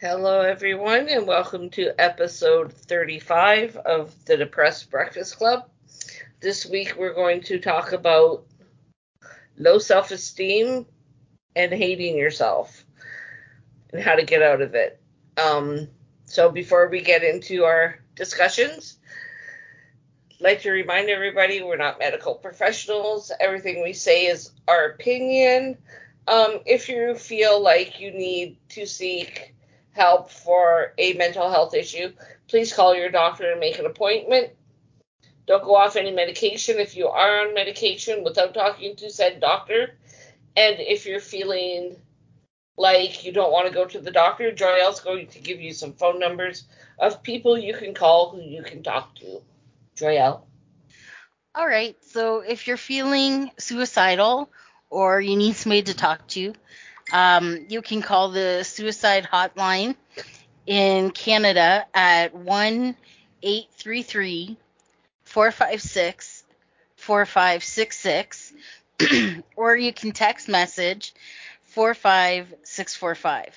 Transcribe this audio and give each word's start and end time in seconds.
Hello, 0.00 0.40
everyone, 0.40 1.08
and 1.08 1.24
welcome 1.24 1.70
to 1.70 1.94
episode 2.00 2.72
35 2.72 3.76
of 3.76 4.12
the 4.24 4.36
Depressed 4.36 4.90
Breakfast 4.90 5.38
Club. 5.38 5.70
This 6.40 6.66
week, 6.66 6.96
we're 6.98 7.14
going 7.14 7.42
to 7.42 7.60
talk 7.60 7.92
about 7.92 8.44
low 9.56 9.78
self 9.78 10.10
esteem 10.10 10.84
and 11.54 11.72
hating 11.72 12.18
yourself 12.18 12.84
and 13.92 14.02
how 14.02 14.16
to 14.16 14.24
get 14.24 14.42
out 14.42 14.62
of 14.62 14.74
it. 14.74 15.00
Um, 15.36 15.86
so, 16.24 16.50
before 16.50 16.88
we 16.88 17.00
get 17.00 17.22
into 17.22 17.62
our 17.62 18.00
discussions, 18.16 18.98
I'd 20.32 20.40
like 20.40 20.62
to 20.62 20.72
remind 20.72 21.08
everybody 21.08 21.62
we're 21.62 21.76
not 21.76 22.00
medical 22.00 22.34
professionals. 22.34 23.30
Everything 23.38 23.80
we 23.80 23.92
say 23.92 24.26
is 24.26 24.50
our 24.66 24.86
opinion. 24.86 25.78
Um, 26.26 26.58
if 26.66 26.88
you 26.88 27.14
feel 27.14 27.62
like 27.62 28.00
you 28.00 28.10
need 28.10 28.56
to 28.70 28.86
seek 28.86 29.53
help 29.94 30.30
for 30.30 30.92
a 30.98 31.14
mental 31.14 31.50
health 31.50 31.74
issue, 31.74 32.12
please 32.48 32.72
call 32.72 32.94
your 32.94 33.10
doctor 33.10 33.50
and 33.50 33.60
make 33.60 33.78
an 33.78 33.86
appointment. 33.86 34.50
Don't 35.46 35.64
go 35.64 35.76
off 35.76 35.96
any 35.96 36.10
medication 36.10 36.78
if 36.78 36.96
you 36.96 37.08
are 37.08 37.46
on 37.46 37.54
medication 37.54 38.24
without 38.24 38.54
talking 38.54 38.96
to 38.96 39.10
said 39.10 39.40
doctor. 39.40 39.96
And 40.56 40.76
if 40.78 41.06
you're 41.06 41.20
feeling 41.20 41.96
like 42.76 43.24
you 43.24 43.32
don't 43.32 43.52
want 43.52 43.68
to 43.68 43.74
go 43.74 43.84
to 43.84 44.00
the 44.00 44.10
doctor, 44.10 44.50
Joyelle's 44.50 45.00
going 45.00 45.28
to 45.28 45.38
give 45.38 45.60
you 45.60 45.72
some 45.72 45.92
phone 45.92 46.18
numbers 46.18 46.64
of 46.98 47.22
people 47.22 47.56
you 47.58 47.74
can 47.74 47.94
call 47.94 48.30
who 48.30 48.40
you 48.40 48.62
can 48.62 48.82
talk 48.82 49.14
to. 49.16 49.42
Joyelle. 49.96 50.42
All 51.54 51.66
right. 51.66 51.96
So 52.08 52.40
if 52.40 52.66
you're 52.66 52.76
feeling 52.76 53.50
suicidal 53.58 54.50
or 54.90 55.20
you 55.20 55.36
need 55.36 55.54
somebody 55.54 55.82
to 55.82 55.94
talk 55.94 56.26
to, 56.28 56.54
um, 57.14 57.66
you 57.68 57.80
can 57.80 58.02
call 58.02 58.30
the 58.30 58.64
suicide 58.64 59.26
hotline 59.32 59.94
in 60.66 61.12
Canada 61.12 61.86
at 61.94 62.34
1 62.34 62.96
833 63.42 64.56
456 65.24 66.44
4566, 66.96 68.52
or 69.56 69.76
you 69.76 69.92
can 69.92 70.10
text 70.10 70.48
message 70.48 71.14
45645. 71.66 73.54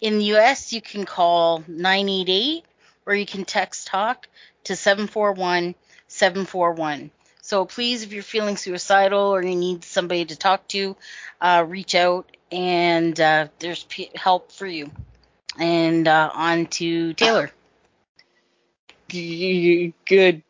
In 0.00 0.18
the 0.18 0.36
US, 0.36 0.72
you 0.72 0.80
can 0.80 1.04
call 1.04 1.62
988 1.68 2.64
or 3.04 3.14
you 3.14 3.26
can 3.26 3.44
text 3.44 3.86
talk 3.86 4.28
to 4.64 4.76
741 4.76 5.74
741. 6.08 7.10
So 7.42 7.66
please, 7.66 8.02
if 8.02 8.14
you're 8.14 8.22
feeling 8.22 8.56
suicidal 8.56 9.34
or 9.34 9.42
you 9.42 9.56
need 9.56 9.84
somebody 9.84 10.24
to 10.24 10.36
talk 10.36 10.66
to, 10.68 10.96
uh, 11.42 11.66
reach 11.68 11.94
out 11.94 12.34
and 12.54 13.20
uh, 13.20 13.48
there's 13.58 13.82
p- 13.84 14.10
help 14.14 14.52
for 14.52 14.66
you. 14.66 14.90
And 15.58 16.06
uh, 16.06 16.30
on 16.32 16.66
to 16.66 17.12
Taylor. 17.14 17.50
Good 19.08 20.42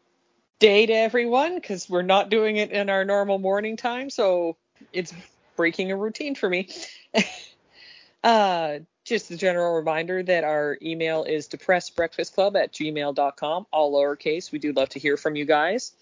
day 0.59 0.87
to 0.87 0.93
everyone 0.93 1.55
because 1.57 1.89
we're 1.89 2.03
not 2.03 2.31
doing 2.31 2.57
it 2.57 2.71
in 2.71 2.89
our 2.91 3.05
normal 3.05 3.39
morning 3.39 3.77
time, 3.77 4.11
so 4.11 4.57
it's 4.93 5.13
breaking 5.57 5.93
a 5.93 5.97
routine 5.97 6.35
for 6.35 6.49
me. 6.49 6.69
uh, 8.25 8.79
just 9.05 9.31
a 9.31 9.37
general 9.37 9.75
reminder 9.75 10.23
that 10.23 10.45
our 10.45 10.79
email 10.81 11.25
is 11.25 11.49
depressedbreakfastclub 11.49 12.57
at 12.57 12.73
gmail.com, 12.73 13.67
all 13.71 13.93
lowercase. 13.93 14.53
We 14.53 14.59
do 14.59 14.73
love 14.73 14.91
to 14.91 14.99
hear 14.99 15.17
from 15.17 15.37
you 15.37 15.45
guys 15.45 15.93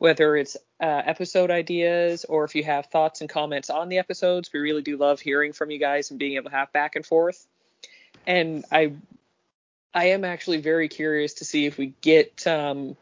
whether 0.00 0.34
it's 0.34 0.56
uh, 0.80 1.02
episode 1.04 1.50
ideas 1.50 2.24
or 2.24 2.44
if 2.44 2.54
you 2.54 2.64
have 2.64 2.86
thoughts 2.86 3.20
and 3.20 3.28
comments 3.28 3.68
on 3.68 3.90
the 3.90 3.98
episodes. 3.98 4.50
We 4.50 4.58
really 4.58 4.80
do 4.80 4.96
love 4.96 5.20
hearing 5.20 5.52
from 5.52 5.70
you 5.70 5.78
guys 5.78 6.10
and 6.10 6.18
being 6.18 6.36
able 6.36 6.48
to 6.48 6.56
have 6.56 6.72
back 6.72 6.96
and 6.96 7.04
forth. 7.04 7.46
And 8.26 8.64
I 8.72 8.94
I 9.92 10.06
am 10.06 10.24
actually 10.24 10.62
very 10.62 10.88
curious 10.88 11.34
to 11.34 11.44
see 11.44 11.66
if 11.66 11.76
we 11.76 11.92
get 12.00 12.46
um, 12.46 12.96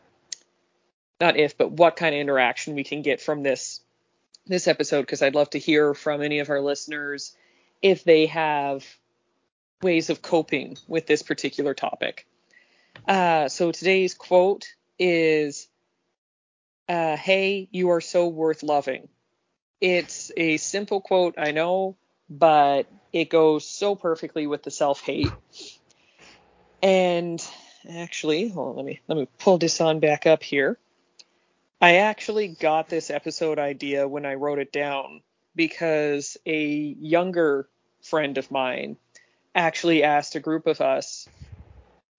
not 1.21 1.37
if, 1.37 1.57
but 1.57 1.71
what 1.71 1.95
kind 1.95 2.17
of 2.17 2.21
interaction 2.21 2.75
we 2.75 2.83
can 2.83 3.03
get 3.03 3.21
from 3.21 3.45
this 3.45 3.81
this 4.49 4.67
episode 4.67 5.03
because 5.03 5.23
I'd 5.23 5.37
love 5.37 5.51
to 5.51 5.61
hear 5.61 5.95
from 5.95 6.21
any 6.21 6.41
of 6.41 6.51
our 6.51 6.61
listeners 6.61 7.33
if 7.81 8.03
they 8.03 8.27
have 8.27 8.85
ways 9.83 10.11
of 10.11 10.21
coping 10.21 10.77
with 10.89 11.07
this 11.07 11.23
particular 11.23 11.75
topic. 11.75 12.27
Uh, 13.07 13.49
so 13.49 13.71
today's 13.71 14.15
quote 14.15 14.67
is 14.99 15.69
uh, 16.89 17.17
hey, 17.17 17.69
you 17.71 17.91
are 17.91 18.01
so 18.01 18.29
worth 18.29 18.63
loving. 18.63 19.09
It's 19.81 20.33
a 20.37 20.57
simple 20.57 21.01
quote, 21.01 21.35
I 21.39 21.53
know, 21.53 21.97
but 22.29 22.87
it 23.13 23.31
goes 23.31 23.67
so 23.67 23.95
perfectly 23.95 24.47
with 24.47 24.63
the 24.63 24.71
self 24.71 25.01
hate. 25.01 25.31
And 26.83 27.45
actually, 27.89 28.49
hold 28.49 28.71
on, 28.71 28.77
let 28.77 28.85
me 28.85 29.01
let 29.09 29.19
me 29.19 29.29
pull 29.39 29.59
this 29.59 29.81
on 29.81 30.01
back 30.01 30.27
up 30.27 30.43
here. 30.43 30.79
I 31.81 31.97
actually 31.97 32.49
got 32.49 32.89
this 32.89 33.11
episode 33.11 33.59
idea 33.59 34.09
when 34.09 34.27
I 34.27 34.35
wrote 34.35 34.59
it 34.59 34.73
down 34.73 35.23
because 35.55 36.37
a 36.45 36.67
younger 36.67 37.69
friend 38.03 38.37
of 38.39 38.51
mine 38.51 38.97
actually 39.55 40.03
asked 40.03 40.35
a 40.35 40.41
group 40.41 40.67
of 40.67 40.81
us 40.81 41.29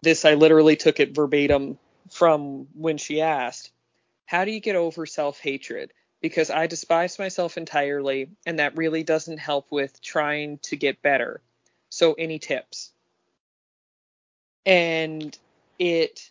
this 0.02 0.24
I 0.24 0.36
literally 0.36 0.78
took 0.78 1.00
it 1.00 1.14
verbatim 1.14 1.78
from 2.10 2.68
when 2.74 2.98
she 2.98 3.22
asked 3.22 3.72
how 4.30 4.46
do 4.46 4.52
you 4.52 4.60
get 4.60 4.76
over 4.76 5.08
self 5.08 5.40
hatred? 5.40 5.92
Because 6.22 6.52
I 6.52 6.68
despise 6.68 7.18
myself 7.18 7.58
entirely, 7.58 8.30
and 8.46 8.60
that 8.60 8.78
really 8.78 9.02
doesn't 9.02 9.40
help 9.40 9.72
with 9.72 10.00
trying 10.04 10.60
to 10.60 10.76
get 10.76 11.02
better. 11.02 11.42
So, 11.90 12.14
any 12.14 12.38
tips? 12.38 12.92
And 14.68 15.36
it 15.80 16.30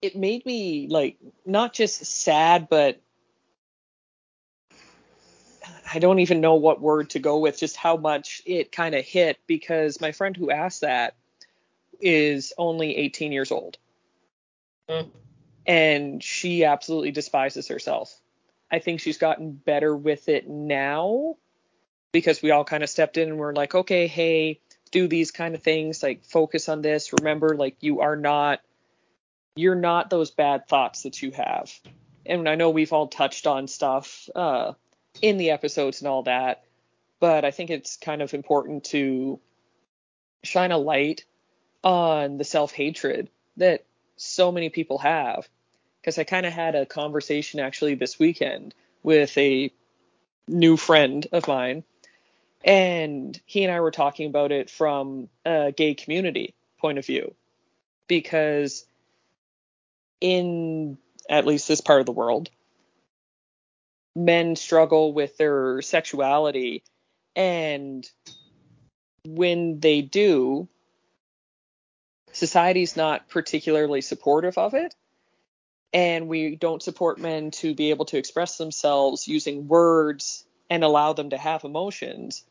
it 0.00 0.16
made 0.16 0.46
me 0.46 0.86
like 0.88 1.18
not 1.44 1.74
just 1.74 2.06
sad 2.06 2.68
but 2.70 2.98
I 5.92 5.98
don't 5.98 6.20
even 6.20 6.40
know 6.40 6.54
what 6.54 6.80
word 6.80 7.10
to 7.10 7.18
go 7.18 7.38
with 7.38 7.58
just 7.58 7.76
how 7.76 7.98
much 7.98 8.40
it 8.46 8.72
kind 8.72 8.94
of 8.94 9.04
hit 9.04 9.38
because 9.46 10.00
my 10.00 10.12
friend 10.12 10.34
who 10.34 10.50
asked 10.50 10.80
that 10.80 11.16
is 12.00 12.54
only 12.56 12.96
18 12.96 13.32
years 13.32 13.50
old. 13.50 13.76
Mm. 14.88 15.10
And 15.66 16.22
she 16.22 16.64
absolutely 16.64 17.10
despises 17.10 17.68
herself. 17.68 18.14
I 18.70 18.78
think 18.78 19.00
she's 19.00 19.18
gotten 19.18 19.52
better 19.52 19.94
with 19.94 20.28
it 20.28 20.48
now 20.48 21.36
because 22.12 22.42
we 22.42 22.50
all 22.50 22.64
kind 22.64 22.82
of 22.82 22.90
stepped 22.90 23.16
in 23.16 23.28
and 23.28 23.38
we're 23.38 23.54
like, 23.54 23.74
okay, 23.74 24.06
hey, 24.06 24.60
do 24.90 25.08
these 25.08 25.30
kind 25.30 25.54
of 25.54 25.62
things, 25.62 26.02
like 26.02 26.24
focus 26.24 26.68
on 26.68 26.82
this. 26.82 27.12
Remember, 27.12 27.56
like 27.56 27.76
you 27.80 28.00
are 28.00 28.16
not 28.16 28.60
you're 29.56 29.74
not 29.74 30.08
those 30.08 30.30
bad 30.30 30.68
thoughts 30.68 31.02
that 31.02 31.20
you 31.20 31.32
have. 31.32 31.72
And 32.24 32.48
I 32.48 32.54
know 32.54 32.70
we've 32.70 32.92
all 32.92 33.08
touched 33.08 33.46
on 33.46 33.66
stuff 33.66 34.28
uh, 34.34 34.74
in 35.20 35.36
the 35.36 35.50
episodes 35.50 36.00
and 36.00 36.08
all 36.08 36.22
that, 36.24 36.64
but 37.18 37.44
I 37.44 37.50
think 37.50 37.70
it's 37.70 37.96
kind 37.96 38.22
of 38.22 38.34
important 38.34 38.84
to 38.84 39.40
shine 40.44 40.70
a 40.70 40.78
light 40.78 41.24
on 41.82 42.38
the 42.38 42.44
self 42.44 42.72
hatred 42.72 43.30
that 43.56 43.84
so 44.18 44.52
many 44.52 44.68
people 44.68 44.98
have. 44.98 45.48
Because 46.00 46.18
I 46.18 46.24
kind 46.24 46.46
of 46.46 46.52
had 46.52 46.74
a 46.74 46.86
conversation 46.86 47.60
actually 47.60 47.94
this 47.94 48.18
weekend 48.18 48.74
with 49.02 49.36
a 49.36 49.72
new 50.46 50.76
friend 50.76 51.26
of 51.32 51.48
mine, 51.48 51.84
and 52.64 53.38
he 53.46 53.64
and 53.64 53.72
I 53.72 53.80
were 53.80 53.90
talking 53.90 54.26
about 54.26 54.52
it 54.52 54.70
from 54.70 55.28
a 55.44 55.72
gay 55.76 55.94
community 55.94 56.54
point 56.78 56.98
of 56.98 57.06
view. 57.06 57.34
Because 58.06 58.86
in 60.20 60.98
at 61.28 61.46
least 61.46 61.68
this 61.68 61.80
part 61.80 62.00
of 62.00 62.06
the 62.06 62.12
world, 62.12 62.48
men 64.16 64.56
struggle 64.56 65.12
with 65.12 65.36
their 65.36 65.82
sexuality, 65.82 66.82
and 67.36 68.08
when 69.24 69.80
they 69.80 70.00
do, 70.00 70.68
society's 72.38 72.96
not 72.96 73.28
particularly 73.28 74.00
supportive 74.00 74.56
of 74.58 74.74
it. 74.74 74.94
And 75.92 76.28
we 76.28 76.54
don't 76.54 76.82
support 76.82 77.18
men 77.18 77.50
to 77.52 77.74
be 77.74 77.90
able 77.90 78.04
to 78.06 78.18
express 78.18 78.58
themselves 78.58 79.26
using 79.26 79.68
words 79.68 80.44
and 80.68 80.84
allow 80.84 81.14
them 81.14 81.30
to 81.30 81.38
have 81.38 81.64
emotions. 81.64 82.44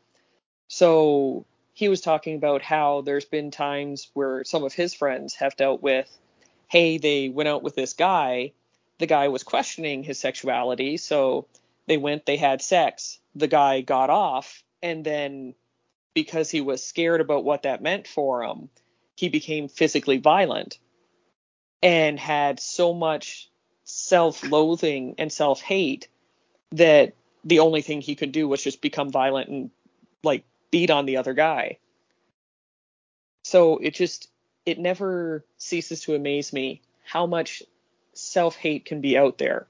So 0.66 1.46
he 1.72 1.88
was 1.88 2.00
talking 2.00 2.34
about 2.36 2.62
how 2.62 3.02
there's 3.02 3.24
been 3.24 3.50
times 3.52 4.10
where 4.12 4.42
some 4.44 4.64
of 4.64 4.72
his 4.72 4.92
friends 4.92 5.34
have 5.36 5.56
dealt 5.56 5.82
with, 5.82 6.10
hey, 6.66 6.98
they 6.98 7.28
went 7.28 7.48
out 7.48 7.62
with 7.62 7.76
this 7.76 7.92
guy. 7.92 8.52
The 8.98 9.06
guy 9.06 9.28
was 9.28 9.44
questioning 9.44 10.02
his 10.02 10.18
sexuality. 10.18 10.96
So 10.96 11.46
they 11.86 11.96
went, 11.96 12.26
they 12.26 12.36
had 12.36 12.60
sex. 12.60 13.20
The 13.36 13.46
guy 13.46 13.80
got 13.82 14.10
off. 14.10 14.64
And 14.82 15.04
then 15.04 15.54
because 16.14 16.50
he 16.50 16.60
was 16.60 16.84
scared 16.84 17.20
about 17.20 17.44
what 17.44 17.62
that 17.62 17.80
meant 17.80 18.08
for 18.08 18.42
him, 18.42 18.68
he 19.18 19.28
became 19.28 19.68
physically 19.68 20.18
violent 20.18 20.78
and 21.82 22.20
had 22.20 22.60
so 22.60 22.94
much 22.94 23.50
self-loathing 23.84 25.16
and 25.18 25.32
self-hate 25.32 26.08
that 26.72 27.14
the 27.44 27.60
only 27.60 27.82
thing 27.82 28.00
he 28.00 28.14
could 28.14 28.32
do 28.32 28.48
was 28.48 28.62
just 28.62 28.82
become 28.82 29.10
violent 29.10 29.48
and 29.50 29.70
like 30.24 30.44
beat 30.70 30.90
on 30.90 31.06
the 31.06 31.18
other 31.18 31.34
guy 31.34 31.78
So 33.44 33.78
it 33.78 33.94
just 33.94 34.30
it 34.66 34.78
never 34.78 35.44
ceases 35.58 36.02
to 36.02 36.14
amaze 36.14 36.52
me 36.52 36.82
how 37.04 37.26
much 37.26 37.62
self-hate 38.14 38.84
can 38.84 39.00
be 39.00 39.18
out 39.18 39.38
there. 39.38 39.66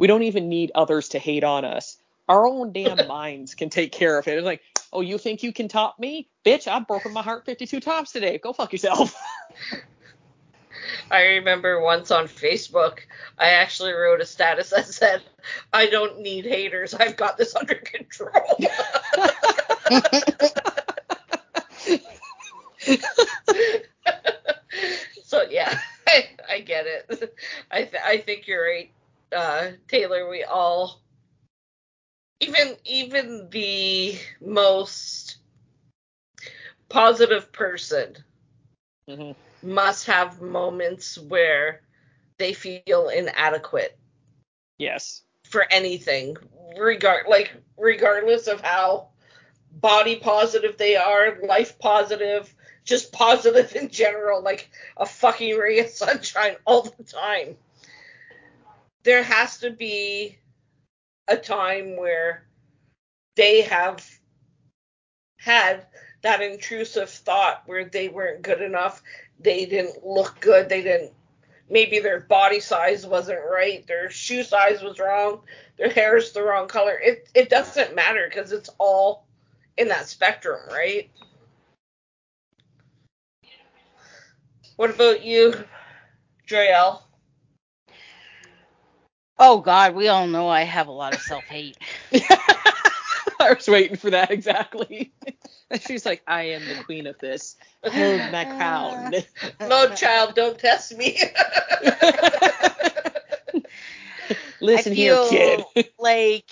We 0.00 0.08
don't 0.08 0.24
even 0.24 0.48
need 0.48 0.72
others 0.74 1.10
to 1.10 1.20
hate 1.20 1.44
on 1.44 1.64
us. 1.64 1.98
Our 2.28 2.48
own 2.48 2.72
damn 2.72 3.06
minds 3.08 3.54
can 3.54 3.70
take 3.70 3.92
care 3.92 4.18
of 4.18 4.28
it. 4.28 4.38
It's 4.38 4.44
like, 4.46 4.62
oh, 4.94 5.00
you 5.00 5.18
think 5.18 5.42
you 5.42 5.52
can 5.52 5.68
top 5.68 5.98
me? 5.98 6.28
Bitch, 6.44 6.66
I've 6.68 6.86
broken 6.86 7.12
my 7.12 7.22
heart 7.22 7.44
52 7.44 7.80
times 7.80 8.12
today. 8.12 8.38
Go 8.38 8.52
fuck 8.52 8.72
yourself. 8.72 9.14
I 11.10 11.22
remember 11.22 11.80
once 11.80 12.10
on 12.10 12.26
Facebook, 12.28 13.00
I 13.38 13.50
actually 13.50 13.92
wrote 13.92 14.20
a 14.20 14.26
status 14.26 14.70
that 14.70 14.86
said, 14.86 15.22
I 15.72 15.86
don't 15.86 16.20
need 16.20 16.44
haters. 16.44 16.94
I've 16.94 17.16
got 17.16 17.36
this 17.36 17.54
under 17.56 17.74
control. 17.74 18.56
so, 25.24 25.42
yeah, 25.50 25.78
I, 26.06 26.28
I, 26.50 26.60
get 26.60 26.86
it. 26.86 27.34
I, 27.70 27.82
th- 27.82 28.02
I 28.04 28.18
think 28.18 28.46
you're 28.46 28.64
right, 28.64 28.90
uh, 29.34 29.70
Taylor. 29.88 30.28
We 30.28 30.44
all, 30.44 31.00
even 32.40 32.76
even 32.84 33.48
the 33.50 34.18
most 34.40 35.38
positive 36.88 37.52
person, 37.52 38.16
mm-hmm 39.08 39.32
must 39.64 40.06
have 40.06 40.40
moments 40.40 41.18
where 41.18 41.80
they 42.38 42.52
feel 42.52 43.08
inadequate. 43.08 43.98
Yes. 44.78 45.22
For 45.44 45.64
anything, 45.70 46.36
regard 46.78 47.26
like 47.28 47.52
regardless 47.78 48.46
of 48.46 48.60
how 48.60 49.08
body 49.72 50.16
positive 50.16 50.76
they 50.76 50.96
are, 50.96 51.38
life 51.46 51.78
positive, 51.78 52.52
just 52.84 53.12
positive 53.12 53.74
in 53.74 53.88
general, 53.88 54.42
like 54.42 54.70
a 54.96 55.06
fucking 55.06 55.56
ray 55.56 55.80
of 55.80 55.88
sunshine 55.88 56.56
all 56.64 56.82
the 56.82 57.04
time. 57.04 57.56
There 59.02 59.22
has 59.22 59.58
to 59.58 59.70
be 59.70 60.38
a 61.28 61.36
time 61.36 61.96
where 61.96 62.46
they 63.36 63.62
have 63.62 64.06
had 65.38 65.86
that 66.22 66.40
intrusive 66.40 67.10
thought 67.10 67.62
where 67.66 67.84
they 67.84 68.08
weren't 68.08 68.42
good 68.42 68.62
enough 68.62 69.02
they 69.40 69.66
didn't 69.66 70.04
look 70.04 70.40
good. 70.40 70.68
They 70.68 70.82
didn't 70.82 71.12
maybe 71.68 71.98
their 71.98 72.20
body 72.20 72.60
size 72.60 73.06
wasn't 73.06 73.40
right, 73.50 73.86
their 73.86 74.10
shoe 74.10 74.42
size 74.42 74.82
was 74.82 74.98
wrong, 74.98 75.40
their 75.78 75.90
hair 75.90 76.16
is 76.16 76.32
the 76.32 76.42
wrong 76.42 76.68
color. 76.68 76.98
It 76.98 77.28
it 77.34 77.50
doesn't 77.50 77.94
matter 77.94 78.26
because 78.28 78.52
it's 78.52 78.70
all 78.78 79.26
in 79.76 79.88
that 79.88 80.08
spectrum, 80.08 80.60
right? 80.70 81.10
What 84.76 84.90
about 84.90 85.22
you, 85.22 85.54
Joyelle? 86.48 87.02
Oh 89.38 89.60
God, 89.60 89.94
we 89.94 90.08
all 90.08 90.26
know 90.26 90.48
I 90.48 90.62
have 90.62 90.88
a 90.88 90.92
lot 90.92 91.14
of 91.14 91.20
self 91.20 91.44
hate. 91.44 91.78
I 93.40 93.52
was 93.52 93.68
waiting 93.68 93.96
for 93.96 94.10
that 94.10 94.30
exactly. 94.30 95.12
She's 95.80 96.06
like, 96.06 96.22
I 96.26 96.50
am 96.50 96.64
the 96.66 96.82
queen 96.84 97.06
of 97.06 97.18
this. 97.18 97.56
Hold 97.84 98.30
my 98.30 98.44
crown. 98.44 99.12
no, 99.60 99.94
child, 99.94 100.34
don't 100.34 100.58
test 100.58 100.96
me. 100.96 101.20
Listen 104.60 104.94
here, 104.94 105.18
kid. 105.28 105.64
like, 105.98 106.46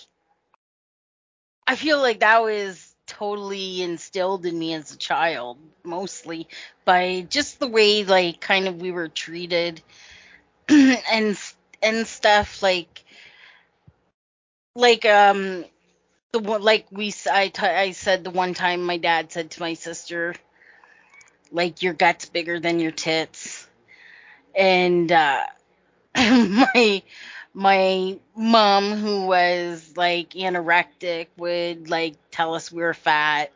I 1.66 1.76
feel 1.76 1.98
like 1.98 2.20
that 2.20 2.42
was 2.42 2.94
totally 3.06 3.82
instilled 3.82 4.44
in 4.44 4.58
me 4.58 4.74
as 4.74 4.92
a 4.92 4.98
child, 4.98 5.58
mostly 5.84 6.48
by 6.84 7.26
just 7.30 7.60
the 7.60 7.68
way, 7.68 8.04
like, 8.04 8.40
kind 8.40 8.68
of 8.68 8.80
we 8.80 8.90
were 8.90 9.08
treated 9.08 9.80
and 10.68 11.38
and 11.82 12.06
stuff 12.06 12.62
like 12.62 13.04
like 14.74 15.04
um 15.04 15.64
the 16.32 16.38
one 16.38 16.62
like 16.62 16.86
we 16.90 17.12
I, 17.30 17.48
t- 17.48 17.66
I 17.66 17.92
said 17.92 18.24
the 18.24 18.30
one 18.30 18.54
time 18.54 18.82
my 18.84 18.96
dad 18.96 19.32
said 19.32 19.50
to 19.52 19.60
my 19.60 19.74
sister 19.74 20.34
like 21.52 21.82
your 21.82 21.92
guts 21.92 22.26
bigger 22.26 22.58
than 22.58 22.80
your 22.80 22.90
tits. 22.90 23.68
And 24.54 25.12
uh 25.12 25.44
my 26.16 27.02
my 27.54 28.18
mom 28.34 28.92
who 28.92 29.26
was 29.26 29.92
like 29.96 30.30
anorectic 30.30 31.28
would 31.36 31.90
like 31.90 32.14
tell 32.30 32.54
us 32.54 32.72
we 32.72 32.82
were 32.82 32.94
fat. 32.94 33.52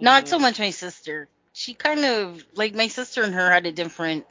Not 0.00 0.28
so 0.28 0.36
mm-hmm. 0.36 0.42
much 0.42 0.58
my 0.58 0.70
sister. 0.70 1.28
She 1.52 1.74
kind 1.74 2.04
of 2.04 2.44
like 2.54 2.74
my 2.74 2.88
sister 2.88 3.22
and 3.22 3.34
her 3.34 3.50
had 3.50 3.66
a 3.66 3.72
different 3.72 4.26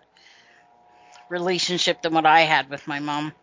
relationship 1.29 2.01
than 2.01 2.13
what 2.13 2.25
i 2.25 2.41
had 2.41 2.69
with 2.69 2.87
my 2.87 2.99
mom. 2.99 3.33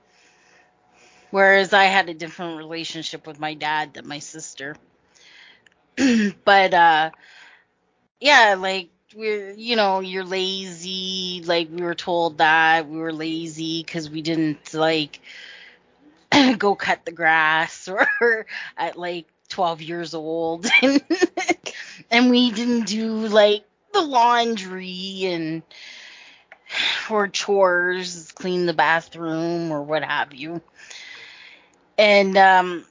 Whereas 1.31 1.73
I 1.73 1.85
had 1.85 2.09
a 2.09 2.15
different 2.15 2.59
relationship 2.59 3.27
with 3.27 3.39
my 3.39 3.55
dad 3.55 3.95
than 3.95 4.07
my 4.09 4.19
sister. 4.19 4.77
but 6.45 6.75
uh 6.75 7.11
yeah, 8.21 8.57
like 8.59 8.91
we're 9.15 9.53
you 9.53 9.77
know, 9.77 10.01
you're 10.01 10.25
lazy, 10.25 11.43
like 11.45 11.69
we 11.71 11.83
were 11.83 11.95
told 11.95 12.39
that 12.39 12.89
we 12.89 12.99
were 12.99 13.13
lazy 13.13 13.83
cuz 13.85 14.11
we 14.11 14.23
didn't 14.23 14.75
like 14.75 15.21
go 16.59 16.75
cut 16.75 17.05
the 17.05 17.13
grass 17.13 17.89
or 18.21 18.47
at 18.77 18.97
like 18.97 19.27
12 19.49 19.83
years 19.83 20.15
old. 20.15 20.67
And 22.11 22.31
we 22.31 22.51
didn't 22.53 22.87
do 22.87 23.27
like 23.29 23.65
the 23.93 24.03
laundry 24.03 25.25
and 25.25 25.63
or 27.11 27.29
chores, 27.29 28.33
clean 28.33 28.67
the 28.67 28.75
bathroom 28.75 29.71
or 29.71 29.83
what 29.83 30.05
have 30.05 30.35
you. 30.35 30.61
And 31.99 32.37
um, 32.37 32.85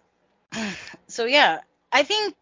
so 1.08 1.26
yeah, 1.26 1.60
I 1.92 2.04
think 2.04 2.36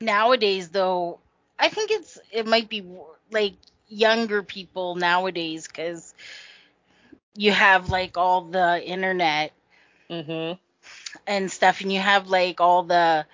nowadays 0.00 0.68
though, 0.68 1.20
I 1.58 1.68
think 1.68 1.90
it's 1.90 2.18
it 2.30 2.46
might 2.46 2.68
be 2.68 2.84
like 3.30 3.54
younger 3.88 4.42
people 4.42 4.96
nowadays 4.96 5.66
because 5.66 6.14
you 7.36 7.52
have 7.52 7.88
like 7.88 8.16
all 8.16 8.42
the 8.42 8.82
internet 8.84 9.52
mm-hmm. 10.10 10.58
and 11.26 11.52
stuff, 11.52 11.80
and 11.80 11.92
you 11.92 12.00
have 12.00 12.28
like 12.28 12.60
all 12.60 12.82
the 12.82 13.26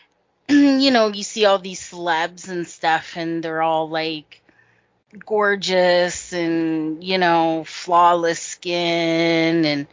you 0.48 0.90
know 0.90 1.08
you 1.08 1.22
see 1.22 1.44
all 1.46 1.58
these 1.58 1.80
celebs 1.80 2.48
and 2.48 2.66
stuff, 2.66 3.16
and 3.16 3.42
they're 3.42 3.62
all 3.62 3.88
like 3.88 4.39
gorgeous 5.18 6.32
and 6.32 7.02
you 7.02 7.18
know 7.18 7.64
flawless 7.64 8.40
skin 8.40 9.64
and 9.64 9.86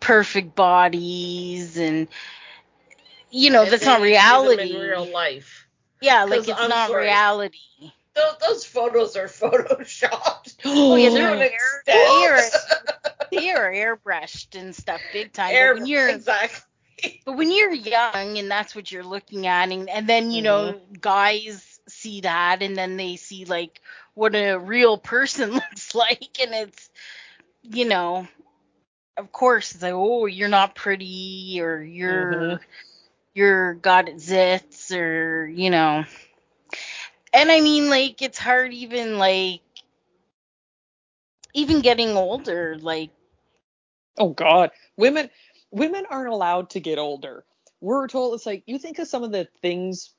perfect 0.00 0.54
bodies 0.54 1.78
and 1.78 2.08
you 3.30 3.50
know 3.50 3.62
and 3.62 3.72
that's 3.72 3.86
not 3.86 4.00
reality 4.00 4.74
in 4.74 4.80
real 4.80 5.10
life. 5.10 5.66
Yeah 6.00 6.24
like 6.24 6.40
it's 6.40 6.50
I'm 6.50 6.68
not 6.68 6.90
sorry. 6.90 7.04
reality. 7.04 7.58
Those, 8.14 8.34
those, 8.46 8.64
photos 8.64 9.16
are 9.16 9.26
photoshopped. 9.28 10.56
Oh 10.64 10.96
yeah 10.96 11.10
they're, 11.10 11.50
air, 11.86 12.40
they 13.32 13.50
are 13.50 13.72
airbrushed 13.72 14.58
and 14.58 14.74
stuff 14.74 15.00
big 15.12 15.32
time 15.32 15.52
Air, 15.52 15.74
when 15.74 15.86
you're 15.86 16.08
exactly. 16.08 16.60
but 17.24 17.36
when 17.36 17.50
you're 17.50 17.72
young 17.72 18.38
and 18.38 18.50
that's 18.50 18.74
what 18.74 18.90
you're 18.90 19.04
looking 19.04 19.46
at 19.46 19.70
and, 19.70 19.88
and 19.88 20.06
then 20.06 20.30
you 20.30 20.42
mm-hmm. 20.42 20.72
know 20.72 20.80
guys 21.00 21.80
see 21.88 22.22
that 22.22 22.62
and 22.62 22.76
then 22.76 22.96
they 22.96 23.16
see 23.16 23.44
like 23.44 23.80
what 24.14 24.34
a 24.34 24.56
real 24.56 24.98
person 24.98 25.52
looks 25.54 25.94
like 25.94 26.38
and 26.40 26.54
it's 26.54 26.90
you 27.62 27.86
know 27.86 28.26
of 29.16 29.32
course 29.32 29.72
it's 29.72 29.82
like 29.82 29.92
oh 29.94 30.26
you're 30.26 30.48
not 30.48 30.74
pretty 30.74 31.60
or 31.60 31.80
you're 31.82 32.32
mm-hmm. 32.34 32.62
you're 33.34 33.74
got 33.74 34.06
zits 34.06 34.96
or 34.96 35.46
you 35.46 35.70
know. 35.70 36.04
And 37.32 37.50
i 37.50 37.60
mean 37.60 37.90
like 37.90 38.22
it's 38.22 38.38
hard 38.38 38.72
even 38.72 39.18
like 39.18 39.60
even 41.54 41.80
getting 41.80 42.16
older 42.16 42.76
like 42.80 43.10
oh 44.18 44.30
god. 44.30 44.70
Women 44.96 45.30
women 45.70 46.04
aren't 46.10 46.32
allowed 46.32 46.70
to 46.70 46.80
get 46.80 46.98
older. 46.98 47.44
We're 47.80 48.08
told 48.08 48.34
it's 48.34 48.46
like 48.46 48.62
you 48.66 48.78
think 48.78 48.98
of 48.98 49.08
some 49.08 49.24
of 49.24 49.32
the 49.32 49.48
things 49.62 50.10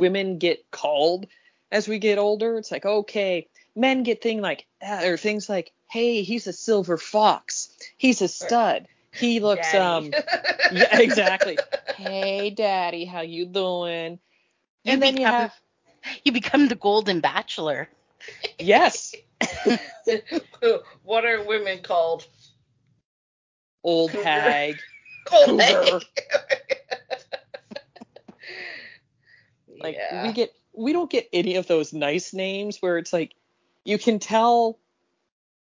women 0.00 0.38
get 0.38 0.70
called 0.70 1.26
as 1.72 1.88
we 1.88 1.98
get 1.98 2.18
older 2.18 2.56
it's 2.56 2.70
like 2.70 2.86
okay 2.86 3.48
men 3.74 4.02
get 4.02 4.22
thing 4.22 4.40
like 4.40 4.66
uh, 4.86 5.02
or 5.04 5.16
things 5.16 5.48
like 5.48 5.72
hey 5.88 6.22
he's 6.22 6.46
a 6.46 6.52
silver 6.52 6.96
fox. 6.96 7.68
He's 7.96 8.20
a 8.22 8.28
stud. 8.28 8.88
He 9.12 9.40
looks 9.40 9.70
daddy. 9.72 10.08
um 10.08 10.22
yeah 10.72 10.98
exactly. 10.98 11.58
Hey 11.96 12.50
daddy 12.50 13.04
how 13.04 13.20
you 13.20 13.46
doing? 13.46 14.18
You 14.82 14.92
and 14.92 15.02
then 15.02 15.16
you 15.16 15.26
have 15.26 15.54
you 16.24 16.32
become 16.32 16.68
the 16.68 16.74
golden 16.74 17.20
bachelor. 17.20 17.88
Yes. 18.58 19.14
What 21.04 21.24
are 21.24 21.42
women 21.44 21.80
called? 21.82 22.26
Old 23.84 24.10
hag. 24.10 24.76
Old 25.32 25.60
hag. 25.60 26.02
Like 29.80 29.96
Yeah. 29.96 30.26
we 30.26 30.32
get 30.32 30.52
we 30.76 30.92
don't 30.92 31.10
get 31.10 31.28
any 31.32 31.56
of 31.56 31.66
those 31.66 31.92
nice 31.92 32.32
names 32.34 32.78
where 32.80 32.98
it's 32.98 33.12
like 33.12 33.34
you 33.84 33.98
can 33.98 34.18
tell 34.18 34.78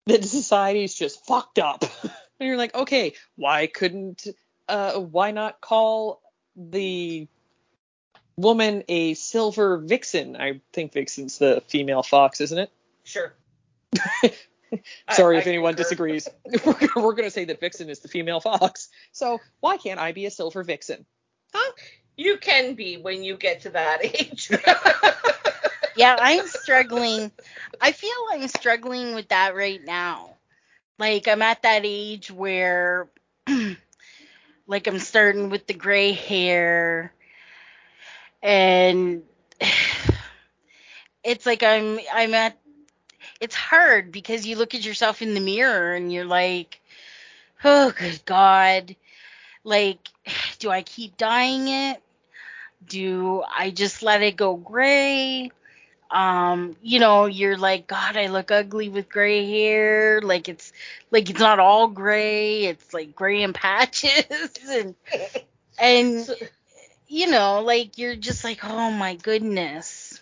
that 0.07 0.23
society's 0.23 0.93
just 0.93 1.25
fucked 1.25 1.59
up. 1.59 1.83
and 2.03 2.11
you're 2.39 2.57
like, 2.57 2.75
okay, 2.75 3.13
why 3.35 3.67
couldn't 3.67 4.27
uh 4.67 4.93
why 4.99 5.31
not 5.31 5.61
call 5.61 6.21
the 6.55 7.27
woman 8.37 8.83
a 8.87 9.13
silver 9.13 9.77
vixen? 9.77 10.35
I 10.35 10.61
think 10.73 10.93
vixen's 10.93 11.37
the 11.37 11.61
female 11.67 12.03
fox, 12.03 12.41
isn't 12.41 12.57
it? 12.57 12.71
Sure. 13.03 13.33
Sorry 15.11 15.37
I- 15.37 15.39
if 15.39 15.47
I 15.47 15.49
anyone 15.49 15.73
concur. 15.75 15.83
disagrees. 15.83 16.27
we're 16.65 17.03
we're 17.03 17.13
gonna 17.13 17.29
say 17.29 17.45
that 17.45 17.59
vixen 17.59 17.89
is 17.89 17.99
the 17.99 18.07
female 18.07 18.39
fox. 18.41 18.89
So 19.11 19.39
why 19.59 19.77
can't 19.77 19.99
I 19.99 20.11
be 20.11 20.25
a 20.25 20.31
silver 20.31 20.63
vixen? 20.63 21.05
You 22.17 22.37
can 22.37 22.75
be 22.75 22.97
when 22.97 23.23
you 23.23 23.37
get 23.37 23.61
to 23.61 23.69
that 23.71 23.99
age. 24.03 24.51
Yeah, 25.95 26.17
I'm 26.19 26.47
struggling. 26.47 27.31
I 27.79 27.91
feel 27.93 28.11
I'm 28.31 28.47
struggling 28.47 29.15
with 29.15 29.29
that 29.29 29.55
right 29.55 29.83
now. 29.83 30.35
Like 30.99 31.27
I'm 31.27 31.41
at 31.41 31.61
that 31.63 31.81
age 31.85 32.29
where 32.31 33.07
like 34.67 34.87
I'm 34.87 34.99
starting 34.99 35.49
with 35.49 35.67
the 35.67 35.73
gray 35.73 36.11
hair 36.11 37.13
and 38.43 39.23
it's 41.23 41.45
like 41.45 41.63
I'm 41.63 41.99
I'm 42.13 42.33
at 42.33 42.57
it's 43.41 43.55
hard 43.55 44.11
because 44.11 44.45
you 44.45 44.57
look 44.57 44.75
at 44.75 44.85
yourself 44.85 45.21
in 45.21 45.33
the 45.33 45.39
mirror 45.41 45.93
and 45.93 46.11
you're 46.11 46.25
like, 46.25 46.79
"Oh 47.63 47.91
good 47.91 48.21
god. 48.25 48.95
Like 49.63 49.99
do 50.59 50.69
I 50.69 50.81
keep 50.83 51.17
dyeing 51.17 51.67
it? 51.67 52.01
Do 52.87 53.43
I 53.43 53.71
just 53.71 54.03
let 54.03 54.21
it 54.21 54.35
go 54.37 54.55
gray?" 54.55 55.51
um 56.11 56.75
you 56.81 56.99
know 56.99 57.25
you're 57.25 57.57
like 57.57 57.87
god 57.87 58.17
i 58.17 58.27
look 58.27 58.51
ugly 58.51 58.89
with 58.89 59.09
gray 59.09 59.49
hair 59.49 60.21
like 60.21 60.47
it's 60.47 60.71
like 61.11 61.29
it's 61.29 61.39
not 61.39 61.59
all 61.59 61.87
gray 61.87 62.65
it's 62.65 62.93
like 62.93 63.15
gray 63.15 63.41
in 63.43 63.53
patches 63.55 64.25
and 64.69 64.95
and 65.79 66.29
you 67.07 67.29
know 67.29 67.61
like 67.61 67.97
you're 67.97 68.15
just 68.15 68.43
like 68.43 68.59
oh 68.63 68.91
my 68.91 69.15
goodness 69.15 70.21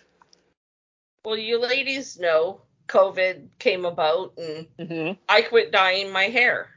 well, 1.24 1.36
you 1.36 1.58
ladies 1.60 2.18
know 2.18 2.62
COVID 2.88 3.48
came 3.58 3.84
about 3.84 4.34
and 4.38 4.68
Mm-hmm. 4.78 5.12
I 5.28 5.42
quit 5.42 5.72
dyeing 5.72 6.12
my 6.12 6.24
hair. 6.24 6.73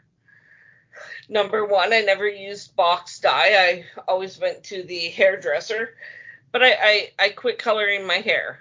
Number 1.29 1.65
one, 1.65 1.93
I 1.93 2.01
never 2.01 2.27
used 2.27 2.75
box 2.75 3.19
dye. 3.19 3.55
I 3.55 3.85
always 4.07 4.39
went 4.39 4.63
to 4.65 4.83
the 4.83 5.09
hairdresser, 5.09 5.95
but 6.51 6.63
I, 6.63 6.71
I, 6.71 7.09
I 7.19 7.29
quit 7.29 7.59
coloring 7.59 8.05
my 8.05 8.15
hair. 8.15 8.59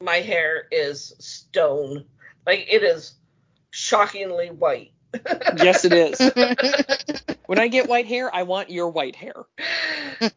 My 0.00 0.16
hair 0.16 0.66
is 0.70 1.14
stone. 1.18 2.04
Like 2.46 2.66
it 2.70 2.82
is 2.82 3.14
shockingly 3.70 4.48
white. 4.48 4.92
Yes, 5.62 5.84
it 5.84 5.92
is. 5.92 6.18
when 7.46 7.58
I 7.58 7.68
get 7.68 7.88
white 7.88 8.06
hair, 8.06 8.34
I 8.34 8.44
want 8.44 8.70
your 8.70 8.88
white 8.88 9.14
hair. 9.14 9.34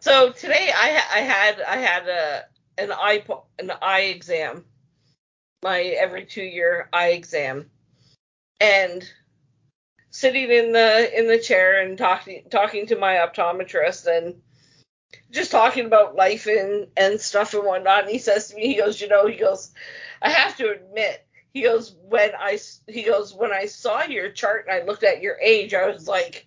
so 0.00 0.32
today 0.32 0.70
I, 0.74 1.02
I 1.14 1.20
had 1.20 1.60
I 1.62 1.76
had 1.76 2.08
a 2.08 2.44
an 2.76 2.92
eye 2.92 3.24
an 3.58 3.72
eye 3.82 4.00
exam, 4.00 4.64
my 5.62 5.80
every 5.80 6.26
two 6.26 6.42
year 6.42 6.88
eye 6.92 7.08
exam, 7.08 7.70
and 8.60 9.08
sitting 10.18 10.50
in 10.50 10.72
the 10.72 11.16
in 11.16 11.28
the 11.28 11.38
chair 11.38 11.80
and 11.80 11.96
talking 11.96 12.42
talking 12.50 12.86
to 12.86 12.96
my 12.96 13.14
optometrist 13.14 14.06
and 14.06 14.34
just 15.30 15.52
talking 15.52 15.86
about 15.86 16.16
life 16.16 16.46
and 16.46 16.88
and 16.96 17.20
stuff 17.20 17.54
and 17.54 17.64
whatnot. 17.64 18.02
And 18.02 18.10
he 18.10 18.18
says 18.18 18.48
to 18.48 18.56
me, 18.56 18.66
he 18.66 18.74
goes, 18.74 19.00
you 19.00 19.08
know, 19.08 19.26
he 19.26 19.36
goes, 19.36 19.70
I 20.20 20.30
have 20.30 20.56
to 20.56 20.70
admit. 20.70 21.24
He 21.52 21.62
goes 21.62 21.94
when 22.08 22.32
I 22.36 22.58
he 22.88 23.04
goes 23.04 23.32
when 23.32 23.52
I 23.52 23.66
saw 23.66 24.02
your 24.02 24.30
chart 24.30 24.66
and 24.68 24.74
I 24.74 24.84
looked 24.84 25.04
at 25.04 25.22
your 25.22 25.38
age, 25.40 25.72
I 25.72 25.88
was 25.88 26.08
like, 26.08 26.46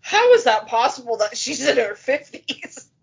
how 0.00 0.32
is 0.32 0.44
that 0.44 0.66
possible 0.66 1.18
that 1.18 1.36
she's 1.36 1.66
in 1.66 1.76
her 1.76 1.94
50s? 1.94 2.86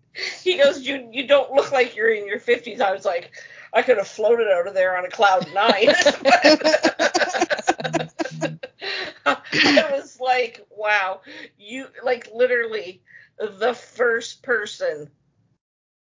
He 0.42 0.56
goes, 0.56 0.80
you 0.80 1.10
you 1.12 1.28
don't 1.28 1.52
look 1.52 1.72
like 1.72 1.94
you're 1.94 2.08
in 2.08 2.26
your 2.26 2.40
50s. 2.40 2.80
I 2.80 2.94
was 2.94 3.04
like, 3.04 3.32
I 3.74 3.82
could 3.82 3.98
have 3.98 4.08
floated 4.08 4.48
out 4.48 4.66
of 4.66 4.72
there 4.72 4.96
on 4.96 5.04
a 5.04 5.10
cloud 5.10 5.46
nine. 5.52 5.90
I 9.26 9.90
was 9.92 10.20
like, 10.20 10.66
wow, 10.86 11.20
you 11.58 11.86
like 12.04 12.28
literally 12.32 13.02
the 13.38 13.74
first 13.74 14.42
person 14.42 15.10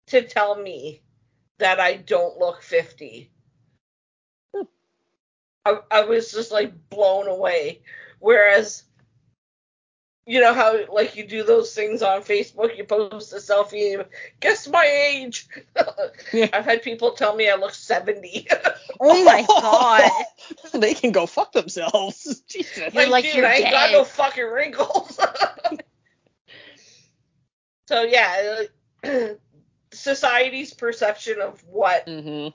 to 0.07 0.23
tell 0.23 0.55
me 0.55 1.01
that 1.59 1.79
I 1.79 1.95
don't 1.97 2.39
look 2.39 2.63
50. 2.63 3.29
Hmm. 4.55 4.63
I, 5.63 5.77
I 5.91 6.05
was 6.05 6.31
just 6.31 6.51
like 6.51 6.89
blown 6.89 7.27
away. 7.27 7.81
Whereas 8.19 8.83
you 10.25 10.39
know 10.39 10.53
how 10.53 10.77
like 10.91 11.15
you 11.15 11.27
do 11.27 11.43
those 11.43 11.73
things 11.73 12.01
on 12.01 12.21
Facebook, 12.21 12.77
you 12.77 12.85
post 12.85 13.33
a 13.33 13.37
selfie, 13.37 14.05
guess 14.39 14.67
my 14.67 14.85
age. 14.85 15.47
Yeah. 16.31 16.47
I've 16.53 16.65
had 16.65 16.81
people 16.81 17.11
tell 17.11 17.35
me 17.35 17.49
I 17.49 17.55
look 17.55 17.73
70. 17.73 18.47
oh 18.99 19.23
my 19.23 19.41
god 19.47 20.11
they 20.73 20.93
can 20.93 21.11
go 21.11 21.25
fuck 21.25 21.51
themselves. 21.51 22.41
Jesus. 22.47 22.93
You're 22.93 23.09
like, 23.09 23.25
dude, 23.25 23.35
you're 23.35 23.45
I 23.45 23.55
ain't 23.55 23.71
got 23.71 23.91
no 23.91 24.03
fucking 24.03 24.43
wrinkles. 24.45 25.19
so 27.87 28.03
yeah, 28.03 28.63
uh, 29.03 29.09
society's 29.93 30.73
perception 30.73 31.39
of 31.41 31.63
what 31.67 32.07
hmm 32.07 32.49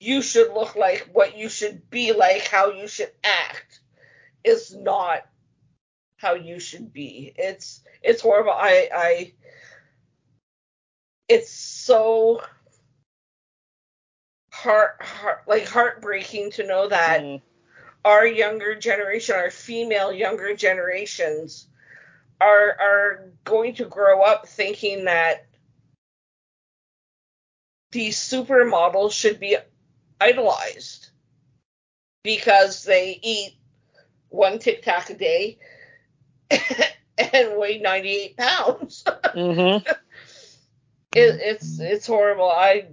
you 0.00 0.20
should 0.20 0.52
look 0.52 0.74
like, 0.74 1.08
what 1.12 1.36
you 1.38 1.48
should 1.48 1.88
be 1.88 2.12
like, 2.12 2.48
how 2.48 2.72
you 2.72 2.88
should 2.88 3.12
act 3.22 3.80
is 4.42 4.74
not 4.74 5.22
how 6.22 6.34
you 6.34 6.60
should 6.60 6.92
be. 6.92 7.34
It's 7.36 7.80
it's 8.00 8.22
horrible. 8.22 8.52
I 8.52 8.88
I 8.94 9.32
it's 11.28 11.50
so 11.50 12.40
heart, 14.52 15.02
heart 15.02 15.42
like 15.48 15.66
heartbreaking 15.66 16.52
to 16.52 16.66
know 16.66 16.88
that 16.88 17.22
Mhm. 17.22 17.42
our 18.04 18.24
younger 18.24 18.76
generation, 18.76 19.34
our 19.34 19.50
female 19.50 20.12
younger 20.12 20.54
generations 20.54 21.66
are 22.40 22.76
are 22.80 23.32
going 23.44 23.74
to 23.74 23.84
grow 23.84 24.22
up 24.22 24.46
thinking 24.46 25.04
that 25.06 25.46
these 27.90 28.16
supermodels 28.16 29.12
should 29.12 29.40
be 29.40 29.56
idolized 30.20 31.10
because 32.22 32.84
they 32.84 33.18
eat 33.22 33.56
one 34.28 34.58
tic 34.58 34.82
tac 34.82 35.10
a 35.10 35.14
day 35.14 35.58
and 37.18 37.56
weigh 37.56 37.78
98 37.78 38.36
pounds. 38.36 39.04
Mhm. 39.34 39.82
It, 41.14 41.40
it's 41.40 41.78
it's 41.80 42.06
horrible. 42.06 42.50
I 42.50 42.86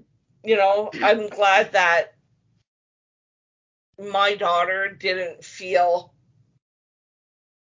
you 0.43 0.55
know 0.57 0.89
I'm 1.01 1.27
glad 1.27 1.73
that 1.73 2.13
my 3.97 4.35
daughter 4.35 4.89
didn't 4.89 5.43
feel 5.43 6.13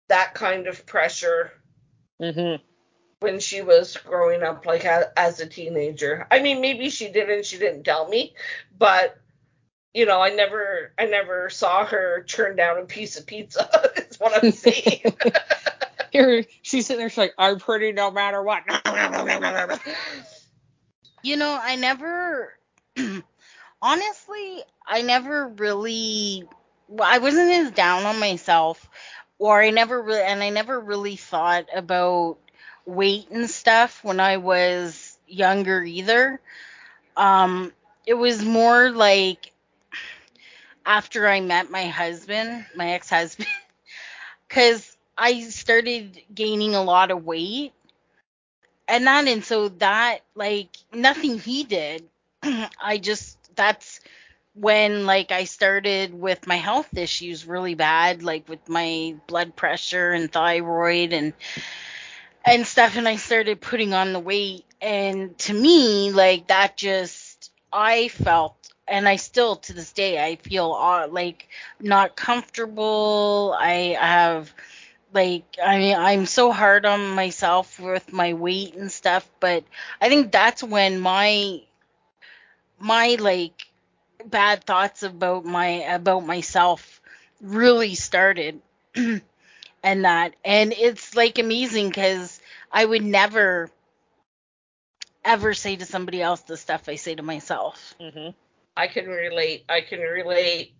that 0.08 0.34
kind 0.34 0.66
of 0.66 0.86
pressure 0.86 1.52
Mhm. 2.20 2.60
when 3.20 3.40
she 3.40 3.62
was 3.62 3.96
growing 3.96 4.42
up 4.42 4.66
like 4.66 4.84
as 4.84 5.40
a 5.40 5.46
teenager. 5.46 6.26
I 6.30 6.40
mean 6.40 6.60
maybe 6.60 6.90
she 6.90 7.10
did 7.10 7.30
and 7.30 7.44
she 7.44 7.58
didn't 7.58 7.84
tell 7.84 8.08
me, 8.08 8.34
but 8.78 9.18
you 9.94 10.06
know 10.06 10.20
I 10.20 10.30
never 10.30 10.92
I 10.98 11.06
never 11.06 11.50
saw 11.50 11.84
her 11.86 12.24
turn 12.24 12.56
down 12.56 12.78
a 12.78 12.84
piece 12.84 13.18
of 13.18 13.26
pizza. 13.26 13.68
is 13.96 14.18
what 14.20 14.42
I'm 14.42 14.52
saying. 14.52 15.16
Here 16.12 16.44
she's 16.62 16.86
sitting 16.86 17.00
there. 17.00 17.08
She's 17.08 17.18
like, 17.18 17.34
"I'm 17.38 17.58
pretty 17.58 17.92
no 17.92 18.10
matter 18.10 18.42
what." 18.42 18.62
you 21.22 21.36
know 21.36 21.58
i 21.60 21.76
never 21.76 22.52
honestly 23.82 24.62
i 24.86 25.02
never 25.02 25.48
really 25.48 26.44
i 27.02 27.18
wasn't 27.18 27.50
as 27.50 27.72
down 27.72 28.04
on 28.04 28.18
myself 28.20 28.88
or 29.38 29.60
i 29.60 29.70
never 29.70 30.00
really 30.00 30.22
and 30.22 30.42
i 30.42 30.50
never 30.50 30.78
really 30.78 31.16
thought 31.16 31.66
about 31.74 32.38
weight 32.84 33.28
and 33.30 33.50
stuff 33.50 34.04
when 34.04 34.20
i 34.20 34.36
was 34.36 35.18
younger 35.26 35.82
either 35.82 36.40
um 37.16 37.72
it 38.06 38.14
was 38.14 38.44
more 38.44 38.90
like 38.90 39.52
after 40.84 41.26
i 41.26 41.40
met 41.40 41.70
my 41.70 41.86
husband 41.86 42.64
my 42.76 42.90
ex-husband 42.92 43.48
because 44.48 44.95
i 45.16 45.40
started 45.42 46.20
gaining 46.34 46.74
a 46.74 46.82
lot 46.82 47.10
of 47.10 47.24
weight. 47.24 47.72
And 48.88 49.06
that 49.06 49.26
and 49.26 49.44
so 49.44 49.68
that 49.80 50.20
like 50.34 50.68
nothing 50.92 51.38
he 51.38 51.64
did. 51.64 52.04
I 52.42 52.98
just 52.98 53.38
that's 53.56 54.00
when 54.54 55.04
like 55.06 55.32
i 55.32 55.44
started 55.44 56.14
with 56.14 56.46
my 56.46 56.56
health 56.56 56.96
issues 56.96 57.46
really 57.46 57.74
bad 57.74 58.22
like 58.22 58.48
with 58.48 58.68
my 58.70 59.14
blood 59.26 59.54
pressure 59.54 60.12
and 60.12 60.32
thyroid 60.32 61.12
and 61.12 61.34
and 62.44 62.66
stuff 62.66 62.96
and 62.96 63.08
i 63.08 63.16
started 63.16 63.60
putting 63.60 63.94
on 63.94 64.12
the 64.12 64.20
weight. 64.20 64.64
And 64.80 65.36
to 65.38 65.54
me, 65.54 66.12
like 66.12 66.48
that 66.48 66.76
just 66.76 67.50
I 67.72 68.08
felt 68.08 68.54
and 68.86 69.08
I 69.08 69.16
still 69.16 69.56
to 69.56 69.72
this 69.72 69.92
day 69.92 70.22
I 70.24 70.36
feel 70.36 70.72
uh, 70.72 71.08
like 71.08 71.48
not 71.80 72.14
comfortable. 72.16 73.56
I 73.58 73.96
have 73.98 74.52
like 75.12 75.56
I 75.62 75.78
mean 75.78 75.96
I'm 75.96 76.26
so 76.26 76.52
hard 76.52 76.86
on 76.86 77.14
myself 77.14 77.78
with 77.78 78.12
my 78.12 78.34
weight 78.34 78.74
and 78.74 78.90
stuff, 78.90 79.28
but 79.40 79.64
I 80.00 80.08
think 80.08 80.32
that's 80.32 80.62
when 80.62 81.00
my 81.00 81.62
my 82.78 83.16
like 83.18 83.66
bad 84.24 84.64
thoughts 84.64 85.02
about 85.02 85.44
my 85.44 85.66
about 85.66 86.26
myself 86.26 87.00
really 87.40 87.94
started 87.94 88.60
and 88.94 89.22
that 89.82 90.34
and 90.44 90.72
it's 90.72 91.14
like 91.14 91.38
amazing 91.38 91.92
cuz 91.92 92.40
I 92.70 92.84
would 92.84 93.04
never 93.04 93.70
ever 95.24 95.54
say 95.54 95.76
to 95.76 95.84
somebody 95.84 96.22
else 96.22 96.42
the 96.42 96.56
stuff 96.56 96.88
I 96.88 96.96
say 96.96 97.14
to 97.14 97.22
myself. 97.22 97.94
Mm-hmm. 98.00 98.30
I 98.76 98.86
can 98.88 99.06
relate. 99.06 99.64
I 99.68 99.80
can 99.80 100.00
relate 100.00 100.75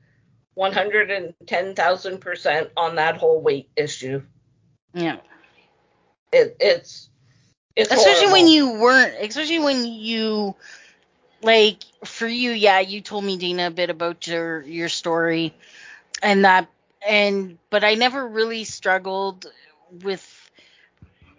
110,000% 0.56 2.70
on 2.76 2.96
that 2.96 3.16
whole 3.16 3.40
weight 3.40 3.70
issue. 3.76 4.22
Yeah. 4.94 5.18
It, 6.32 6.56
it's 6.58 7.08
it's 7.76 7.92
especially 7.92 8.28
horrible. 8.28 8.32
when 8.32 8.48
you 8.48 8.80
weren't 8.80 9.14
especially 9.20 9.58
when 9.58 9.84
you 9.84 10.54
like 11.42 11.82
for 12.04 12.26
you 12.26 12.50
yeah 12.50 12.80
you 12.80 13.00
told 13.00 13.22
me 13.22 13.36
Dana 13.36 13.68
a 13.68 13.70
bit 13.70 13.90
about 13.90 14.26
your 14.26 14.62
your 14.62 14.88
story 14.88 15.54
and 16.22 16.44
that 16.44 16.68
and 17.06 17.58
but 17.70 17.84
i 17.84 17.94
never 17.94 18.26
really 18.26 18.64
struggled 18.64 19.46
with 20.02 20.50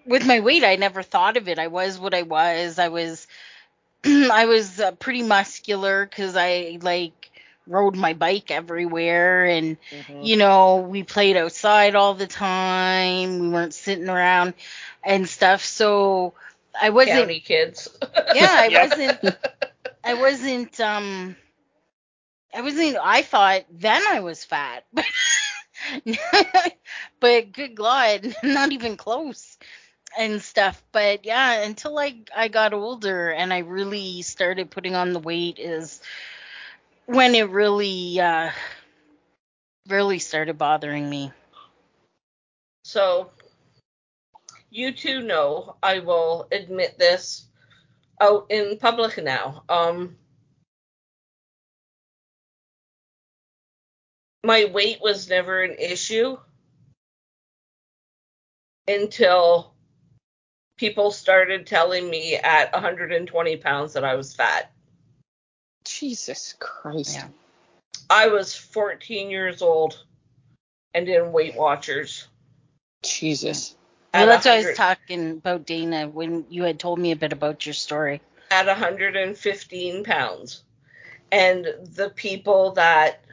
with 0.05 0.25
my 0.25 0.39
weight 0.39 0.63
i 0.63 0.75
never 0.75 1.03
thought 1.03 1.37
of 1.37 1.47
it 1.47 1.59
i 1.59 1.67
was 1.67 1.99
what 1.99 2.13
i 2.13 2.21
was 2.21 2.79
i 2.79 2.87
was 2.87 3.27
i 4.05 4.45
was 4.45 4.79
uh, 4.79 4.91
pretty 4.93 5.23
muscular 5.23 6.05
because 6.05 6.35
i 6.37 6.77
like 6.81 7.31
rode 7.67 7.95
my 7.95 8.13
bike 8.13 8.51
everywhere 8.51 9.45
and 9.45 9.77
Mm-hmm. 9.91 10.19
you 10.19 10.37
know, 10.37 10.77
we 10.89 11.03
played 11.03 11.37
outside 11.37 11.95
all 11.95 12.13
the 12.15 12.27
time. 12.27 13.39
We 13.39 13.49
weren't 13.49 13.73
sitting 13.73 14.09
around 14.09 14.53
and 15.03 15.27
stuff. 15.27 15.63
So 15.63 16.33
I 16.79 16.89
wasn't 16.89 17.33
county 17.33 17.39
kids. 17.39 17.89
yeah, 18.29 18.49
I 18.51 18.69
Yep. 18.69 18.87
wasn't 18.87 19.19
I 20.03 20.13
wasn't 20.15 20.79
um 20.79 21.35
I 22.53 22.61
wasn't 22.61 22.97
I 23.01 23.21
thought 23.23 23.65
then 23.71 24.01
I 24.07 24.19
was 24.21 24.43
fat. 24.43 24.85
but 27.19 27.51
good 27.51 27.75
god, 27.75 28.35
not 28.43 28.71
even 28.71 28.97
close 28.97 29.57
and 30.17 30.41
stuff. 30.41 30.83
But 30.91 31.25
yeah, 31.25 31.61
until 31.63 31.97
I 31.97 32.21
I 32.35 32.47
got 32.47 32.73
older 32.73 33.31
and 33.31 33.53
I 33.53 33.59
really 33.59 34.21
started 34.21 34.71
putting 34.71 34.95
on 34.95 35.13
the 35.13 35.19
weight 35.19 35.59
is 35.59 36.01
when 37.07 37.33
it 37.35 37.49
really 37.49 38.19
uh 38.19 38.51
really 39.87 40.19
started 40.19 40.57
bothering 40.57 41.09
me. 41.09 41.31
So 42.83 43.31
you 44.69 44.91
two 44.91 45.21
know 45.21 45.77
I 45.81 45.99
will 45.99 46.47
admit 46.51 46.99
this 46.99 47.47
out 48.21 48.47
in 48.49 48.77
public 48.77 49.17
now. 49.23 49.63
Um 49.69 50.17
my 54.43 54.65
weight 54.65 54.99
was 55.01 55.29
never 55.29 55.63
an 55.63 55.75
issue 55.79 56.37
until 58.87 59.73
people 60.77 61.11
started 61.11 61.65
telling 61.65 62.09
me 62.09 62.35
at 62.35 62.71
120 62.71 63.57
pounds 63.57 63.93
that 63.93 64.03
I 64.03 64.15
was 64.15 64.35
fat. 64.35 64.71
Jesus 65.87 66.55
Christ. 66.59 67.15
Yeah. 67.15 67.27
I 68.09 68.27
was 68.27 68.55
14 68.55 69.29
years 69.29 69.61
old 69.61 70.03
and 70.93 71.07
in 71.07 71.31
Weight 71.31 71.55
Watchers. 71.55 72.27
Jesus. 73.03 73.75
Well, 74.13 74.25
that's 74.27 74.45
why 74.45 74.53
I 74.53 74.65
was 74.65 74.77
talking 74.77 75.31
about 75.31 75.65
Dana 75.65 76.07
when 76.07 76.45
you 76.49 76.63
had 76.63 76.79
told 76.79 76.97
me 76.99 77.11
a 77.11 77.15
bit 77.15 77.33
about 77.33 77.65
your 77.65 77.73
story. 77.73 78.21
at 78.49 78.65
115 78.65 80.03
pounds. 80.03 80.63
And 81.31 81.65
the 81.95 82.09
people 82.09 82.71
that 82.73 83.23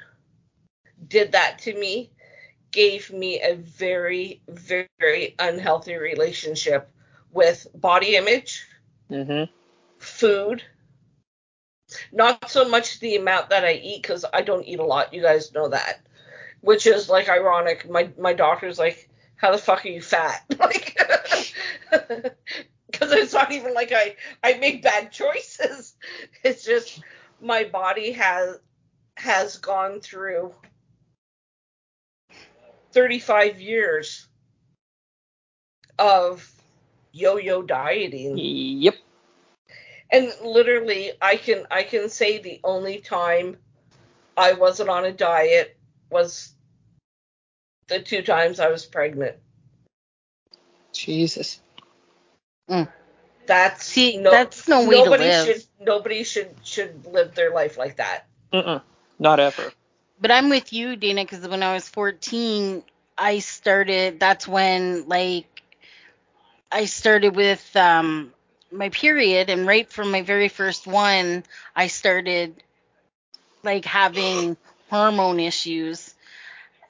did 1.06 1.32
that 1.32 1.60
to 1.60 1.74
me 1.74 2.10
gave 2.72 3.12
me 3.12 3.40
a 3.40 3.54
very, 3.54 4.40
very 4.98 5.34
unhealthy 5.38 5.94
relationship 5.94 6.90
with 7.32 7.66
body 7.74 8.16
image, 8.16 8.66
Mm-hmm. 9.10 9.44
food. 9.98 10.62
Not 12.12 12.50
so 12.50 12.68
much 12.68 13.00
the 13.00 13.16
amount 13.16 13.50
that 13.50 13.64
I 13.64 13.74
eat 13.74 14.02
because 14.02 14.24
I 14.32 14.42
don't 14.42 14.64
eat 14.66 14.78
a 14.78 14.84
lot. 14.84 15.14
You 15.14 15.22
guys 15.22 15.52
know 15.52 15.68
that, 15.68 16.00
which 16.60 16.86
is 16.86 17.08
like 17.08 17.28
ironic. 17.28 17.88
My 17.88 18.10
my 18.18 18.32
doctor's 18.32 18.78
like, 18.78 19.08
"How 19.36 19.52
the 19.52 19.58
fuck 19.58 19.84
are 19.84 19.88
you 19.88 20.02
fat?" 20.02 20.44
Like, 20.58 20.96
because 22.90 23.12
it's 23.12 23.32
not 23.32 23.52
even 23.52 23.74
like 23.74 23.92
I 23.92 24.16
I 24.42 24.54
make 24.54 24.82
bad 24.82 25.12
choices. 25.12 25.94
It's 26.44 26.64
just 26.64 27.00
my 27.40 27.64
body 27.64 28.12
has 28.12 28.58
has 29.16 29.56
gone 29.58 30.00
through 30.00 30.52
35 32.92 33.60
years 33.60 34.26
of 35.98 36.50
yo-yo 37.12 37.62
dieting 37.62 38.36
Yep. 38.38 38.96
And 40.10 40.32
literally 40.42 41.12
i 41.20 41.36
can 41.36 41.66
i 41.70 41.82
can 41.82 42.08
say 42.08 42.38
the 42.38 42.60
only 42.64 42.98
time 42.98 43.56
i 44.36 44.52
wasn't 44.52 44.88
on 44.88 45.04
a 45.04 45.12
diet 45.12 45.76
was 46.10 46.52
the 47.88 48.00
two 48.00 48.22
times 48.22 48.60
i 48.60 48.68
was 48.68 48.84
pregnant 48.86 49.36
Jesus. 50.92 51.60
that's 53.46 53.86
See, 53.86 54.18
that's 54.28 54.68
no 54.68 54.82
way 54.86 55.02
to 55.02 55.10
nobody 55.10 55.24
live. 55.24 55.46
should 55.46 55.64
nobody 55.80 56.24
should 56.24 56.54
should 56.62 57.06
live 57.06 57.34
their 57.34 57.52
life 57.52 57.78
like 57.78 57.96
that 57.96 58.26
Mm-mm. 58.52 58.82
Not 59.18 59.40
ever. 59.40 59.72
But 60.20 60.30
I'm 60.30 60.48
with 60.50 60.72
you, 60.72 60.96
Dana, 60.96 61.24
because 61.24 61.46
when 61.46 61.62
I 61.62 61.74
was 61.74 61.88
14, 61.88 62.82
I 63.18 63.38
started. 63.40 64.20
That's 64.20 64.46
when 64.48 65.08
like 65.08 65.62
I 66.70 66.86
started 66.86 67.36
with 67.36 67.74
um 67.76 68.32
my 68.74 68.88
period, 68.88 69.50
and 69.50 69.66
right 69.66 69.90
from 69.90 70.10
my 70.10 70.22
very 70.22 70.48
first 70.48 70.86
one, 70.86 71.44
I 71.74 71.86
started 71.86 72.62
like 73.62 73.84
having 73.84 74.56
hormone 74.90 75.40
issues 75.40 76.14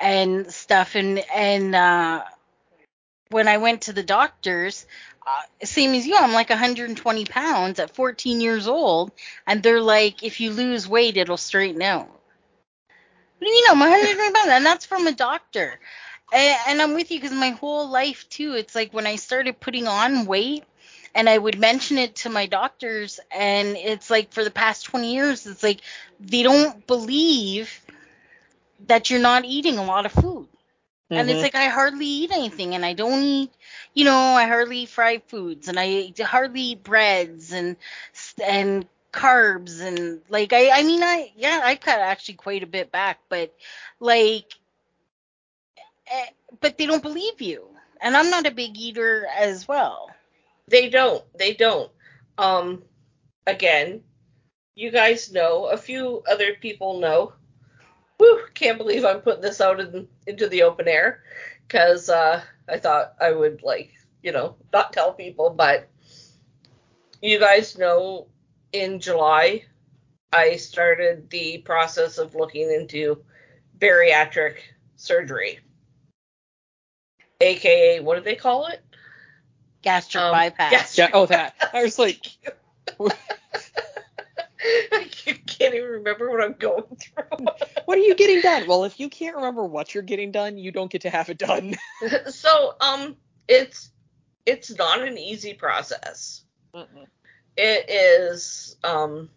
and 0.00 0.52
stuff, 0.52 0.94
and 0.94 1.22
and 1.34 1.74
uh, 1.74 2.24
when 3.30 3.48
I 3.48 3.58
went 3.58 3.82
to 3.82 3.92
the 3.92 4.02
doctors. 4.02 4.86
Uh, 5.26 5.64
same 5.64 5.94
as 5.94 6.06
you, 6.06 6.14
I'm 6.18 6.34
like 6.34 6.50
120 6.50 7.24
pounds 7.24 7.78
at 7.78 7.94
14 7.94 8.42
years 8.42 8.68
old, 8.68 9.10
and 9.46 9.62
they're 9.62 9.80
like, 9.80 10.22
if 10.22 10.38
you 10.38 10.50
lose 10.50 10.86
weight, 10.86 11.16
it'll 11.16 11.38
straighten 11.38 11.80
out. 11.80 12.08
What 12.08 13.40
do 13.40 13.48
you 13.48 13.54
mean 13.54 13.64
I'm 13.70 13.78
120 13.80 14.32
pounds? 14.32 14.48
And 14.50 14.66
that's 14.66 14.84
from 14.84 15.06
a 15.06 15.12
doctor. 15.12 15.80
And, 16.32 16.58
and 16.68 16.82
I'm 16.82 16.94
with 16.94 17.10
you 17.10 17.18
because 17.18 17.36
my 17.36 17.50
whole 17.50 17.88
life 17.88 18.28
too. 18.28 18.52
It's 18.52 18.74
like 18.74 18.92
when 18.92 19.06
I 19.06 19.16
started 19.16 19.60
putting 19.60 19.86
on 19.86 20.26
weight, 20.26 20.64
and 21.14 21.28
I 21.28 21.38
would 21.38 21.58
mention 21.58 21.98
it 21.98 22.16
to 22.16 22.30
my 22.30 22.46
doctors, 22.46 23.20
and 23.30 23.76
it's 23.76 24.10
like 24.10 24.32
for 24.32 24.44
the 24.44 24.50
past 24.50 24.84
20 24.86 25.14
years, 25.14 25.46
it's 25.46 25.62
like 25.62 25.80
they 26.20 26.42
don't 26.42 26.86
believe 26.86 27.80
that 28.86 29.10
you're 29.10 29.20
not 29.20 29.44
eating 29.44 29.78
a 29.78 29.84
lot 29.84 30.06
of 30.06 30.12
food. 30.12 30.48
And 31.14 31.30
it's 31.30 31.40
Mhm. 31.40 31.42
like 31.42 31.54
I 31.54 31.66
hardly 31.66 32.06
eat 32.06 32.30
anything, 32.32 32.74
and 32.74 32.84
I 32.84 32.92
don't 32.94 33.22
eat, 33.22 33.50
you 33.94 34.04
know, 34.04 34.16
I 34.16 34.46
hardly 34.46 34.78
eat 34.80 34.88
fried 34.90 35.22
foods, 35.26 35.68
and 35.68 35.78
I 35.78 36.12
hardly 36.24 36.60
eat 36.60 36.82
breads 36.84 37.52
and 37.52 37.76
and 38.44 38.86
carbs, 39.12 39.80
and 39.80 40.20
like 40.28 40.52
I, 40.52 40.70
I 40.80 40.82
mean, 40.82 41.02
I 41.02 41.32
yeah, 41.36 41.60
I 41.64 41.76
cut 41.76 41.98
actually 42.00 42.34
quite 42.34 42.62
a 42.62 42.66
bit 42.66 42.90
back, 42.92 43.18
but 43.28 43.52
like, 44.00 44.54
eh, 46.06 46.26
but 46.60 46.78
they 46.78 46.86
don't 46.86 47.02
believe 47.02 47.40
you, 47.40 47.68
and 48.00 48.16
I'm 48.16 48.30
not 48.30 48.46
a 48.46 48.50
big 48.50 48.76
eater 48.78 49.26
as 49.26 49.66
well. 49.68 50.13
They 50.68 50.88
don't 50.88 51.24
they 51.38 51.54
don't. 51.54 51.90
Um 52.38 52.82
again 53.46 54.02
you 54.74 54.90
guys 54.90 55.32
know 55.32 55.66
a 55.66 55.76
few 55.76 56.22
other 56.28 56.54
people 56.60 56.98
know. 57.00 57.32
Whew, 58.18 58.46
can't 58.54 58.78
believe 58.78 59.04
i'm 59.04 59.20
putting 59.20 59.42
this 59.42 59.60
out 59.60 59.80
in, 59.80 60.06
into 60.26 60.48
the 60.48 60.62
open 60.62 60.86
air 60.86 61.22
because 61.66 62.08
uh 62.08 62.40
i 62.68 62.78
thought 62.78 63.14
i 63.20 63.32
would 63.32 63.62
like 63.62 63.92
you 64.22 64.32
know 64.32 64.56
not 64.72 64.92
tell 64.92 65.12
people 65.12 65.50
but 65.50 65.88
you 67.20 67.38
guys 67.38 67.76
know 67.76 68.28
in 68.72 69.00
july 69.00 69.64
i 70.32 70.56
started 70.56 71.28
the 71.30 71.58
process 71.58 72.18
of 72.18 72.34
looking 72.34 72.70
into 72.70 73.22
bariatric 73.78 74.56
surgery 74.96 75.58
aka 77.40 78.00
what 78.00 78.16
do 78.16 78.22
they 78.22 78.36
call 78.36 78.66
it 78.66 78.80
gastric 79.84 80.22
Um, 80.22 80.32
bypass. 80.32 80.70
gastric- 80.70 81.10
Yeah. 81.10 81.14
Oh, 81.14 81.26
that. 81.26 81.54
I 81.72 81.82
was 81.82 81.98
like, 81.98 82.26
I 84.90 85.04
can't 85.46 85.74
even 85.74 85.88
remember 85.90 86.30
what 86.30 86.42
I'm 86.42 86.54
going 86.54 86.96
through. 86.96 87.46
what 87.84 87.98
are 87.98 88.00
you 88.00 88.14
getting 88.14 88.40
done? 88.40 88.66
Well, 88.66 88.84
if 88.84 88.98
you 88.98 89.08
can't 89.08 89.36
remember 89.36 89.64
what 89.64 89.94
you're 89.94 90.02
getting 90.02 90.32
done, 90.32 90.56
you 90.56 90.72
don't 90.72 90.90
get 90.90 91.02
to 91.02 91.10
have 91.10 91.28
it 91.28 91.38
done. 91.38 91.76
so, 92.28 92.74
um, 92.80 93.16
it's 93.46 93.90
it's 94.46 94.76
not 94.76 95.02
an 95.06 95.18
easy 95.18 95.54
process. 95.54 96.42
It 97.56 97.88
is 97.88 98.76
um 98.82 99.28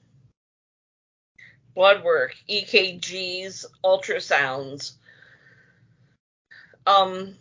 blood 1.76 2.04
work, 2.04 2.34
EKGs, 2.50 3.66
ultrasounds, 3.84 4.94
um, 6.88 7.36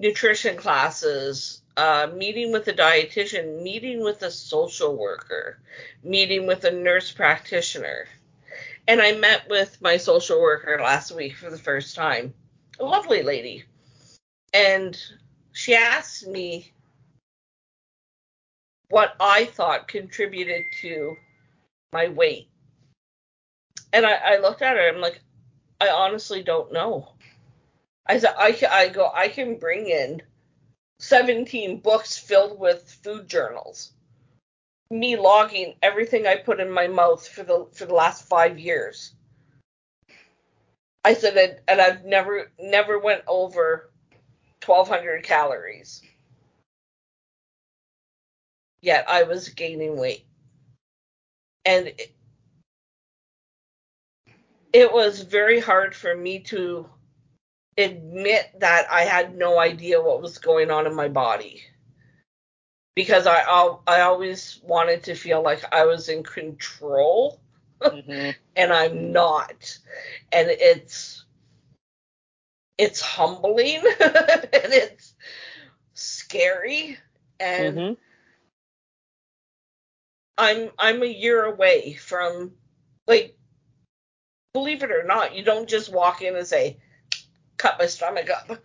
nutrition 0.00 0.56
classes, 0.56 1.62
uh, 1.78 2.10
meeting 2.12 2.50
with 2.50 2.66
a 2.66 2.72
dietitian, 2.72 3.62
meeting 3.62 4.02
with 4.02 4.20
a 4.22 4.30
social 4.32 4.96
worker, 4.96 5.60
meeting 6.02 6.44
with 6.44 6.64
a 6.64 6.72
nurse 6.72 7.12
practitioner. 7.12 8.08
And 8.88 9.00
I 9.00 9.12
met 9.12 9.48
with 9.48 9.80
my 9.80 9.96
social 9.96 10.40
worker 10.40 10.80
last 10.82 11.14
week 11.14 11.36
for 11.36 11.50
the 11.50 11.58
first 11.58 11.94
time. 11.94 12.34
A 12.80 12.84
lovely 12.84 13.22
lady. 13.22 13.64
And 14.52 15.00
she 15.52 15.76
asked 15.76 16.26
me 16.26 16.72
what 18.88 19.14
I 19.20 19.44
thought 19.44 19.86
contributed 19.86 20.64
to 20.80 21.16
my 21.92 22.08
weight. 22.08 22.48
And 23.92 24.04
I, 24.04 24.14
I 24.14 24.38
looked 24.38 24.62
at 24.62 24.76
her. 24.76 24.88
I'm 24.88 25.00
like, 25.00 25.20
I 25.80 25.90
honestly 25.90 26.42
don't 26.42 26.72
know. 26.72 27.12
I 28.04 28.18
said, 28.18 28.34
I, 28.36 28.58
I 28.68 28.88
go, 28.88 29.12
I 29.14 29.28
can 29.28 29.58
bring 29.58 29.86
in 29.88 30.22
17 30.98 31.80
books 31.80 32.18
filled 32.18 32.58
with 32.58 32.98
food 33.02 33.28
journals. 33.28 33.92
Me 34.90 35.16
logging 35.16 35.74
everything 35.82 36.26
I 36.26 36.36
put 36.36 36.60
in 36.60 36.70
my 36.70 36.86
mouth 36.88 37.26
for 37.26 37.42
the 37.42 37.66
for 37.72 37.84
the 37.84 37.94
last 37.94 38.26
five 38.26 38.58
years. 38.58 39.14
I 41.04 41.14
said, 41.14 41.36
and, 41.36 41.60
and 41.68 41.80
I've 41.80 42.04
never 42.04 42.50
never 42.58 42.98
went 42.98 43.22
over 43.26 43.90
1,200 44.64 45.22
calories. 45.24 46.02
Yet 48.80 49.04
I 49.08 49.24
was 49.24 49.48
gaining 49.50 49.96
weight, 49.96 50.24
and 51.64 51.88
it, 51.88 52.12
it 54.72 54.92
was 54.92 55.22
very 55.22 55.60
hard 55.60 55.94
for 55.94 56.14
me 56.14 56.40
to 56.40 56.88
admit 57.78 58.50
that 58.60 58.90
I 58.90 59.02
had 59.02 59.36
no 59.36 59.58
idea 59.58 60.02
what 60.02 60.20
was 60.20 60.38
going 60.38 60.70
on 60.70 60.86
in 60.86 60.94
my 60.94 61.08
body. 61.08 61.62
Because 62.94 63.26
I 63.26 63.40
I 63.86 64.00
always 64.00 64.60
wanted 64.64 65.04
to 65.04 65.14
feel 65.14 65.42
like 65.42 65.62
I 65.72 65.84
was 65.86 66.08
in 66.08 66.22
control. 66.24 67.40
Mhm. 67.80 68.34
and 68.56 68.72
I'm 68.72 69.12
not. 69.12 69.78
And 70.32 70.48
it's 70.50 71.24
it's 72.76 73.00
humbling. 73.00 73.82
And 74.00 74.72
it's 74.72 75.14
scary. 75.94 76.98
And 77.40 77.78
Mhm. 77.78 77.96
I'm 80.36 80.70
I'm 80.78 81.02
a 81.02 81.06
year 81.06 81.44
away 81.44 81.94
from 81.94 82.56
like 83.06 83.36
believe 84.52 84.82
it 84.82 84.90
or 84.90 85.04
not, 85.04 85.34
you 85.34 85.44
don't 85.44 85.68
just 85.68 85.92
walk 85.92 86.22
in 86.22 86.34
and 86.34 86.46
say, 86.46 86.78
cut 87.58 87.78
my 87.78 87.86
stomach 87.86 88.30
up. 88.30 88.58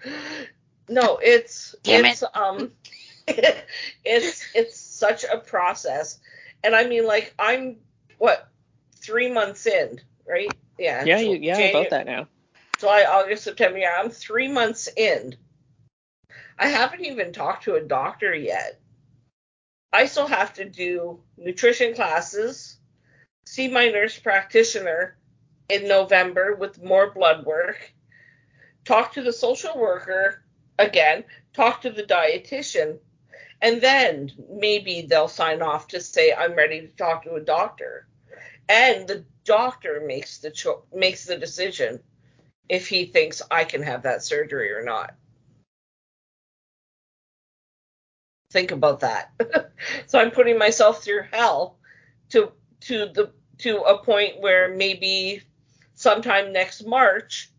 No, 0.89 1.17
it's 1.21 1.75
Damn 1.83 2.05
it's 2.05 2.23
um 2.33 2.71
it's 3.27 4.45
it's 4.53 4.79
such 4.79 5.23
a 5.23 5.37
process. 5.37 6.19
And 6.63 6.75
I 6.75 6.87
mean 6.87 7.05
like 7.05 7.33
I'm 7.39 7.77
what, 8.17 8.49
three 8.95 9.31
months 9.31 9.65
in, 9.67 9.99
right? 10.27 10.53
Yeah. 10.77 11.03
Yeah, 11.03 11.19
you, 11.19 11.37
yeah, 11.41 11.59
Janu- 11.59 11.69
about 11.71 11.89
that 11.89 12.05
now. 12.05 12.27
July, 12.79 13.05
August, 13.09 13.43
September. 13.43 13.77
Yeah, 13.79 13.95
I'm 13.99 14.09
three 14.09 14.47
months 14.47 14.89
in. 14.95 15.35
I 16.57 16.67
haven't 16.67 17.05
even 17.05 17.33
talked 17.33 17.63
to 17.63 17.75
a 17.75 17.81
doctor 17.81 18.33
yet. 18.33 18.79
I 19.91 20.07
still 20.07 20.27
have 20.27 20.53
to 20.53 20.65
do 20.65 21.19
nutrition 21.37 21.93
classes, 21.93 22.77
see 23.45 23.67
my 23.67 23.89
nurse 23.89 24.17
practitioner 24.17 25.17
in 25.69 25.87
November 25.87 26.55
with 26.55 26.83
more 26.83 27.11
blood 27.11 27.45
work, 27.45 27.93
talk 28.85 29.13
to 29.13 29.21
the 29.21 29.33
social 29.33 29.77
worker 29.77 30.43
again, 30.79 31.23
talk 31.53 31.81
to 31.81 31.89
the 31.89 32.03
dietitian, 32.03 32.99
and 33.61 33.81
then 33.81 34.31
maybe 34.49 35.03
they'll 35.03 35.27
sign 35.27 35.61
off 35.61 35.87
to 35.89 36.01
say 36.01 36.33
I'm 36.33 36.53
ready 36.53 36.81
to 36.81 36.87
talk 36.87 37.23
to 37.23 37.35
a 37.35 37.41
doctor. 37.41 38.07
And 38.67 39.07
the 39.07 39.25
doctor 39.45 40.03
makes 40.05 40.39
the 40.39 40.51
cho- 40.51 40.83
makes 40.93 41.25
the 41.25 41.37
decision 41.37 41.99
if 42.69 42.87
he 42.87 43.05
thinks 43.05 43.41
I 43.51 43.63
can 43.65 43.83
have 43.83 44.03
that 44.03 44.23
surgery 44.23 44.71
or 44.71 44.83
not. 44.83 45.15
Think 48.51 48.71
about 48.71 49.01
that. 49.01 49.31
so 50.07 50.19
I'm 50.19 50.31
putting 50.31 50.57
myself 50.57 51.03
through 51.03 51.23
hell 51.31 51.77
to 52.29 52.51
to 52.81 53.07
the 53.13 53.31
to 53.59 53.77
a 53.81 54.03
point 54.03 54.41
where 54.41 54.73
maybe 54.73 55.41
sometime 55.95 56.51
next 56.51 56.85
March 56.85 57.52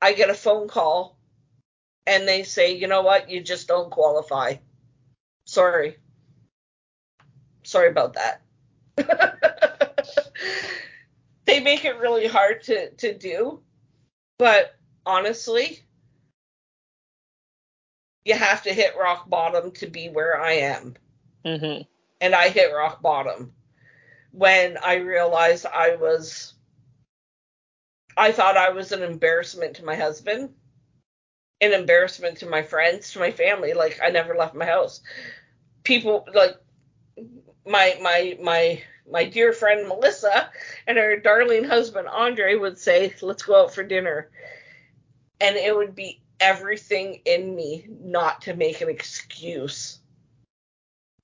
I 0.00 0.12
get 0.12 0.30
a 0.30 0.34
phone 0.34 0.68
call 0.68 1.18
and 2.06 2.26
they 2.26 2.42
say, 2.44 2.72
"You 2.74 2.86
know 2.86 3.02
what? 3.02 3.30
You 3.30 3.40
just 3.42 3.68
don't 3.68 3.90
qualify." 3.90 4.56
Sorry. 5.44 5.96
Sorry 7.64 7.90
about 7.90 8.14
that. 8.14 8.42
they 11.44 11.60
make 11.60 11.84
it 11.84 11.98
really 11.98 12.26
hard 12.26 12.62
to 12.64 12.90
to 12.90 13.16
do, 13.16 13.62
but 14.38 14.74
honestly, 15.04 15.80
you 18.24 18.34
have 18.34 18.62
to 18.62 18.72
hit 18.72 18.96
rock 18.96 19.28
bottom 19.28 19.70
to 19.72 19.86
be 19.86 20.08
where 20.08 20.40
I 20.40 20.52
am. 20.52 20.96
Mhm. 21.44 21.86
And 22.20 22.34
I 22.34 22.48
hit 22.48 22.72
rock 22.72 23.00
bottom 23.00 23.54
when 24.32 24.76
I 24.78 24.96
realized 24.96 25.66
I 25.66 25.96
was 25.96 26.54
I 28.18 28.32
thought 28.32 28.56
I 28.56 28.70
was 28.70 28.90
an 28.90 29.02
embarrassment 29.02 29.76
to 29.76 29.84
my 29.84 29.94
husband, 29.94 30.50
an 31.60 31.72
embarrassment 31.72 32.38
to 32.38 32.46
my 32.46 32.62
friends, 32.62 33.12
to 33.12 33.20
my 33.20 33.30
family. 33.30 33.74
Like 33.74 34.00
I 34.02 34.10
never 34.10 34.34
left 34.34 34.56
my 34.56 34.66
house. 34.66 35.00
People 35.84 36.26
like 36.34 36.56
my 37.64 37.96
my 38.02 38.36
my 38.42 38.82
my 39.10 39.24
dear 39.24 39.52
friend 39.52 39.86
Melissa 39.86 40.50
and 40.86 40.98
her 40.98 41.16
darling 41.16 41.64
husband 41.64 42.08
Andre 42.08 42.56
would 42.56 42.78
say, 42.78 43.14
"Let's 43.22 43.44
go 43.44 43.62
out 43.62 43.74
for 43.74 43.84
dinner," 43.84 44.30
and 45.40 45.56
it 45.56 45.74
would 45.74 45.94
be 45.94 46.20
everything 46.40 47.22
in 47.24 47.54
me 47.54 47.86
not 47.88 48.42
to 48.42 48.54
make 48.54 48.80
an 48.80 48.88
excuse 48.88 50.00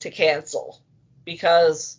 to 0.00 0.11
cancel 0.11 0.80
because 1.24 1.98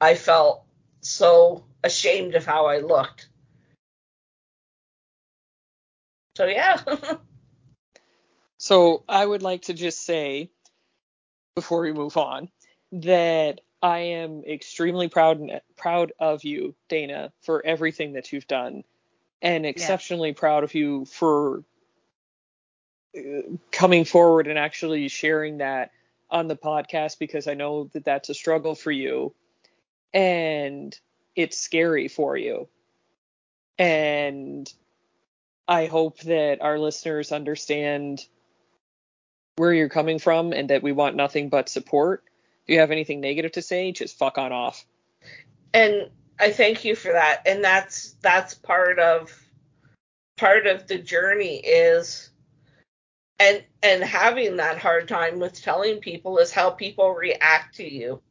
I 0.00 0.14
felt 0.14 0.64
so 1.00 1.64
ashamed 1.86 2.34
of 2.34 2.44
how 2.44 2.66
I 2.66 2.78
looked. 2.78 3.28
So 6.36 6.46
yeah. 6.46 6.82
So 8.58 9.04
I 9.08 9.24
would 9.24 9.42
like 9.42 9.62
to 9.62 9.74
just 9.74 10.04
say, 10.04 10.50
before 11.54 11.82
we 11.82 11.92
move 11.92 12.16
on, 12.16 12.48
that 12.92 13.60
I 13.82 13.98
am 13.98 14.42
extremely 14.44 15.08
proud 15.08 15.38
and 15.38 15.60
proud 15.76 16.12
of 16.18 16.44
you, 16.44 16.74
Dana, 16.88 17.32
for 17.42 17.64
everything 17.64 18.14
that 18.14 18.32
you've 18.32 18.46
done, 18.46 18.84
and 19.42 19.66
exceptionally 19.66 20.32
proud 20.32 20.64
of 20.64 20.74
you 20.74 21.04
for 21.04 21.64
uh, 23.16 23.20
coming 23.70 24.04
forward 24.04 24.46
and 24.46 24.58
actually 24.58 25.08
sharing 25.08 25.58
that 25.58 25.90
on 26.30 26.48
the 26.48 26.56
podcast 26.56 27.18
because 27.18 27.46
I 27.46 27.54
know 27.54 27.90
that 27.92 28.04
that's 28.04 28.30
a 28.30 28.34
struggle 28.34 28.74
for 28.74 28.90
you, 28.90 29.34
and 30.14 30.98
it's 31.36 31.58
scary 31.58 32.08
for 32.08 32.36
you, 32.36 32.68
and 33.78 34.72
I 35.68 35.86
hope 35.86 36.20
that 36.20 36.62
our 36.62 36.78
listeners 36.78 37.32
understand 37.32 38.24
where 39.56 39.72
you're 39.72 39.88
coming 39.88 40.18
from 40.18 40.52
and 40.52 40.70
that 40.70 40.82
we 40.82 40.92
want 40.92 41.16
nothing 41.16 41.48
but 41.48 41.68
support. 41.68 42.24
If 42.64 42.74
you 42.74 42.80
have 42.80 42.90
anything 42.90 43.20
negative 43.20 43.52
to 43.52 43.62
say, 43.62 43.92
just 43.92 44.18
fuck 44.18 44.38
on 44.38 44.52
off. 44.52 44.84
and 45.72 46.10
I 46.38 46.52
thank 46.52 46.84
you 46.84 46.94
for 46.94 47.12
that. 47.12 47.42
And 47.46 47.62
that's 47.62 48.12
that's 48.22 48.54
part 48.54 48.98
of 48.98 49.32
part 50.36 50.66
of 50.66 50.86
the 50.86 50.98
journey 50.98 51.56
is 51.56 52.30
and 53.38 53.62
and 53.82 54.02
having 54.02 54.56
that 54.56 54.78
hard 54.78 55.08
time 55.08 55.38
with 55.38 55.60
telling 55.60 56.00
people 56.00 56.38
is 56.38 56.50
how 56.50 56.70
people 56.70 57.12
react 57.12 57.76
to 57.76 57.90
you. 57.90 58.22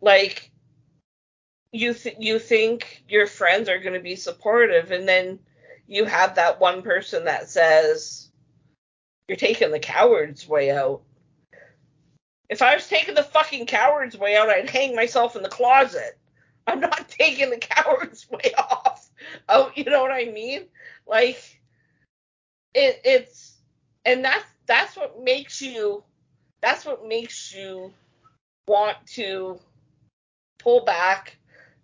Like 0.00 0.51
you 1.72 1.94
th- 1.94 2.16
you 2.18 2.38
think 2.38 3.02
your 3.08 3.26
friends 3.26 3.68
are 3.68 3.78
going 3.78 3.94
to 3.94 4.00
be 4.00 4.16
supportive 4.16 4.90
and 4.90 5.08
then 5.08 5.38
you 5.86 6.04
have 6.04 6.34
that 6.36 6.60
one 6.60 6.82
person 6.82 7.24
that 7.24 7.48
says 7.48 8.30
you're 9.26 9.36
taking 9.36 9.70
the 9.70 9.78
coward's 9.78 10.46
way 10.46 10.70
out. 10.70 11.02
If 12.48 12.60
I 12.60 12.74
was 12.74 12.86
taking 12.86 13.14
the 13.14 13.22
fucking 13.22 13.66
coward's 13.66 14.16
way 14.16 14.36
out, 14.36 14.50
I'd 14.50 14.68
hang 14.68 14.94
myself 14.94 15.36
in 15.36 15.42
the 15.42 15.48
closet. 15.48 16.18
I'm 16.66 16.80
not 16.80 17.08
taking 17.18 17.50
the 17.50 17.58
coward's 17.58 18.28
way 18.30 18.52
off. 18.58 19.08
Oh, 19.48 19.72
you 19.74 19.84
know 19.84 20.02
what 20.02 20.12
I 20.12 20.26
mean? 20.26 20.66
Like 21.06 21.60
it 22.74 23.00
it's 23.04 23.58
and 24.04 24.24
that's 24.24 24.44
that's 24.66 24.96
what 24.96 25.22
makes 25.22 25.60
you 25.60 26.02
that's 26.60 26.84
what 26.84 27.06
makes 27.06 27.54
you 27.54 27.92
want 28.68 28.96
to 29.06 29.58
pull 30.58 30.84
back 30.84 31.38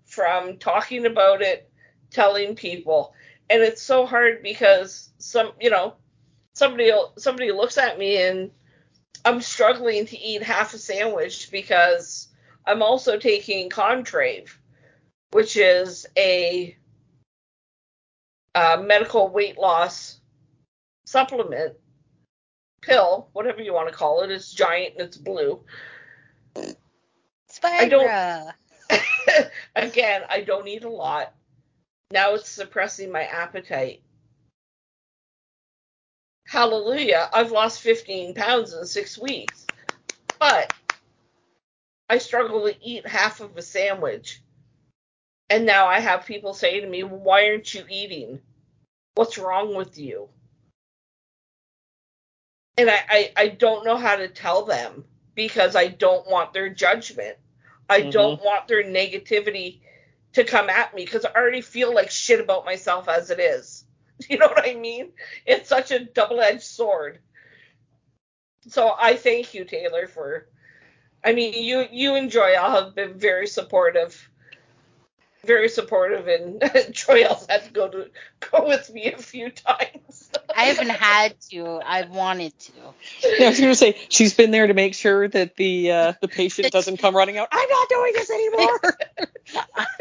from 0.09 0.57
talking 0.57 1.07
about 1.07 1.43
it, 1.43 1.71
telling 2.11 2.57
people. 2.57 3.15
And 3.51 3.63
it's 3.63 3.83
so 3.83 4.07
hard 4.07 4.43
because 4.43 5.11
some, 5.19 5.53
you 5.61 5.71
know, 5.71 5.95
somebody 6.55 6.91
somebody 7.17 7.53
looks 7.53 7.79
at 7.79 7.99
me 7.99 8.23
and 8.23 8.51
I'm 9.25 9.41
struggling 9.41 10.07
to 10.07 10.19
eat 10.19 10.43
half 10.43 10.75
a 10.75 10.79
sandwich 10.79 11.51
because 11.51 12.29
I'm 12.67 12.83
also 12.83 13.19
taking 13.19 13.71
Contrave, 13.71 14.51
which 15.33 15.57
is 15.57 16.07
a, 16.17 16.77
a 18.55 18.83
medical 18.83 19.29
weight 19.29 19.59
loss 19.59 20.21
supplement 21.05 21.75
pill, 22.83 23.29
whatever 23.33 23.63
you 23.63 23.73
want 23.73 23.89
to 23.89 23.95
call 23.95 24.23
it. 24.23 24.31
It's 24.31 24.53
giant 24.53 24.95
and 24.99 25.09
it's 25.09 25.17
blue. 25.17 25.61
I 26.57 26.75
again, 29.77 30.23
I 30.29 30.43
don't 30.43 30.69
eat 30.69 30.85
a 30.85 30.91
lot. 30.91 31.35
Now 32.11 32.35
it's 32.35 32.49
suppressing 32.49 33.13
my 33.13 33.25
appetite. 33.25 34.03
Hallelujah, 36.47 37.29
I've 37.33 37.53
lost 37.53 37.83
15 37.83 38.35
pounds 38.35 38.73
in 38.73 38.87
six 38.87 39.19
weeks. 39.19 39.67
But 40.39 40.73
I 42.09 42.19
struggle 42.19 42.67
to 42.67 42.75
eat 42.83 43.07
half 43.07 43.41
of 43.41 43.57
a 43.57 43.63
sandwich. 43.63 44.41
And 45.51 45.67
now 45.67 45.87
I 45.87 46.01
have 46.01 46.27
people 46.27 46.55
say 46.55 46.81
to 46.81 46.87
me, 46.87 47.03
Why 47.03 47.49
aren't 47.49 47.75
you 47.75 47.85
eating? 47.89 48.41
What's 49.15 49.39
wrong 49.39 49.75
with 49.75 49.99
you? 49.99 50.29
And 52.77 52.89
I, 52.89 53.01
I, 53.09 53.33
I 53.37 53.49
don't 53.49 53.85
know 53.85 53.97
how 53.97 54.17
to 54.17 54.29
tell 54.29 54.65
them 54.65 55.05
because 55.35 55.75
I 55.75 55.89
don't 55.89 56.31
want 56.31 56.53
their 56.53 56.69
judgment. 56.69 57.37
I 57.89 58.01
mm-hmm. 58.01 58.11
don't 58.11 58.45
want 58.45 58.69
their 58.69 58.85
negativity 58.85 59.81
to 60.35 60.45
come 60.45 60.69
at 60.69 60.95
me 60.95 61.05
because 61.05 61.25
I 61.25 61.31
already 61.31 61.63
feel 61.63 61.95
like 61.95 62.11
shit 62.11 62.41
about 62.41 62.65
myself 62.65 63.09
as 63.09 63.31
it 63.31 63.41
is. 63.41 63.85
You 64.29 64.37
know 64.37 64.49
what 64.49 64.69
I 64.69 64.75
mean? 64.75 65.13
It's 65.47 65.69
such 65.69 65.93
a 65.93 66.05
double 66.05 66.41
edged 66.41 66.65
sword. 66.65 67.21
So 68.67 68.93
I 68.99 69.15
thank 69.15 69.55
you, 69.55 69.65
Taylor, 69.65 70.09
for 70.09 70.49
I 71.25 71.35
mean 71.35 71.55
you 71.55 71.87
you 71.93 72.17
enjoy 72.17 72.55
I'll 72.55 72.85
have 72.85 72.97
been 72.97 73.17
very 73.17 73.47
supportive 73.47 74.29
very 75.45 75.69
supportive 75.69 76.27
and 76.27 76.61
Joyelle's 76.61 77.47
had 77.49 77.65
to 77.65 77.71
go 77.71 77.89
to 77.89 78.11
go 78.51 78.67
with 78.67 78.93
me 78.93 79.13
a 79.13 79.19
few 79.19 79.51
times. 79.51 80.31
I 80.55 80.65
haven't 80.65 80.91
had 80.91 81.41
to. 81.51 81.81
I've 81.85 82.11
wanted 82.11 82.59
to. 82.59 82.73
Yeah, 83.39 83.47
I 83.47 83.49
was 83.51 83.61
gonna 83.61 83.75
say 83.75 83.99
she's 84.09 84.35
been 84.35 84.51
there 84.51 84.67
to 84.67 84.75
make 84.75 84.95
sure 84.95 85.29
that 85.29 85.57
the 85.57 85.93
uh, 85.93 86.13
the 86.21 86.29
patient 86.29 86.73
doesn't 86.73 86.99
come 86.99 87.17
running 87.17 87.39
out. 87.39 87.49
I'm 87.53 87.69
not 87.69 87.89
doing 87.89 88.13
this 88.15 88.31
anymore. 88.31 88.99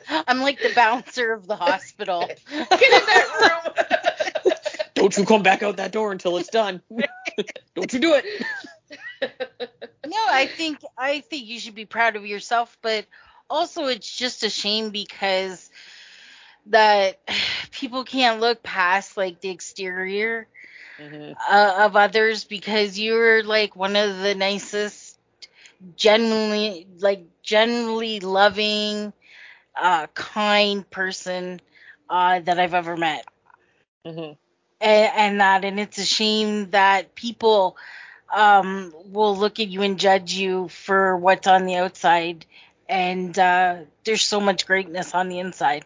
I'm 0.28 0.42
like 0.42 0.60
the 0.60 0.74
bouncer 0.74 1.34
of 1.34 1.48
the 1.48 1.56
hospital. 1.56 2.22
Get 2.50 2.72
in 2.72 3.06
that 3.06 3.64
room. 4.46 4.54
Don't 4.96 5.16
you 5.18 5.26
come 5.26 5.44
back 5.44 5.62
out 5.62 5.78
that 5.78 5.92
door 5.92 6.12
until 6.12 6.38
it's 6.38 6.50
done. 6.50 6.82
Don't 7.76 7.94
you 7.94 8.00
do 8.00 8.16
it. 8.16 8.26
No, 10.08 10.18
I 10.30 10.48
think 10.48 10.80
I 10.98 11.20
think 11.22 11.48
you 11.48 11.60
should 11.60 11.76
be 11.76 11.86
proud 11.86 12.16
of 12.16 12.26
yourself, 12.26 12.78
but 12.82 13.06
also 13.50 13.86
it's 13.86 14.16
just 14.16 14.44
a 14.44 14.50
shame 14.50 14.90
because 14.90 15.70
that 16.68 17.20
people 17.72 18.04
can't 18.04 18.40
look 18.40 18.64
past 18.64 19.18
like 19.18 19.42
the 19.42 19.50
exterior 19.50 20.48
mm-hmm. 21.00 21.34
uh, 21.50 21.86
of 21.86 21.96
others 21.96 22.44
because 22.44 23.00
you're 23.00 23.44
like 23.44 23.76
one 23.76 23.96
of 23.96 24.20
the 24.20 24.36
nicest 24.36 25.18
genuinely 25.96 26.88
like 27.00 27.24
genuinely 27.44 28.20
loving 28.20 29.14
uh 29.80 30.08
kind 30.16 30.90
person 30.90 31.62
uh 32.10 32.40
that 32.40 32.60
I've 32.60 32.74
ever 32.74 32.98
met. 32.98 33.26
Mm-hmm. 34.06 34.34
And, 34.80 35.12
and 35.16 35.40
that 35.42 35.66
and 35.66 35.80
it's 35.80 35.98
a 35.98 36.06
shame 36.06 36.72
that 36.72 37.14
people 37.16 37.78
um 38.36 38.94
will 39.06 39.38
look 39.38 39.60
at 39.60 39.68
you 39.68 39.84
and 39.84 40.00
judge 40.00 40.34
you 40.34 40.68
for 40.68 41.16
what's 41.16 41.48
on 41.48 41.66
the 41.66 41.76
outside 41.76 42.46
and 42.90 43.38
uh, 43.38 43.78
there's 44.04 44.24
so 44.24 44.40
much 44.40 44.66
greatness 44.66 45.14
on 45.14 45.30
the 45.30 45.40
inside. 45.40 45.86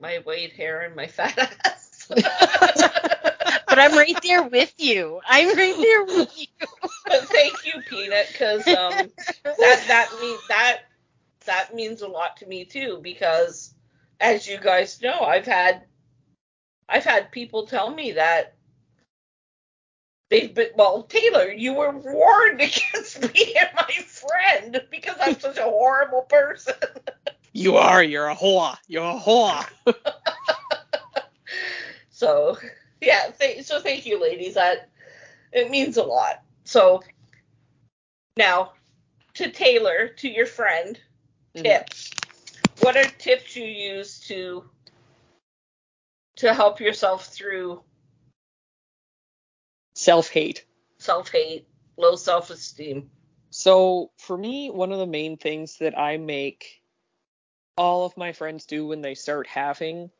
My 0.00 0.18
white 0.24 0.52
hair 0.52 0.82
and 0.82 0.96
my 0.96 1.06
fat 1.06 1.56
ass. 1.64 2.06
but 3.68 3.78
I'm 3.78 3.96
right 3.96 4.20
there 4.22 4.42
with 4.42 4.74
you. 4.78 5.20
I'm 5.26 5.56
right 5.56 5.76
there 5.76 6.04
with 6.04 6.38
you. 6.38 6.46
but 7.06 7.28
thank 7.28 7.54
you, 7.64 7.80
Peanut, 7.88 8.28
because 8.30 8.66
um, 8.68 9.10
that 9.44 9.84
that 9.88 10.08
mean 10.20 10.36
that 10.48 10.80
that 11.46 11.74
means 11.74 12.02
a 12.02 12.08
lot 12.08 12.36
to 12.38 12.46
me 12.46 12.64
too. 12.64 13.00
Because 13.02 13.74
as 14.20 14.46
you 14.46 14.58
guys 14.58 15.00
know, 15.00 15.20
I've 15.20 15.46
had 15.46 15.84
I've 16.88 17.04
had 17.04 17.32
people 17.32 17.66
tell 17.66 17.90
me 17.90 18.12
that 18.12 18.54
well 20.76 21.02
taylor 21.04 21.50
you 21.50 21.74
were 21.74 21.90
warned 21.90 22.60
against 22.60 23.32
being 23.32 23.54
my 23.76 23.92
friend 24.04 24.82
because 24.90 25.16
i'm 25.20 25.38
such 25.38 25.58
a 25.58 25.62
horrible 25.62 26.22
person. 26.22 26.74
You 27.56 27.76
are. 27.76 28.02
You're 28.02 28.30
a 28.30 28.34
whore. 28.34 28.76
You're 28.88 29.04
a 29.04 29.16
whore. 29.16 29.64
So 32.14 32.56
yeah 33.00 33.30
th- 33.38 33.64
so 33.64 33.80
thank 33.80 34.06
you 34.06 34.20
ladies. 34.20 34.54
That 34.54 34.88
it 35.52 35.70
means 35.70 35.96
a 35.96 36.02
lot. 36.02 36.42
So 36.64 37.02
now 38.36 38.72
to 39.34 39.50
taylor 39.50 40.08
to 40.16 40.28
your 40.28 40.46
friend 40.46 40.98
mm-hmm. 41.54 41.64
tips. 41.64 42.12
What 42.80 42.96
are 42.96 43.04
tips 43.04 43.56
you 43.56 43.64
use 43.64 44.20
to 44.28 44.64
to 46.36 46.54
help 46.54 46.80
yourself 46.80 47.26
through 47.26 47.82
self 49.94 50.28
hate. 50.28 50.64
Self 50.98 51.30
hate, 51.30 51.66
low 51.96 52.16
self 52.16 52.50
esteem. 52.50 53.10
So 53.50 54.10
for 54.18 54.36
me, 54.36 54.70
one 54.70 54.92
of 54.92 54.98
the 54.98 55.06
main 55.06 55.36
things 55.36 55.78
that 55.78 55.98
I 55.98 56.16
make 56.16 56.82
all 57.76 58.04
of 58.04 58.16
my 58.16 58.32
friends 58.32 58.66
do 58.66 58.86
when 58.86 59.00
they 59.00 59.14
start 59.14 59.46
having 59.46 60.10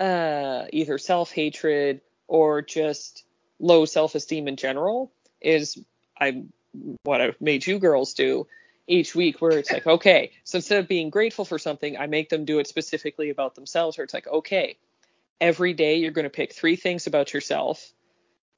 uh, 0.00 0.64
either 0.72 0.98
self 0.98 1.32
hatred 1.32 2.00
or 2.26 2.62
just 2.62 3.24
low 3.58 3.84
self 3.84 4.14
esteem 4.14 4.48
in 4.48 4.56
general 4.56 5.12
is 5.40 5.78
I 6.20 6.44
what 7.02 7.20
I've 7.20 7.40
made 7.40 7.66
you 7.66 7.78
girls 7.78 8.14
do 8.14 8.46
each 8.86 9.14
week 9.14 9.40
where 9.40 9.58
it's 9.58 9.70
like, 9.70 9.86
okay, 9.86 10.32
so 10.44 10.56
instead 10.56 10.78
of 10.78 10.88
being 10.88 11.10
grateful 11.10 11.44
for 11.44 11.58
something, 11.58 11.96
I 11.98 12.06
make 12.06 12.30
them 12.30 12.44
do 12.44 12.58
it 12.58 12.66
specifically 12.66 13.30
about 13.30 13.54
themselves, 13.54 13.98
where 13.98 14.04
it's 14.04 14.14
like, 14.14 14.26
okay, 14.26 14.78
every 15.40 15.74
day 15.74 15.96
you're 15.96 16.10
going 16.10 16.24
to 16.24 16.30
pick 16.30 16.54
three 16.54 16.76
things 16.76 17.06
about 17.06 17.34
yourself 17.34 17.92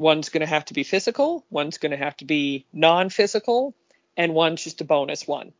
One's 0.00 0.30
going 0.30 0.40
to 0.40 0.46
have 0.46 0.64
to 0.64 0.72
be 0.72 0.82
physical, 0.82 1.44
one's 1.50 1.76
going 1.76 1.90
to 1.90 1.96
have 1.98 2.16
to 2.16 2.24
be 2.24 2.64
non 2.72 3.10
physical, 3.10 3.74
and 4.16 4.32
one's 4.32 4.64
just 4.64 4.80
a 4.80 4.84
bonus 4.84 5.28
one. 5.28 5.52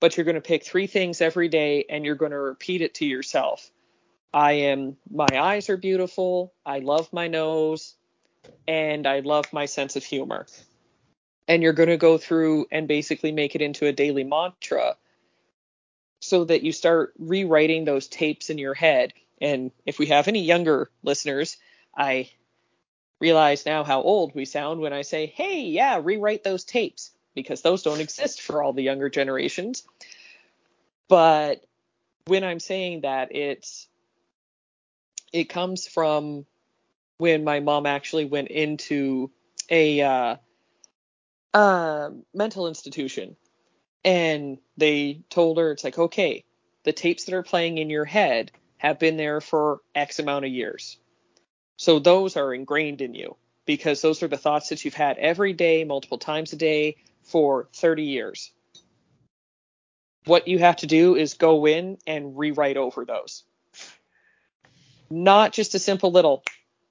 But 0.00 0.16
you're 0.16 0.24
going 0.24 0.36
to 0.36 0.40
pick 0.40 0.64
three 0.64 0.86
things 0.86 1.20
every 1.20 1.48
day 1.48 1.84
and 1.90 2.02
you're 2.02 2.14
going 2.14 2.30
to 2.30 2.38
repeat 2.38 2.80
it 2.80 2.94
to 2.94 3.04
yourself. 3.04 3.70
I 4.32 4.52
am, 4.52 4.96
my 5.10 5.28
eyes 5.30 5.68
are 5.68 5.76
beautiful, 5.76 6.54
I 6.64 6.78
love 6.78 7.12
my 7.12 7.28
nose, 7.28 7.94
and 8.66 9.06
I 9.06 9.20
love 9.20 9.52
my 9.52 9.66
sense 9.66 9.94
of 9.94 10.04
humor. 10.04 10.46
And 11.46 11.62
you're 11.62 11.74
going 11.74 11.90
to 11.90 11.98
go 11.98 12.16
through 12.16 12.68
and 12.72 12.88
basically 12.88 13.30
make 13.30 13.54
it 13.56 13.60
into 13.60 13.86
a 13.86 13.92
daily 13.92 14.24
mantra 14.24 14.96
so 16.20 16.44
that 16.44 16.62
you 16.62 16.72
start 16.72 17.12
rewriting 17.18 17.84
those 17.84 18.08
tapes 18.08 18.48
in 18.48 18.56
your 18.56 18.72
head. 18.72 19.12
And 19.38 19.70
if 19.84 19.98
we 19.98 20.06
have 20.06 20.28
any 20.28 20.44
younger 20.44 20.90
listeners, 21.02 21.58
I 21.94 22.30
realize 23.20 23.66
now 23.66 23.84
how 23.84 24.02
old 24.02 24.34
we 24.34 24.44
sound 24.44 24.80
when 24.80 24.92
I 24.92 25.02
say, 25.02 25.26
hey, 25.26 25.62
yeah, 25.62 26.00
rewrite 26.02 26.44
those 26.44 26.64
tapes, 26.64 27.10
because 27.34 27.62
those 27.62 27.82
don't 27.82 28.00
exist 28.00 28.42
for 28.42 28.62
all 28.62 28.72
the 28.72 28.82
younger 28.82 29.08
generations. 29.08 29.84
But 31.08 31.64
when 32.26 32.44
I'm 32.44 32.60
saying 32.60 33.02
that, 33.02 33.34
it's 33.34 33.88
it 35.32 35.44
comes 35.44 35.86
from 35.86 36.46
when 37.18 37.44
my 37.44 37.60
mom 37.60 37.86
actually 37.86 38.24
went 38.24 38.48
into 38.48 39.30
a 39.70 40.00
uh, 40.00 40.36
uh, 41.54 42.10
mental 42.34 42.68
institution 42.68 43.36
and 44.04 44.58
they 44.76 45.22
told 45.30 45.58
her 45.58 45.72
it's 45.72 45.84
like 45.84 45.98
okay 45.98 46.44
the 46.84 46.92
tapes 46.92 47.24
that 47.24 47.34
are 47.34 47.42
playing 47.42 47.78
in 47.78 47.90
your 47.90 48.04
head 48.04 48.52
have 48.78 48.98
been 48.98 49.16
there 49.16 49.40
for 49.40 49.80
x 49.94 50.18
amount 50.18 50.44
of 50.44 50.50
years 50.50 50.98
so 51.76 51.98
those 51.98 52.36
are 52.36 52.54
ingrained 52.54 53.00
in 53.00 53.14
you. 53.14 53.36
because 53.66 54.00
those 54.00 54.22
are 54.22 54.28
the 54.28 54.36
thoughts 54.36 54.68
that 54.70 54.84
you've 54.84 54.94
had 54.94 55.18
every 55.18 55.52
day, 55.52 55.84
multiple 55.84 56.18
times 56.18 56.52
a 56.52 56.56
day 56.56 56.96
for 57.24 57.68
30 57.74 58.04
years. 58.04 58.52
What 60.24 60.48
you 60.48 60.58
have 60.60 60.76
to 60.76 60.86
do 60.86 61.16
is 61.16 61.34
go 61.34 61.66
in 61.66 61.98
and 62.06 62.38
rewrite 62.38 62.76
over 62.76 63.04
those. 63.04 63.44
Not 65.10 65.52
just 65.52 65.74
a 65.74 65.78
simple 65.78 66.10
little, 66.12 66.42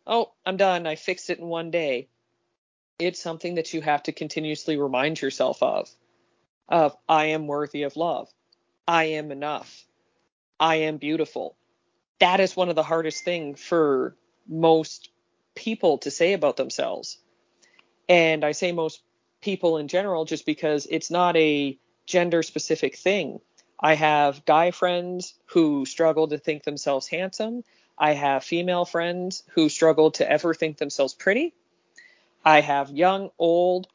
oh, 0.05 0.31
I'm 0.45 0.57
done, 0.57 0.85
I 0.85 0.95
fixed 0.95 1.29
it 1.29 1.39
in 1.39 1.45
one 1.47 1.71
day. 1.71 2.09
It's 2.99 3.21
something 3.21 3.55
that 3.55 3.73
you 3.73 3.81
have 3.81 4.03
to 4.03 4.11
continuously 4.11 4.77
remind 4.77 5.21
yourself 5.21 5.61
of. 5.63 5.89
Of 6.69 6.95
I 7.07 7.27
am 7.27 7.47
worthy 7.47 7.83
of 7.83 7.97
love. 7.97 8.29
I 8.87 9.05
am 9.05 9.31
enough. 9.31 9.85
I 10.59 10.75
am 10.75 10.97
beautiful. 10.97 11.55
That 12.19 12.39
is 12.39 12.55
one 12.55 12.69
of 12.69 12.75
the 12.75 12.83
hardest 12.83 13.23
things 13.23 13.61
for 13.61 14.15
most 14.47 15.09
people 15.55 15.99
to 15.99 16.11
say 16.11 16.33
about 16.33 16.57
themselves. 16.57 17.17
And 18.07 18.43
I 18.43 18.51
say 18.51 18.71
most 18.71 19.01
people 19.41 19.77
in 19.77 19.87
general 19.87 20.25
just 20.25 20.45
because 20.45 20.87
it's 20.89 21.09
not 21.09 21.35
a 21.37 21.77
gender 22.05 22.43
specific 22.43 22.95
thing. 22.97 23.39
I 23.79 23.95
have 23.95 24.45
guy 24.45 24.71
friends 24.71 25.33
who 25.47 25.85
struggle 25.85 26.27
to 26.29 26.37
think 26.37 26.63
themselves 26.63 27.07
handsome. 27.07 27.63
I 27.97 28.13
have 28.13 28.43
female 28.43 28.85
friends 28.85 29.43
who 29.51 29.69
struggle 29.69 30.11
to 30.11 30.29
ever 30.29 30.53
think 30.53 30.77
themselves 30.77 31.13
pretty. 31.13 31.53
I 32.43 32.61
have 32.61 32.91
young, 32.91 33.31
old, 33.39 33.87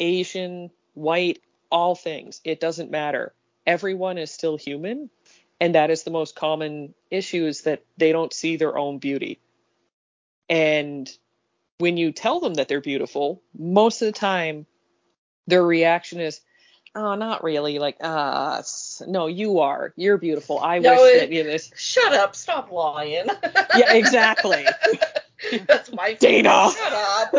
Asian, 0.00 0.70
white, 0.94 1.40
all 1.70 1.94
things. 1.94 2.40
It 2.44 2.60
doesn't 2.60 2.90
matter. 2.90 3.34
Everyone 3.66 4.18
is 4.18 4.30
still 4.30 4.56
human. 4.56 5.10
And 5.60 5.74
that 5.74 5.90
is 5.90 6.04
the 6.04 6.10
most 6.10 6.36
common 6.36 6.94
issue 7.10 7.46
is 7.46 7.62
that 7.62 7.82
they 7.96 8.12
don't 8.12 8.32
see 8.32 8.56
their 8.56 8.78
own 8.78 8.98
beauty. 8.98 9.40
And 10.48 11.08
when 11.78 11.96
you 11.96 12.12
tell 12.12 12.40
them 12.40 12.54
that 12.54 12.68
they're 12.68 12.80
beautiful, 12.80 13.42
most 13.56 14.02
of 14.02 14.06
the 14.06 14.12
time 14.12 14.66
their 15.46 15.64
reaction 15.64 16.20
is, 16.20 16.40
oh, 16.94 17.14
not 17.14 17.44
really. 17.44 17.78
Like, 17.78 17.96
ah, 18.02 18.58
uh, 18.58 18.62
no, 19.06 19.26
you 19.26 19.60
are. 19.60 19.92
You're 19.96 20.18
beautiful. 20.18 20.58
I 20.58 20.78
no, 20.78 20.92
wish 20.92 21.14
it, 21.14 21.20
that 21.20 21.32
you 21.32 21.44
know 21.44 21.50
this. 21.50 21.70
Shut 21.76 22.12
up. 22.12 22.34
Stop 22.34 22.72
lying. 22.72 23.26
yeah, 23.76 23.92
exactly. 23.92 24.64
That's 25.66 25.92
my 25.92 26.14
Dana. 26.14 26.70
Shut 26.72 26.92
up. 26.92 27.32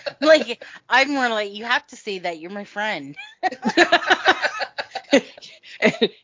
like, 0.20 0.64
I'm 0.88 1.12
more 1.12 1.28
like, 1.28 1.52
you 1.52 1.64
have 1.64 1.86
to 1.88 1.96
say 1.96 2.20
that. 2.20 2.38
You're 2.38 2.50
my 2.50 2.64
friend. 2.64 3.16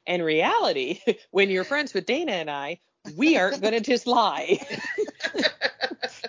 and 0.06 0.24
reality, 0.24 1.00
when 1.30 1.50
you're 1.50 1.64
friends 1.64 1.94
with 1.94 2.06
Dana 2.06 2.32
and 2.32 2.50
I, 2.50 2.80
we 3.16 3.38
aren't 3.38 3.62
going 3.62 3.74
to 3.74 3.80
just 3.80 4.06
lie. 4.06 4.60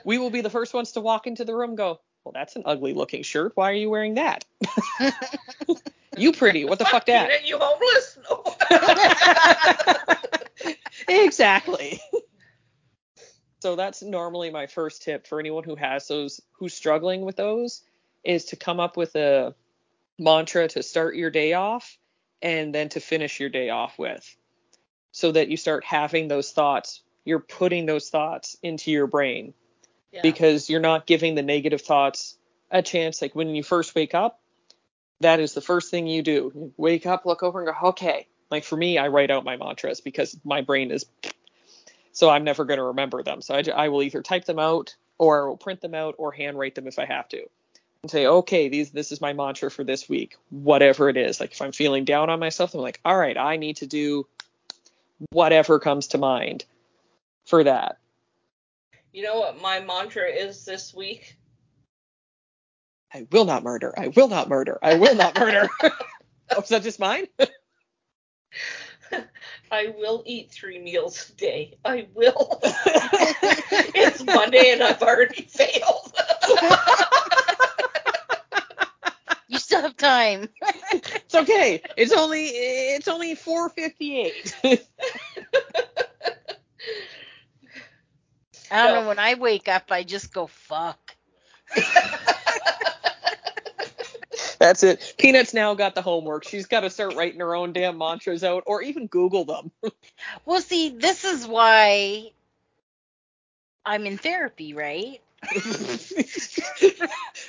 We 0.03 0.17
will 0.17 0.29
be 0.29 0.41
the 0.41 0.49
first 0.49 0.73
ones 0.73 0.93
to 0.93 1.01
walk 1.01 1.27
into 1.27 1.45
the 1.45 1.55
room 1.55 1.75
go, 1.75 1.99
well, 2.23 2.33
that's 2.33 2.55
an 2.55 2.63
ugly 2.65 2.93
looking 2.93 3.23
shirt. 3.23 3.53
Why 3.55 3.71
are 3.71 3.75
you 3.75 3.89
wearing 3.89 4.15
that? 4.15 4.45
you 6.17 6.31
pretty. 6.33 6.65
What 6.65 6.79
the 6.79 6.85
fuck, 6.85 6.93
fuck 6.93 7.05
that? 7.07 7.47
You 7.47 7.57
homeless? 7.59 8.19
No. 8.29 8.43
exactly. 11.07 11.99
So 13.59 13.75
that's 13.75 14.03
normally 14.03 14.51
my 14.51 14.67
first 14.67 15.03
tip 15.03 15.25
for 15.25 15.39
anyone 15.39 15.63
who 15.63 15.75
has 15.75 16.07
those, 16.07 16.41
who's 16.53 16.73
struggling 16.73 17.21
with 17.21 17.35
those, 17.35 17.81
is 18.23 18.45
to 18.45 18.55
come 18.55 18.79
up 18.79 18.97
with 18.97 19.15
a 19.15 19.55
mantra 20.19 20.67
to 20.67 20.83
start 20.83 21.15
your 21.15 21.31
day 21.31 21.53
off 21.53 21.97
and 22.41 22.73
then 22.73 22.89
to 22.89 22.99
finish 22.99 23.39
your 23.39 23.49
day 23.49 23.69
off 23.69 23.97
with 23.97 24.35
so 25.11 25.31
that 25.31 25.49
you 25.49 25.57
start 25.57 25.83
having 25.83 26.27
those 26.27 26.51
thoughts 26.51 27.01
you're 27.25 27.39
putting 27.39 27.85
those 27.85 28.09
thoughts 28.09 28.57
into 28.63 28.91
your 28.91 29.07
brain 29.07 29.53
because 30.21 30.69
you're 30.69 30.81
not 30.81 31.05
giving 31.05 31.35
the 31.35 31.41
negative 31.41 31.81
thoughts 31.81 32.37
a 32.69 32.81
chance. 32.81 33.21
Like 33.21 33.35
when 33.35 33.55
you 33.55 33.63
first 33.63 33.95
wake 33.95 34.13
up 34.13 34.39
that 35.21 35.39
is 35.39 35.53
the 35.53 35.61
first 35.61 35.91
thing 35.91 36.07
you 36.07 36.23
do. 36.23 36.51
You 36.53 36.73
wake 36.77 37.05
up 37.05 37.25
look 37.25 37.43
over 37.43 37.59
and 37.59 37.67
go 37.67 37.89
okay. 37.89 38.27
Like 38.49 38.63
for 38.63 38.75
me 38.75 38.97
i 38.97 39.07
write 39.07 39.31
out 39.31 39.45
my 39.45 39.55
mantras 39.55 40.01
because 40.01 40.37
my 40.43 40.61
brain 40.61 40.91
is 40.91 41.05
so 42.11 42.29
i'm 42.29 42.43
never 42.43 42.65
going 42.65 42.79
to 42.79 42.83
remember 42.83 43.23
them. 43.23 43.41
So 43.41 43.55
I, 43.55 43.63
I 43.73 43.89
will 43.89 44.03
either 44.03 44.21
type 44.21 44.45
them 44.45 44.59
out 44.59 44.95
or 45.17 45.43
I 45.43 45.47
will 45.47 45.57
print 45.57 45.81
them 45.81 45.93
out 45.93 46.15
or 46.17 46.31
handwrite 46.31 46.75
them 46.75 46.87
if 46.87 46.99
i 46.99 47.05
have 47.05 47.29
to 47.29 47.45
and 48.03 48.09
say, 48.09 48.25
okay, 48.25 48.67
these 48.67 48.89
this 48.91 49.11
is 49.11 49.21
my 49.21 49.33
mantra 49.33 49.69
for 49.69 49.83
this 49.83 50.09
week, 50.09 50.35
whatever 50.49 51.07
it 51.07 51.17
is. 51.17 51.39
Like 51.39 51.51
if 51.51 51.61
I'm 51.61 51.71
feeling 51.71 52.03
down 52.03 52.29
on 52.29 52.39
myself, 52.39 52.73
I'm 52.73 52.81
like, 52.81 52.99
all 53.05 53.17
right, 53.17 53.37
I 53.37 53.57
need 53.57 53.77
to 53.77 53.85
do 53.85 54.27
whatever 55.29 55.79
comes 55.79 56.07
to 56.07 56.17
mind 56.17 56.65
for 57.45 57.63
that. 57.63 57.99
You 59.13 59.23
know 59.23 59.39
what 59.39 59.61
my 59.61 59.81
mantra 59.81 60.29
is 60.29 60.63
this 60.63 60.93
week? 60.93 61.37
I 63.13 63.27
will 63.31 63.45
not 63.45 63.63
murder. 63.63 63.93
I 63.97 64.07
will 64.07 64.29
not 64.29 64.47
murder. 64.47 64.79
I 64.81 64.95
will 64.95 65.15
not 65.15 65.37
murder. 65.37 65.69
oh, 65.83 66.61
is 66.61 66.69
that 66.69 66.83
just 66.83 66.99
mine? 66.99 67.27
I 69.71 69.93
will 69.97 70.23
eat 70.25 70.51
three 70.51 70.79
meals 70.79 71.29
a 71.29 71.33
day. 71.33 71.77
I 71.83 72.07
will. 72.13 72.61
it's 72.63 74.23
Monday 74.23 74.71
and 74.71 74.81
I've 74.81 75.01
already 75.01 75.41
failed 75.43 76.13
you 79.51 79.59
still 79.59 79.81
have 79.81 79.97
time. 79.97 80.47
it's 80.61 81.35
okay. 81.35 81.81
It's 81.97 82.13
only 82.13 82.45
it's 82.45 83.07
only 83.09 83.35
4:58. 83.35 84.79
I 88.71 88.87
don't 88.87 89.03
know. 89.03 89.07
When 89.09 89.19
I 89.19 89.33
wake 89.35 89.67
up, 89.67 89.91
I 89.91 90.03
just 90.03 90.33
go 90.33 90.47
fuck. 90.47 91.15
That's 94.59 94.83
it. 94.83 95.15
Peanuts 95.17 95.53
now 95.55 95.73
got 95.73 95.95
the 95.95 96.03
homework. 96.03 96.43
She's 96.43 96.67
got 96.67 96.81
to 96.81 96.89
start 96.91 97.15
writing 97.15 97.39
her 97.39 97.55
own 97.55 97.73
damn 97.73 97.97
mantras 97.97 98.43
out, 98.43 98.63
or 98.67 98.83
even 98.83 99.07
Google 99.07 99.43
them. 99.43 99.71
well, 100.45 100.61
see, 100.61 100.89
this 100.89 101.25
is 101.25 101.47
why 101.47 102.31
I'm 103.83 104.05
in 104.05 104.19
therapy, 104.19 104.75
right? 104.75 105.19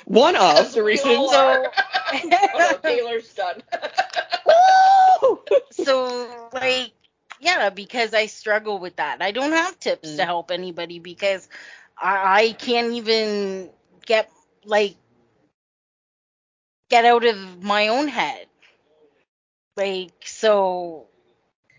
One 0.05 0.35
of 0.35 0.73
the 0.73 0.83
reasons. 0.83 1.29
So, 1.29 1.67
oh, 2.55 2.79
Taylor's 2.81 3.31
done. 3.35 3.61
so, 5.71 6.49
like, 6.51 6.93
yeah, 7.43 7.69
because 7.69 8.13
I 8.13 8.27
struggle 8.27 8.79
with 8.79 8.95
that. 8.95 9.21
I 9.21 9.31
don't 9.31 9.51
have 9.51 9.79
tips 9.79 10.09
mm. 10.09 10.17
to 10.17 10.25
help 10.25 10.51
anybody 10.51 10.99
because 10.99 11.47
I, 12.01 12.41
I 12.41 12.51
can't 12.53 12.93
even 12.93 13.69
get 14.05 14.31
like 14.65 14.95
get 16.89 17.05
out 17.05 17.25
of 17.25 17.63
my 17.63 17.89
own 17.89 18.07
head. 18.07 18.47
Like, 19.75 20.13
so 20.23 21.07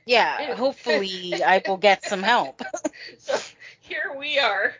yeah, 0.06 0.54
hopefully 0.56 1.42
I 1.42 1.62
will 1.66 1.78
get 1.78 2.04
some 2.04 2.22
help. 2.22 2.62
so 3.18 3.36
here 3.80 4.14
we 4.18 4.38
are 4.38 4.74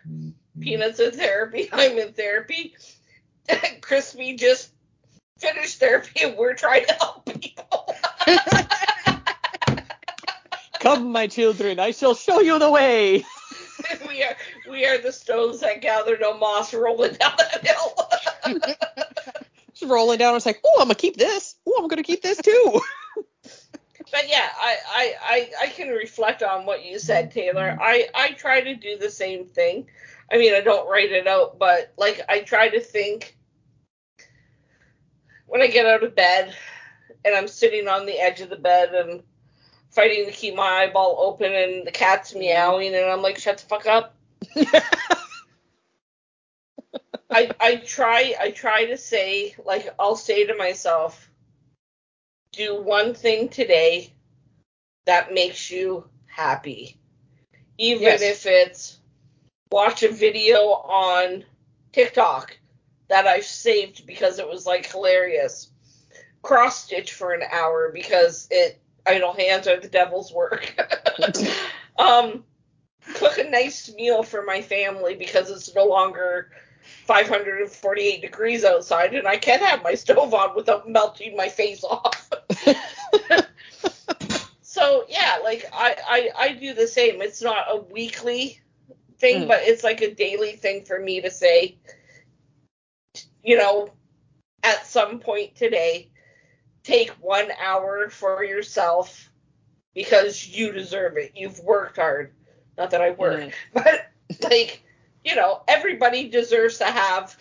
Peanuts 0.60 1.00
in 1.00 1.12
therapy. 1.12 1.68
I'm 1.72 1.98
in 1.98 2.12
therapy. 2.12 2.74
Crispy 3.80 4.36
just 4.36 4.70
finished 5.38 5.80
therapy 5.80 6.24
and 6.24 6.36
we're 6.36 6.54
trying 6.54 6.86
to 6.86 6.94
help 6.94 7.26
people. 7.40 7.94
Come, 10.84 11.12
my 11.12 11.26
children, 11.26 11.78
I 11.78 11.92
shall 11.92 12.14
show 12.14 12.40
you 12.40 12.58
the 12.58 12.70
way. 12.70 13.24
we 14.06 14.22
are 14.22 14.36
we 14.68 14.84
are 14.84 14.98
the 14.98 15.12
stones 15.12 15.60
that 15.60 15.80
gather 15.80 16.18
no 16.20 16.36
moss 16.36 16.74
rolling 16.74 17.14
down 17.14 17.32
that 17.38 17.66
hill. 17.66 18.54
just 19.74 19.90
rolling 19.90 20.18
down. 20.18 20.36
It's 20.36 20.44
like, 20.44 20.60
oh, 20.62 20.76
I'm 20.80 20.88
gonna 20.88 20.94
keep 20.94 21.16
this. 21.16 21.54
Oh, 21.66 21.80
I'm 21.80 21.88
gonna 21.88 22.02
keep 22.02 22.20
this 22.20 22.36
too. 22.36 22.82
but 24.12 24.28
yeah, 24.28 24.50
I, 24.58 24.76
I, 24.86 25.14
I, 25.22 25.50
I 25.62 25.66
can 25.68 25.88
reflect 25.88 26.42
on 26.42 26.66
what 26.66 26.84
you 26.84 26.98
said, 26.98 27.30
Taylor. 27.30 27.78
I, 27.80 28.08
I 28.14 28.32
try 28.32 28.60
to 28.60 28.74
do 28.74 28.98
the 28.98 29.10
same 29.10 29.46
thing. 29.46 29.86
I 30.30 30.36
mean, 30.36 30.52
I 30.52 30.60
don't 30.60 30.86
write 30.86 31.12
it 31.12 31.26
out, 31.26 31.58
but 31.58 31.94
like 31.96 32.20
I 32.28 32.40
try 32.40 32.68
to 32.68 32.80
think 32.80 33.38
when 35.46 35.62
I 35.62 35.68
get 35.68 35.86
out 35.86 36.04
of 36.04 36.14
bed 36.14 36.54
and 37.24 37.34
I'm 37.34 37.48
sitting 37.48 37.88
on 37.88 38.04
the 38.04 38.20
edge 38.20 38.42
of 38.42 38.50
the 38.50 38.56
bed 38.56 38.94
and 38.94 39.22
fighting 39.94 40.26
to 40.26 40.32
keep 40.32 40.54
my 40.54 40.82
eyeball 40.82 41.16
open 41.20 41.52
and 41.52 41.86
the 41.86 41.92
cat's 41.92 42.34
meowing 42.34 42.94
and 42.94 43.06
I'm 43.06 43.22
like, 43.22 43.38
shut 43.38 43.58
the 43.58 43.64
fuck 43.64 43.86
up. 43.86 44.14
I 47.30 47.50
I 47.58 47.76
try 47.76 48.34
I 48.40 48.50
try 48.50 48.86
to 48.86 48.96
say 48.96 49.54
like 49.64 49.92
I'll 49.98 50.16
say 50.16 50.46
to 50.46 50.56
myself, 50.56 51.30
do 52.52 52.80
one 52.82 53.14
thing 53.14 53.48
today 53.48 54.12
that 55.06 55.32
makes 55.32 55.70
you 55.70 56.04
happy. 56.26 56.98
Even 57.78 58.02
yes. 58.02 58.22
if 58.22 58.46
it's 58.46 58.98
watch 59.70 60.02
a 60.02 60.10
video 60.10 60.58
on 60.58 61.44
TikTok 61.92 62.56
that 63.08 63.26
I 63.26 63.40
saved 63.40 64.06
because 64.06 64.38
it 64.38 64.48
was 64.48 64.66
like 64.66 64.86
hilarious. 64.86 65.70
Cross 66.42 66.84
stitch 66.84 67.12
for 67.12 67.32
an 67.32 67.42
hour 67.50 67.90
because 67.92 68.46
it 68.50 68.80
idle 69.06 69.32
hands 69.32 69.66
are 69.66 69.78
the 69.80 69.88
devil's 69.88 70.32
work. 70.32 70.74
um, 71.98 72.44
cook 73.14 73.38
a 73.38 73.44
nice 73.44 73.92
meal 73.94 74.22
for 74.22 74.42
my 74.42 74.62
family 74.62 75.14
because 75.14 75.50
it's 75.50 75.74
no 75.74 75.84
longer 75.84 76.50
548 77.06 78.20
degrees 78.20 78.64
outside 78.64 79.14
and 79.14 79.26
I 79.26 79.36
can't 79.36 79.62
have 79.62 79.82
my 79.82 79.94
stove 79.94 80.34
on 80.34 80.54
without 80.54 80.88
melting 80.88 81.36
my 81.36 81.48
face 81.48 81.84
off. 81.84 82.30
so 84.62 85.04
yeah, 85.08 85.38
like 85.42 85.64
I, 85.72 85.96
I 86.06 86.30
I 86.36 86.52
do 86.52 86.74
the 86.74 86.86
same. 86.86 87.22
It's 87.22 87.42
not 87.42 87.66
a 87.68 87.76
weekly 87.76 88.60
thing, 89.18 89.42
Mm. 89.44 89.48
but 89.48 89.60
it's 89.62 89.84
like 89.84 90.00
a 90.02 90.14
daily 90.14 90.52
thing 90.52 90.84
for 90.84 90.98
me 90.98 91.20
to 91.20 91.30
say, 91.30 91.76
you 93.42 93.56
know, 93.56 93.90
at 94.62 94.86
some 94.86 95.20
point 95.20 95.54
today, 95.54 96.10
take 96.84 97.10
one 97.20 97.50
hour 97.60 98.10
for 98.10 98.44
yourself 98.44 99.30
because 99.94 100.46
you 100.46 100.72
deserve 100.72 101.16
it. 101.16 101.32
You've 101.34 101.60
worked 101.60 101.96
hard. 101.96 102.32
Not 102.78 102.90
that 102.92 103.02
I 103.02 103.12
work, 103.12 103.40
Mhm. 103.40 103.54
but 103.74 104.06
like, 104.42 104.82
you 105.24 105.36
know, 105.36 105.62
everybody 105.68 106.28
deserves 106.28 106.78
to 106.78 106.84
have 106.86 107.36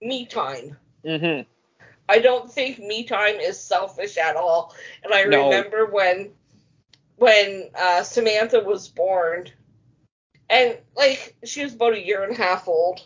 me 0.00 0.26
time. 0.26 0.76
Mhm. 1.04 1.46
I 2.08 2.18
don't 2.20 2.50
think 2.52 2.78
me 2.78 3.04
time 3.04 3.36
is 3.36 3.60
selfish 3.60 4.16
at 4.18 4.36
all. 4.36 4.74
And 5.04 5.14
I 5.14 5.22
No. 5.24 5.44
remember 5.44 5.86
when 5.86 6.32
when 7.16 7.70
uh, 7.74 8.02
Samantha 8.02 8.60
was 8.60 8.88
born, 8.88 9.50
and 10.50 10.78
like 10.96 11.36
she 11.44 11.62
was 11.64 11.74
about 11.74 11.94
a 11.94 12.04
year 12.04 12.22
and 12.24 12.32
a 12.32 12.36
half 12.36 12.68
old, 12.68 13.00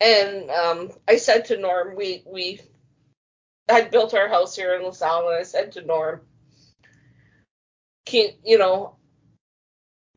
and 0.00 0.50
um, 0.50 0.90
I 1.08 1.16
said 1.16 1.46
to 1.46 1.58
Norm, 1.58 1.96
we 1.96 2.22
we 2.26 2.60
had 3.72 3.90
built 3.90 4.14
our 4.14 4.28
house 4.28 4.56
here 4.56 4.74
in 4.74 4.82
LaSalle, 4.82 5.28
and 5.28 5.38
I 5.38 5.42
said 5.42 5.72
to 5.72 5.82
Norm, 5.82 6.20
can 8.06 8.30
you 8.44 8.58
know, 8.58 8.96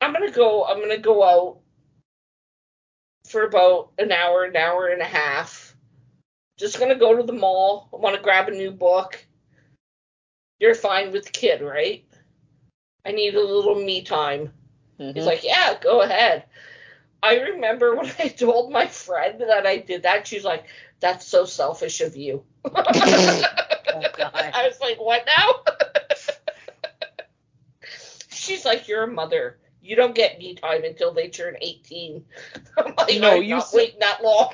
I'm 0.02 0.14
gonna 0.14 0.32
go, 0.32 0.66
I'm 0.66 0.80
gonna 0.80 0.98
go 0.98 1.24
out 1.24 1.60
for 3.28 3.44
about 3.44 3.92
an 3.98 4.12
hour, 4.12 4.44
an 4.44 4.56
hour 4.56 4.88
and 4.88 5.02
a 5.02 5.06
half. 5.06 5.76
Just 6.58 6.80
gonna 6.80 6.96
go 6.96 7.16
to 7.16 7.24
the 7.24 7.34
mall. 7.34 7.90
I 7.94 7.98
want 7.98 8.16
to 8.16 8.22
grab 8.22 8.48
a 8.48 8.52
new 8.52 8.72
book. 8.72 9.24
You're 10.60 10.76
fine 10.76 11.12
with 11.12 11.26
the 11.26 11.32
kid, 11.32 11.62
right? 11.62 12.06
I 13.06 13.12
need 13.12 13.36
a 13.36 13.42
little 13.42 13.76
me 13.76 14.02
time. 14.02 14.54
He's 14.98 15.16
Mhm. 15.16 15.26
like, 15.26 15.44
yeah, 15.44 15.78
go 15.82 16.02
ahead. 16.02 16.46
I 17.24 17.40
remember 17.40 17.96
when 17.96 18.12
I 18.20 18.30
told 18.30 18.72
my 18.72 18.88
friend 18.88 19.42
that 19.42 19.66
I 19.68 19.78
did 19.78 20.04
that, 20.04 20.28
she's 20.28 20.46
like, 20.46 20.66
that's 21.00 21.26
so 21.28 21.46
selfish 21.46 22.02
of 22.02 22.16
you. 22.18 22.44
Oh. 23.94 24.02
I 24.54 24.68
was 24.68 24.80
like, 24.82 25.00
what 25.00 25.26
now? 25.26 25.74
she's 28.30 28.66
like, 28.66 28.88
you're 28.88 29.04
a 29.04 29.08
mother. 29.12 29.60
You 29.82 29.96
don't 29.96 30.16
get 30.16 30.40
me 30.40 30.56
time 30.56 30.84
until 30.86 31.14
they 31.14 31.30
turn 31.30 31.58
18. 31.62 32.26
I'm 32.78 32.96
like, 32.98 33.20
No, 33.20 33.40
I'm 33.40 33.42
you 33.42 33.50
not 33.50 33.64
s- 33.64 33.74
waiting 33.74 34.00
that 34.00 34.24
long. 34.24 34.54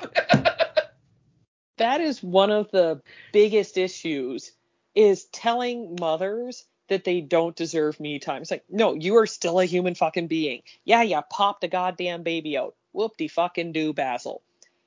that 1.78 2.00
is 2.00 2.22
one 2.22 2.50
of 2.50 2.70
the 2.70 3.02
biggest 3.32 3.78
issues 3.78 4.52
is 4.94 5.26
telling 5.26 5.96
mothers 6.00 6.64
that 6.90 7.04
they 7.04 7.20
don't 7.20 7.56
deserve 7.56 7.98
me 7.98 8.18
time. 8.18 8.42
It's 8.42 8.50
like, 8.50 8.64
no, 8.68 8.94
you 8.94 9.16
are 9.16 9.26
still 9.26 9.60
a 9.60 9.64
human 9.64 9.94
fucking 9.94 10.26
being. 10.26 10.62
Yeah, 10.84 11.02
you 11.02 11.20
popped 11.30 11.64
a 11.64 11.68
goddamn 11.68 12.24
baby 12.24 12.58
out. 12.58 12.74
Whoop 12.92 13.16
de 13.16 13.28
fucking 13.28 13.72
do, 13.72 13.92
Basil. 13.92 14.42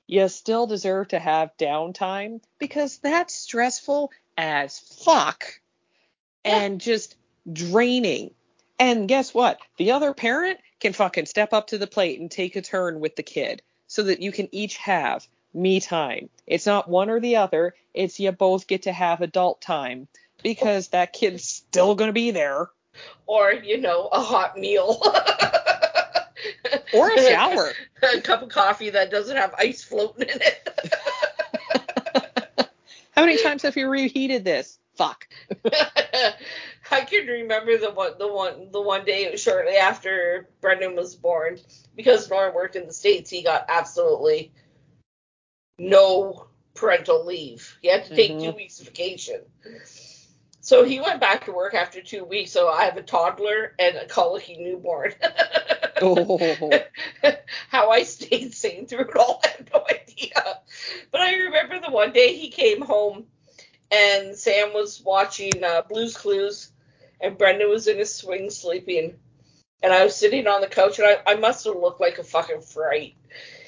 You 0.05 0.27
still 0.27 0.67
deserve 0.67 1.07
to 1.07 1.19
have 1.19 1.57
downtime 1.57 2.41
because 2.59 2.97
that's 2.97 3.33
stressful 3.33 4.11
as 4.37 4.79
fuck 4.79 5.61
and 6.43 6.81
just 6.81 7.15
draining. 7.51 8.31
And 8.77 9.07
guess 9.07 9.33
what? 9.33 9.59
The 9.77 9.91
other 9.91 10.13
parent 10.13 10.59
can 10.81 10.91
fucking 10.91 11.25
step 11.25 11.53
up 11.53 11.67
to 11.67 11.77
the 11.77 11.87
plate 11.87 12.19
and 12.19 12.29
take 12.29 12.57
a 12.57 12.61
turn 12.61 12.99
with 12.99 13.15
the 13.15 13.23
kid 13.23 13.61
so 13.87 14.03
that 14.03 14.21
you 14.21 14.33
can 14.33 14.53
each 14.53 14.75
have 14.77 15.25
me 15.53 15.79
time. 15.79 16.29
It's 16.45 16.65
not 16.65 16.89
one 16.89 17.09
or 17.09 17.21
the 17.21 17.37
other, 17.37 17.75
it's 17.93 18.19
you 18.19 18.33
both 18.33 18.67
get 18.67 18.83
to 18.83 18.91
have 18.91 19.21
adult 19.21 19.61
time 19.61 20.09
because 20.43 20.89
that 20.89 21.13
kid's 21.13 21.43
still 21.43 21.95
going 21.95 22.09
to 22.09 22.13
be 22.13 22.31
there 22.31 22.69
or, 23.25 23.51
you 23.51 23.77
know, 23.79 24.07
a 24.11 24.19
hot 24.19 24.57
meal. 24.57 25.01
or 26.93 27.11
a 27.11 27.17
shower. 27.27 27.71
a 28.01 28.21
cup 28.21 28.41
of 28.43 28.49
coffee 28.49 28.89
that 28.91 29.09
doesn't 29.11 29.37
have 29.37 29.53
ice 29.57 29.83
floating 29.83 30.29
in 30.29 30.39
it. 30.41 30.69
How 33.11 33.21
many 33.25 33.41
times 33.41 33.61
have 33.61 33.77
you 33.77 33.87
reheated 33.89 34.43
this? 34.43 34.79
Fuck. 34.95 35.27
I 36.91 37.01
can 37.01 37.25
remember 37.25 37.77
the 37.77 37.91
one, 37.91 38.13
the 38.19 38.27
one, 38.31 38.71
the 38.71 38.81
one 38.81 39.05
day 39.05 39.35
shortly 39.37 39.75
after 39.75 40.49
Brendan 40.61 40.95
was 40.95 41.15
born, 41.15 41.57
because 41.95 42.29
Norm 42.29 42.53
worked 42.53 42.75
in 42.75 42.85
the 42.85 42.93
states. 42.93 43.29
He 43.29 43.43
got 43.43 43.65
absolutely 43.69 44.51
no 45.79 46.47
parental 46.75 47.25
leave. 47.25 47.77
He 47.81 47.87
had 47.87 48.05
to 48.05 48.15
take 48.15 48.31
Mhm. 48.33 48.43
two 48.43 48.51
weeks 48.51 48.79
of 48.79 48.87
vacation. 48.87 49.41
So 50.63 50.85
he 50.85 51.01
went 51.01 51.19
back 51.19 51.43
to 51.45 51.51
work 51.51 51.73
after 51.73 52.01
two 52.01 52.23
weeks. 52.23 52.51
So 52.51 52.69
I 52.69 52.85
have 52.85 52.95
a 52.95 53.03
toddler 53.03 53.75
and 53.77 53.97
a 53.97 54.07
colicky 54.07 54.55
newborn. 54.57 55.13
Oh. 56.01 56.39
How 57.69 57.91
I 57.91 58.03
stayed 58.03 58.53
sane 58.53 58.87
through 58.87 59.09
it 59.09 59.17
all, 59.17 59.41
I 59.43 59.47
have 59.49 59.69
no 59.73 59.83
idea. 59.89 60.59
But 61.11 61.19
I 61.19 61.35
remember 61.35 61.81
the 61.81 61.91
one 61.91 62.13
day 62.13 62.37
he 62.37 62.49
came 62.49 62.81
home 62.81 63.25
and 63.91 64.37
Sam 64.37 64.73
was 64.73 65.01
watching 65.01 65.63
uh, 65.63 65.81
Blue's 65.81 66.15
Clues 66.15 66.71
and 67.19 67.37
Brendan 67.37 67.69
was 67.69 67.87
in 67.87 67.97
his 67.97 68.15
swing 68.15 68.49
sleeping. 68.49 69.15
And 69.81 69.91
I 69.91 70.05
was 70.05 70.15
sitting 70.15 70.47
on 70.47 70.61
the 70.61 70.67
couch 70.67 70.97
and 70.97 71.07
I, 71.09 71.33
I 71.33 71.35
must 71.35 71.65
have 71.65 71.75
looked 71.75 71.99
like 71.99 72.19
a 72.19 72.23
fucking 72.23 72.61
fright. 72.61 73.15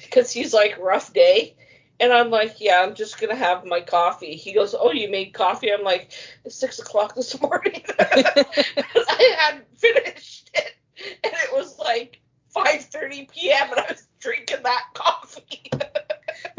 Because 0.02 0.32
he's 0.32 0.54
like, 0.54 0.78
rough 0.78 1.12
day. 1.12 1.56
And 1.98 2.12
I'm 2.12 2.30
like, 2.30 2.60
yeah, 2.60 2.82
I'm 2.82 2.94
just 2.94 3.18
going 3.18 3.30
to 3.30 3.36
have 3.36 3.64
my 3.64 3.80
coffee. 3.80 4.36
He 4.36 4.52
goes, 4.52 4.74
oh, 4.78 4.92
you 4.92 5.10
made 5.10 5.32
coffee? 5.32 5.72
I'm 5.72 5.82
like, 5.82 6.12
it's 6.44 6.56
6 6.56 6.80
o'clock 6.80 7.14
this 7.14 7.40
morning. 7.40 7.82
I 7.98 9.36
hadn't 9.40 9.78
finished 9.78 10.50
it. 10.54 10.74
And 11.24 11.32
it 11.32 11.54
was 11.54 11.78
like 11.78 12.20
5.30 12.54 13.30
p.m. 13.30 13.70
and 13.70 13.80
I 13.80 13.86
was 13.88 14.06
drinking 14.20 14.62
that 14.64 14.84
coffee. 14.94 15.70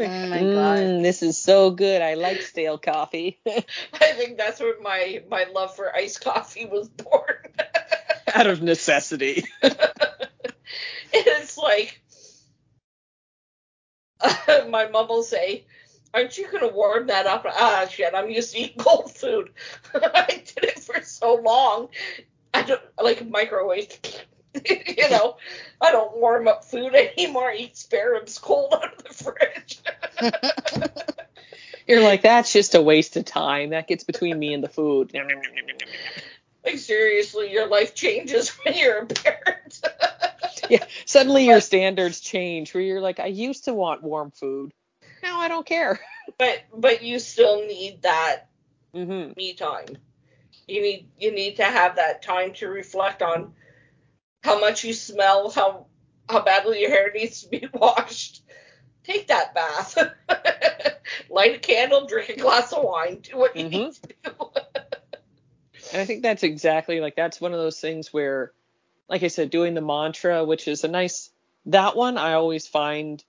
Oh 0.00 0.26
my 0.28 0.38
god. 0.38 0.78
Mm, 0.78 1.02
this 1.02 1.22
is 1.22 1.38
so 1.38 1.70
good. 1.70 2.02
I 2.02 2.14
like 2.14 2.42
stale 2.42 2.78
coffee. 2.78 3.40
I 3.46 4.12
think 4.12 4.36
that's 4.36 4.60
where 4.60 4.80
my, 4.80 5.22
my 5.28 5.46
love 5.52 5.74
for 5.74 5.94
iced 5.94 6.20
coffee 6.20 6.66
was 6.66 6.88
born. 6.88 7.36
Out 8.32 8.46
of 8.46 8.62
necessity. 8.62 9.44
it's 11.12 11.58
like 11.58 12.00
my 14.68 14.88
mom 14.88 15.08
will 15.08 15.22
say, 15.22 15.64
"Aren't 16.12 16.38
you 16.38 16.48
gonna 16.50 16.68
warm 16.68 17.06
that 17.08 17.26
up?" 17.26 17.44
Ah, 17.46 17.86
shit! 17.90 18.14
I'm 18.14 18.30
used 18.30 18.52
to 18.52 18.60
eating 18.60 18.78
cold 18.78 19.14
food. 19.14 19.50
I 19.94 20.26
did 20.44 20.64
it 20.64 20.80
for 20.80 21.02
so 21.02 21.34
long. 21.34 21.88
I 22.54 22.62
don't 22.62 22.82
like 23.02 23.28
microwave. 23.28 23.98
you 24.64 25.10
know, 25.10 25.36
I 25.80 25.92
don't 25.92 26.16
warm 26.16 26.48
up 26.48 26.64
food 26.64 26.94
anymore. 26.94 27.50
I 27.50 27.56
eat 27.56 27.76
spare 27.76 28.12
ribs 28.12 28.38
cold 28.38 28.72
out 28.72 28.94
of 28.96 29.04
the 29.04 29.14
fridge. 29.14 29.82
You're 31.86 32.02
like, 32.02 32.22
that's 32.22 32.52
just 32.52 32.74
a 32.74 32.82
waste 32.82 33.16
of 33.16 33.24
time. 33.24 33.70
That 33.70 33.88
gets 33.88 34.04
between 34.04 34.38
me 34.38 34.52
and 34.52 34.62
the 34.62 34.68
food. 34.68 35.12
Like 36.64 36.78
seriously, 36.78 37.52
your 37.52 37.66
life 37.66 37.94
changes 37.94 38.50
when 38.50 38.76
you're 38.76 38.98
a 38.98 39.06
parent. 39.06 39.80
Yeah, 40.70 40.84
suddenly 41.04 41.46
your 41.46 41.60
standards 41.60 42.20
change 42.20 42.74
where 42.74 42.82
you're 42.82 43.00
like, 43.00 43.20
I 43.20 43.26
used 43.26 43.64
to 43.64 43.74
want 43.74 44.02
warm 44.02 44.30
food. 44.30 44.72
Now 45.22 45.40
I 45.40 45.48
don't 45.48 45.66
care. 45.66 46.00
but 46.38 46.64
but 46.74 47.02
you 47.02 47.18
still 47.18 47.66
need 47.66 48.02
that 48.02 48.48
hmm 48.94 49.32
me 49.36 49.54
time. 49.54 49.96
You 50.66 50.82
need 50.82 51.08
you 51.18 51.32
need 51.32 51.56
to 51.56 51.64
have 51.64 51.96
that 51.96 52.22
time 52.22 52.52
to 52.54 52.68
reflect 52.68 53.22
on 53.22 53.54
how 54.42 54.60
much 54.60 54.84
you 54.84 54.92
smell, 54.92 55.50
how 55.50 55.86
how 56.28 56.42
badly 56.42 56.80
your 56.82 56.90
hair 56.90 57.10
needs 57.14 57.42
to 57.42 57.48
be 57.48 57.66
washed. 57.74 58.42
Take 59.04 59.28
that 59.28 59.54
bath. 59.54 59.96
Light 61.30 61.56
a 61.56 61.58
candle, 61.58 62.06
drink 62.06 62.28
a 62.30 62.36
glass 62.36 62.72
of 62.72 62.84
wine, 62.84 63.20
do 63.22 63.36
what 63.38 63.56
you 63.56 63.64
Mhm. 63.64 63.70
need 63.70 63.92
to 63.92 64.08
do. 64.24 64.50
And 65.92 66.00
I 66.02 66.04
think 66.04 66.22
that's 66.22 66.42
exactly 66.42 67.00
like 67.00 67.16
that's 67.16 67.40
one 67.40 67.52
of 67.52 67.58
those 67.58 67.80
things 67.80 68.12
where, 68.12 68.52
like 69.08 69.22
I 69.22 69.28
said, 69.28 69.50
doing 69.50 69.74
the 69.74 69.80
mantra, 69.80 70.44
which 70.44 70.68
is 70.68 70.84
a 70.84 70.88
nice 70.88 71.30
that 71.66 71.96
one 71.96 72.18
I 72.18 72.34
always 72.34 72.66
find 72.66 73.22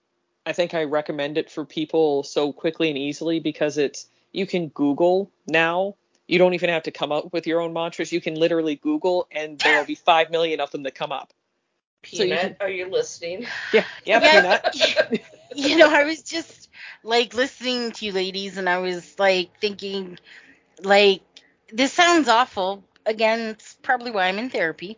I 0.46 0.54
think 0.54 0.74
I 0.74 0.86
recommend 0.86 1.38
it 1.38 1.52
for 1.52 1.66
people 1.66 2.24
so 2.24 2.52
quickly 2.54 2.90
and 2.90 2.98
easily 2.98 3.40
because 3.40 3.78
it's 3.78 4.08
you 4.32 4.48
can 4.48 4.70
Google 4.70 5.32
now. 5.48 5.96
You 6.28 6.38
don't 6.38 6.54
even 6.54 6.70
have 6.70 6.84
to 6.84 6.92
come 6.92 7.12
up 7.12 7.34
with 7.34 7.48
your 7.48 7.60
own 7.62 7.74
mantras. 7.74 8.12
You 8.12 8.22
can 8.22 8.36
literally 8.36 8.76
Google 8.76 9.28
and 9.32 9.60
there'll 9.60 9.86
be 9.86 9.96
five 10.06 10.32
million 10.32 10.60
of 10.60 10.72
them 10.72 10.84
that 10.84 10.96
come 10.96 11.12
up. 11.12 11.34
So 12.06 12.24
you 12.24 12.30
Peanut, 12.30 12.58
are 12.62 12.70
you 12.70 12.90
listening? 12.90 13.46
Yeah, 13.74 13.84
yeah, 14.06 14.20
Yeah. 14.24 14.42
peanut. 14.42 15.22
you 15.56 15.78
know, 15.78 15.90
I 15.90 16.04
was 16.04 16.22
just 16.22 16.70
like 17.04 17.34
listening 17.34 17.92
to 17.92 18.06
you 18.06 18.12
ladies 18.12 18.58
and 18.58 18.70
I 18.70 18.80
was 18.80 19.18
like 19.20 19.60
thinking 19.60 20.18
like 20.82 21.22
this 21.72 21.94
sounds 21.94 22.28
awful. 22.28 22.84
Again, 23.06 23.40
it's 23.50 23.76
probably 23.82 24.12
why 24.12 24.28
I'm 24.28 24.40
in 24.40 24.50
therapy. 24.50 24.98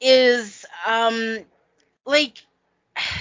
Is 0.00 0.64
um 0.86 1.38
like 2.04 2.38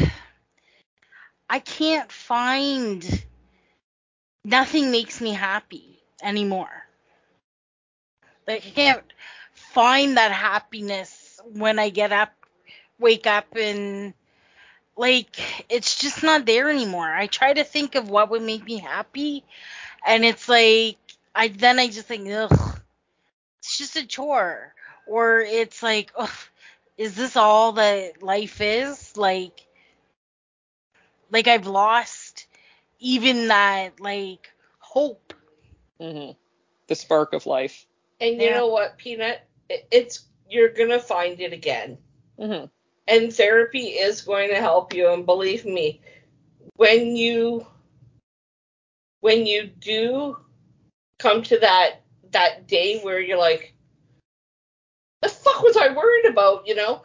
I 1.49 1.59
can't 1.59 2.11
find 2.11 3.25
nothing 4.43 4.91
makes 4.91 5.21
me 5.21 5.31
happy 5.31 5.99
anymore. 6.21 6.85
Like 8.47 8.65
I 8.65 8.69
can't 8.69 9.03
find 9.53 10.17
that 10.17 10.31
happiness 10.31 11.39
when 11.53 11.79
I 11.79 11.89
get 11.89 12.11
up, 12.11 12.33
wake 12.99 13.27
up 13.27 13.55
and 13.55 14.13
like 14.97 15.39
it's 15.69 15.99
just 15.99 16.23
not 16.23 16.45
there 16.45 16.69
anymore. 16.69 17.11
I 17.11 17.27
try 17.27 17.53
to 17.53 17.63
think 17.63 17.95
of 17.95 18.09
what 18.09 18.29
would 18.31 18.43
make 18.43 18.65
me 18.65 18.77
happy 18.77 19.43
and 20.05 20.23
it's 20.25 20.47
like 20.47 20.97
I 21.33 21.49
then 21.49 21.79
I 21.79 21.87
just 21.87 22.07
think 22.07 22.29
ugh 22.31 22.79
it's 23.59 23.77
just 23.77 23.95
a 23.95 24.05
chore 24.05 24.73
or 25.07 25.39
it's 25.39 25.81
like 25.81 26.11
ugh 26.15 26.29
is 26.97 27.15
this 27.15 27.35
all 27.35 27.73
that 27.73 28.21
life 28.23 28.61
is 28.61 29.17
like 29.17 29.67
like 31.31 31.47
I've 31.47 31.67
lost 31.67 32.47
even 32.99 33.47
that 33.47 33.99
like 33.99 34.51
hope. 34.79 35.33
hmm 35.99 36.31
The 36.87 36.95
spark 36.95 37.33
of 37.33 37.45
life. 37.45 37.85
And 38.19 38.41
you 38.41 38.47
Yeah. 38.47 38.55
know 38.57 38.67
what, 38.67 38.97
Peanut? 38.97 39.41
It's 39.69 40.25
you're 40.49 40.69
gonna 40.69 40.99
find 40.99 41.39
it 41.41 41.53
again. 41.53 41.97
hmm 42.37 42.65
And 43.07 43.33
therapy 43.33 43.87
is 43.89 44.21
going 44.21 44.49
to 44.49 44.55
help 44.57 44.93
you. 44.93 45.11
And 45.11 45.25
believe 45.25 45.65
me, 45.65 46.01
when 46.77 47.15
you 47.15 47.65
when 49.21 49.45
you 49.47 49.67
do 49.67 50.37
come 51.19 51.43
to 51.43 51.59
that 51.59 52.01
that 52.31 52.67
day 52.67 52.99
where 53.01 53.19
you're 53.19 53.37
like, 53.37 53.74
the 55.27 55.35
fuck 55.35 55.61
was 55.61 55.77
I 55.77 55.93
worried 55.93 56.25
about? 56.25 56.67
You 56.67 56.75
know, 56.75 57.03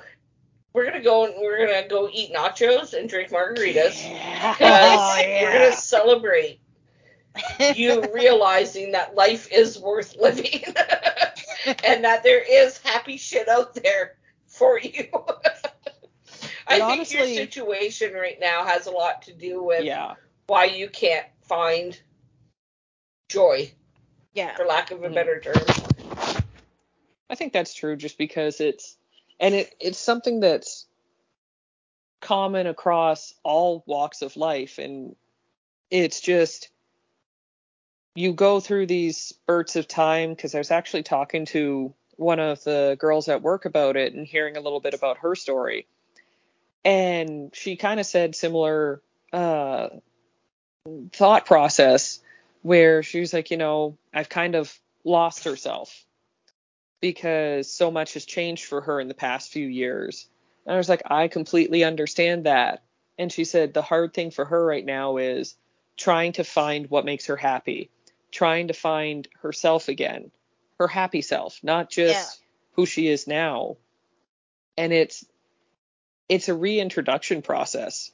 we're 0.72 0.84
gonna 0.84 1.02
go 1.02 1.24
and 1.26 1.34
we're 1.38 1.66
gonna 1.66 1.88
go 1.88 2.08
eat 2.12 2.32
nachos 2.32 2.94
and 2.98 3.08
drink 3.08 3.30
margaritas. 3.30 4.02
Yeah. 4.08 4.56
Oh, 4.60 5.16
We're 5.18 5.52
gonna 5.52 5.72
celebrate 5.72 6.60
you 7.74 8.02
realizing 8.14 8.92
that 8.92 9.14
life 9.14 9.48
is 9.52 9.78
worth 9.78 10.16
living 10.16 10.62
and 11.84 12.04
that 12.04 12.22
there 12.22 12.42
is 12.42 12.78
happy 12.78 13.16
shit 13.16 13.48
out 13.48 13.74
there 13.74 14.16
for 14.46 14.78
you. 14.78 15.08
I 16.66 16.78
And 16.78 16.84
think 17.06 17.12
your 17.12 17.26
situation 17.26 18.12
right 18.14 18.38
now 18.40 18.64
has 18.64 18.86
a 18.86 18.90
lot 18.92 19.22
to 19.22 19.32
do 19.32 19.62
with 19.64 19.84
Yeah. 19.84 20.14
why 20.46 20.66
you 20.66 20.88
can't 20.88 21.26
find 21.42 22.00
joy, 23.28 23.72
yeah. 24.34 24.54
for 24.56 24.64
lack 24.64 24.90
of 24.92 25.02
a 25.02 25.08
Mhm. 25.08 25.14
better 25.14 25.40
term. 25.40 25.54
I 27.30 27.36
think 27.36 27.52
that's 27.52 27.72
true 27.72 27.96
just 27.96 28.18
because 28.18 28.60
it's 28.60 28.96
and 29.38 29.54
it 29.54 29.74
it's 29.78 29.98
something 29.98 30.40
that's 30.40 30.86
common 32.20 32.66
across 32.66 33.34
all 33.44 33.84
walks 33.86 34.20
of 34.20 34.36
life 34.36 34.78
and 34.78 35.14
it's 35.90 36.20
just 36.20 36.70
you 38.16 38.32
go 38.32 38.58
through 38.58 38.86
these 38.86 39.16
spurts 39.16 39.76
of 39.76 39.86
time 39.86 40.30
because 40.30 40.54
I 40.54 40.58
was 40.58 40.72
actually 40.72 41.04
talking 41.04 41.46
to 41.46 41.94
one 42.16 42.40
of 42.40 42.62
the 42.64 42.96
girls 42.98 43.28
at 43.28 43.42
work 43.42 43.64
about 43.64 43.96
it 43.96 44.12
and 44.12 44.26
hearing 44.26 44.56
a 44.56 44.60
little 44.60 44.80
bit 44.80 44.92
about 44.92 45.18
her 45.18 45.34
story. 45.34 45.86
And 46.84 47.54
she 47.54 47.76
kind 47.76 48.00
of 48.00 48.06
said 48.06 48.34
similar 48.34 49.00
uh 49.32 49.90
thought 51.12 51.46
process 51.46 52.20
where 52.62 53.04
she 53.04 53.20
was 53.20 53.32
like, 53.32 53.52
you 53.52 53.56
know, 53.56 53.96
I've 54.12 54.28
kind 54.28 54.56
of 54.56 54.76
lost 55.04 55.44
herself 55.44 56.04
because 57.00 57.72
so 57.72 57.90
much 57.90 58.14
has 58.14 58.24
changed 58.24 58.66
for 58.66 58.80
her 58.82 59.00
in 59.00 59.08
the 59.08 59.14
past 59.14 59.52
few 59.52 59.66
years. 59.66 60.28
And 60.66 60.74
I 60.74 60.78
was 60.78 60.88
like, 60.88 61.02
I 61.06 61.28
completely 61.28 61.84
understand 61.84 62.44
that. 62.44 62.82
And 63.18 63.32
she 63.32 63.44
said 63.44 63.74
the 63.74 63.82
hard 63.82 64.14
thing 64.14 64.30
for 64.30 64.44
her 64.44 64.64
right 64.64 64.84
now 64.84 65.16
is 65.16 65.56
trying 65.96 66.32
to 66.32 66.44
find 66.44 66.88
what 66.90 67.04
makes 67.04 67.26
her 67.26 67.36
happy, 67.36 67.90
trying 68.30 68.68
to 68.68 68.74
find 68.74 69.28
herself 69.42 69.88
again, 69.88 70.30
her 70.78 70.88
happy 70.88 71.22
self, 71.22 71.58
not 71.62 71.90
just 71.90 72.40
who 72.72 72.86
she 72.86 73.08
is 73.08 73.26
now. 73.26 73.76
And 74.76 74.92
it's 74.92 75.24
it's 76.28 76.48
a 76.48 76.54
reintroduction 76.54 77.42
process 77.42 78.12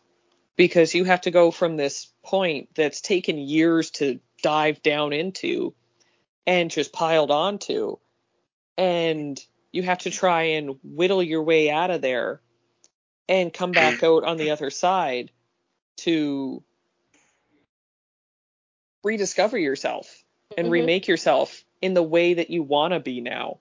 because 0.57 0.95
you 0.95 1.05
have 1.05 1.20
to 1.20 1.30
go 1.30 1.51
from 1.51 1.76
this 1.76 2.09
point 2.24 2.70
that's 2.74 3.01
taken 3.01 3.37
years 3.39 3.91
to 3.91 4.18
dive 4.43 4.82
down 4.82 5.12
into 5.12 5.74
and 6.47 6.70
just 6.70 6.93
piled 6.93 7.30
onto 7.30 7.99
and 8.76 9.40
you 9.72 9.82
have 9.82 9.98
to 9.98 10.10
try 10.10 10.42
and 10.42 10.76
whittle 10.82 11.22
your 11.22 11.42
way 11.42 11.70
out 11.70 11.90
of 11.90 12.00
there 12.00 12.40
and 13.28 13.52
come 13.52 13.74
back 13.74 14.02
out 14.02 14.24
on 14.24 14.36
the 14.36 14.50
other 14.50 14.70
side 14.70 15.30
to 15.98 16.62
rediscover 19.02 19.58
yourself 19.58 20.24
and 20.56 20.68
Mhm. 20.68 20.72
remake 20.72 21.08
yourself 21.08 21.64
in 21.80 21.94
the 21.94 22.02
way 22.02 22.34
that 22.34 22.50
you 22.50 22.62
want 22.62 22.92
to 22.92 23.00
be 23.00 23.20
now. 23.20 23.58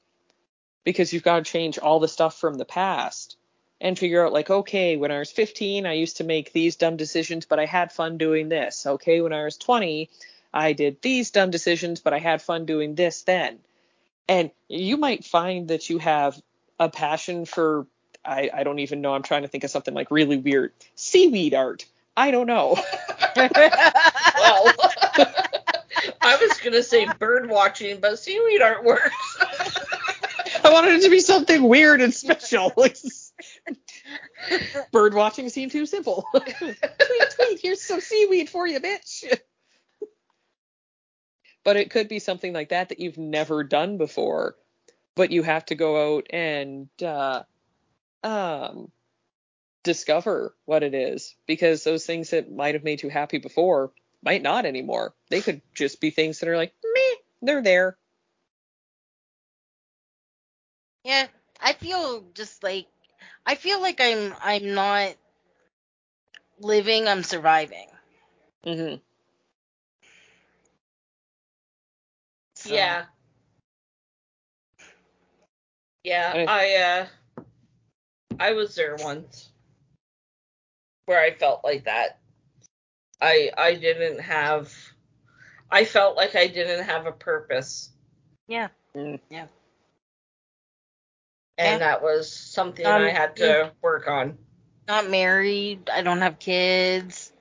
Because 0.83 1.11
you've 1.11 1.23
got 1.23 1.43
to 1.43 1.51
change 1.51 1.79
all 1.79 1.99
the 1.99 2.07
stuff 2.07 2.37
from 2.39 2.55
the 2.55 2.65
past 2.65 3.37
and 3.81 3.99
figure 3.99 4.25
out 4.25 4.31
like 4.31 4.49
okay 4.49 4.95
when 4.95 5.11
i 5.11 5.19
was 5.19 5.31
15 5.31 5.85
i 5.85 5.93
used 5.93 6.17
to 6.17 6.23
make 6.23 6.53
these 6.53 6.77
dumb 6.77 6.95
decisions 6.95 7.45
but 7.45 7.59
i 7.59 7.65
had 7.65 7.91
fun 7.91 8.17
doing 8.17 8.47
this. 8.49 8.85
Okay 8.85 9.19
when 9.19 9.33
i 9.33 9.43
was 9.43 9.57
20 9.57 10.09
i 10.53 10.71
did 10.73 11.01
these 11.01 11.31
dumb 11.31 11.51
decisions 11.51 11.99
but 11.99 12.13
i 12.13 12.19
had 12.19 12.41
fun 12.41 12.65
doing 12.65 12.95
this 12.95 13.23
then 13.23 13.59
and 14.27 14.51
you 14.67 14.97
might 14.97 15.23
find 15.23 15.67
that 15.67 15.89
you 15.89 15.99
have 15.99 16.39
a 16.79 16.89
passion 16.89 17.45
for 17.45 17.87
I, 18.23 18.49
I 18.53 18.63
don't 18.63 18.79
even 18.79 19.01
know 19.01 19.13
i'm 19.13 19.23
trying 19.23 19.43
to 19.43 19.47
think 19.47 19.63
of 19.63 19.69
something 19.69 19.93
like 19.93 20.11
really 20.11 20.37
weird. 20.37 20.73
Seaweed 20.95 21.53
art. 21.53 21.85
I 22.17 22.31
don't 22.31 22.47
know. 22.47 22.77
Well, 23.35 23.45
I 26.21 26.37
was 26.37 26.59
gonna 26.63 26.83
say 26.83 27.07
bird 27.19 27.49
watching, 27.49 27.99
but 27.99 28.19
seaweed 28.19 28.61
art 28.61 28.83
works. 28.83 29.37
i 30.63 30.71
wanted 30.71 30.93
it 30.93 31.03
to 31.03 31.09
be 31.09 31.19
something 31.19 31.63
weird 31.63 32.01
and 32.01 32.13
special. 32.13 32.71
Bird 34.91 35.13
watching 35.13 35.49
seemed 35.49 35.71
too 35.71 35.85
simple. 35.85 36.25
Tweet 36.33 37.31
tweet 37.35 37.59
here's 37.61 37.81
some 37.81 37.99
seaweed 37.99 38.49
for 38.49 38.67
you 38.67 38.79
bitch 38.79 39.39
but 41.65 41.75
it 41.75 41.89
could 41.91 42.07
be 42.07 42.19
something 42.19 42.53
like 42.53 42.69
that 42.69 42.89
that 42.89 43.01
you've 43.01 43.17
never 43.17 43.63
done 43.63 43.97
before 43.97 44.55
but 45.15 45.31
you 45.31 45.43
have 45.43 45.65
to 45.65 45.75
go 45.75 46.15
out 46.17 46.27
and 46.29 46.89
uh, 47.01 47.41
um, 48.23 48.91
discover 49.83 50.55
what 50.65 50.83
it 50.83 50.93
is 50.93 51.35
because 51.47 51.83
those 51.83 52.05
things 52.05 52.31
that 52.31 52.51
might 52.51 52.75
have 52.75 52.83
made 52.83 53.01
you 53.01 53.09
happy 53.09 53.37
before 53.37 53.91
might 54.23 54.41
not 54.41 54.65
anymore. 54.65 55.13
They 55.29 55.41
could 55.41 55.61
just 55.73 56.01
be 56.01 56.11
things 56.11 56.39
that 56.39 56.49
are 56.49 56.57
like 56.57 56.73
meh 56.83 57.15
they're 57.41 57.63
there. 57.63 57.97
Yeah, 61.03 61.27
I 61.61 61.73
feel 61.73 62.25
just 62.33 62.63
like 62.63 62.87
I 63.45 63.55
feel 63.55 63.79
like 63.81 64.01
I'm 64.01 64.33
I'm 64.41 64.73
not 64.73 65.15
living, 66.59 67.07
I'm 67.07 67.23
surviving. 67.23 67.87
hmm 68.65 68.95
So, 72.65 72.73
Yeah. 72.73 73.05
Yeah, 76.03 76.31
And 76.33 76.41
it- 76.41 76.49
I 76.49 76.75
uh 76.75 77.07
I 78.39 78.51
was 78.53 78.75
there 78.75 78.95
once 78.95 79.49
where 81.05 81.21
I 81.21 81.31
felt 81.31 81.63
like 81.63 81.85
that. 81.85 82.19
I 83.21 83.51
I 83.55 83.75
didn't 83.75 84.19
have 84.19 84.73
I 85.71 85.85
felt 85.85 86.15
like 86.17 86.35
I 86.35 86.47
didn't 86.47 86.85
have 86.85 87.05
a 87.05 87.11
purpose. 87.11 87.91
Yeah. 88.47 88.69
Mm. 88.95 89.19
Yeah. 89.29 89.47
And 91.57 91.79
Yeah. 91.79 91.87
that 91.87 92.01
was 92.01 92.31
something 92.31 92.85
Um, 92.85 93.01
I 93.01 93.09
had 93.09 93.35
to 93.37 93.45
yeah. 93.45 93.69
work 93.81 94.07
on. 94.07 94.37
Not 94.87 95.09
married, 95.09 95.89
I 95.89 96.01
don't 96.03 96.21
have 96.21 96.37
kids, 96.39 97.31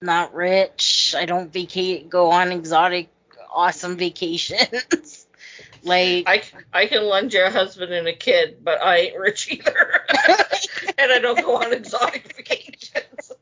not 0.00 0.34
rich, 0.34 1.14
I 1.16 1.26
don't 1.26 1.52
vacate 1.52 2.10
go 2.10 2.30
on 2.30 2.50
exotic 2.50 3.08
awesome 3.54 3.96
vacations. 3.96 5.26
like 5.82 6.24
I 6.28 6.42
I 6.72 6.86
can 6.86 7.04
lend 7.04 7.32
you 7.32 7.44
a 7.44 7.50
husband 7.50 7.92
and 7.92 8.06
a 8.06 8.12
kid, 8.12 8.58
but 8.62 8.82
I 8.82 8.96
ain't 8.98 9.18
rich 9.18 9.50
either. 9.50 10.02
and 10.98 11.12
I 11.12 11.18
don't 11.18 11.40
go 11.40 11.56
on 11.56 11.72
exotic 11.72 12.32
vacations. 12.36 13.32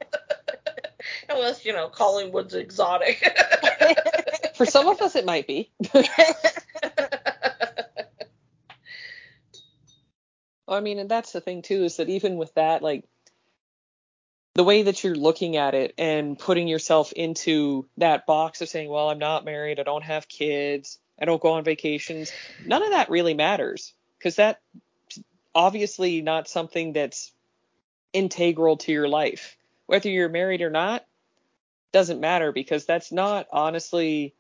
Unless, 1.29 1.65
you 1.65 1.73
know, 1.73 1.89
Collingwood's 1.89 2.55
exotic. 2.55 3.25
for 4.57 4.67
some 4.67 4.89
of 4.89 5.01
us 5.01 5.15
it 5.17 5.25
might 5.25 5.47
be 5.47 5.71
I 10.71 10.81
mean, 10.81 10.99
and 10.99 11.11
that's 11.11 11.33
the 11.33 11.41
thing 11.41 11.63
too, 11.63 11.85
is 11.85 11.97
that 11.97 12.09
even 12.09 12.37
with 12.37 12.55
that, 12.55 12.83
like 12.83 13.05
the 14.61 14.65
way 14.65 14.83
that 14.83 15.03
you're 15.03 15.15
looking 15.15 15.57
at 15.57 15.75
it 15.75 15.95
and 15.97 16.39
putting 16.39 16.69
yourself 16.69 17.13
into 17.13 17.89
that 17.97 18.27
box 18.27 18.61
of 18.61 18.69
saying, 18.69 18.91
well, 18.91 19.09
I'm 19.09 19.19
not 19.19 19.43
married, 19.43 19.81
I 19.81 19.85
don't 19.85 20.05
have 20.05 20.29
kids, 20.29 20.99
I 21.19 21.25
don't 21.25 21.41
go 21.41 21.53
on 21.53 21.65
vacations, 21.65 22.31
none 22.67 22.83
of 22.83 22.91
that 22.91 23.09
really 23.09 23.33
matters 23.33 23.95
because 24.19 24.37
that 24.37 24.61
obviously 25.55 26.21
not 26.21 26.47
something 26.47 26.93
that's 26.93 27.33
integral 28.13 28.77
to 28.77 28.93
your 28.93 29.09
life. 29.09 29.57
Whether 29.87 30.11
you're 30.11 30.29
married 30.29 30.61
or 30.61 30.69
not, 30.69 31.07
doesn't 31.91 32.21
matter 32.21 32.53
because 32.53 32.85
that's 32.85 33.11
not 33.11 33.47
honestly 33.51 34.35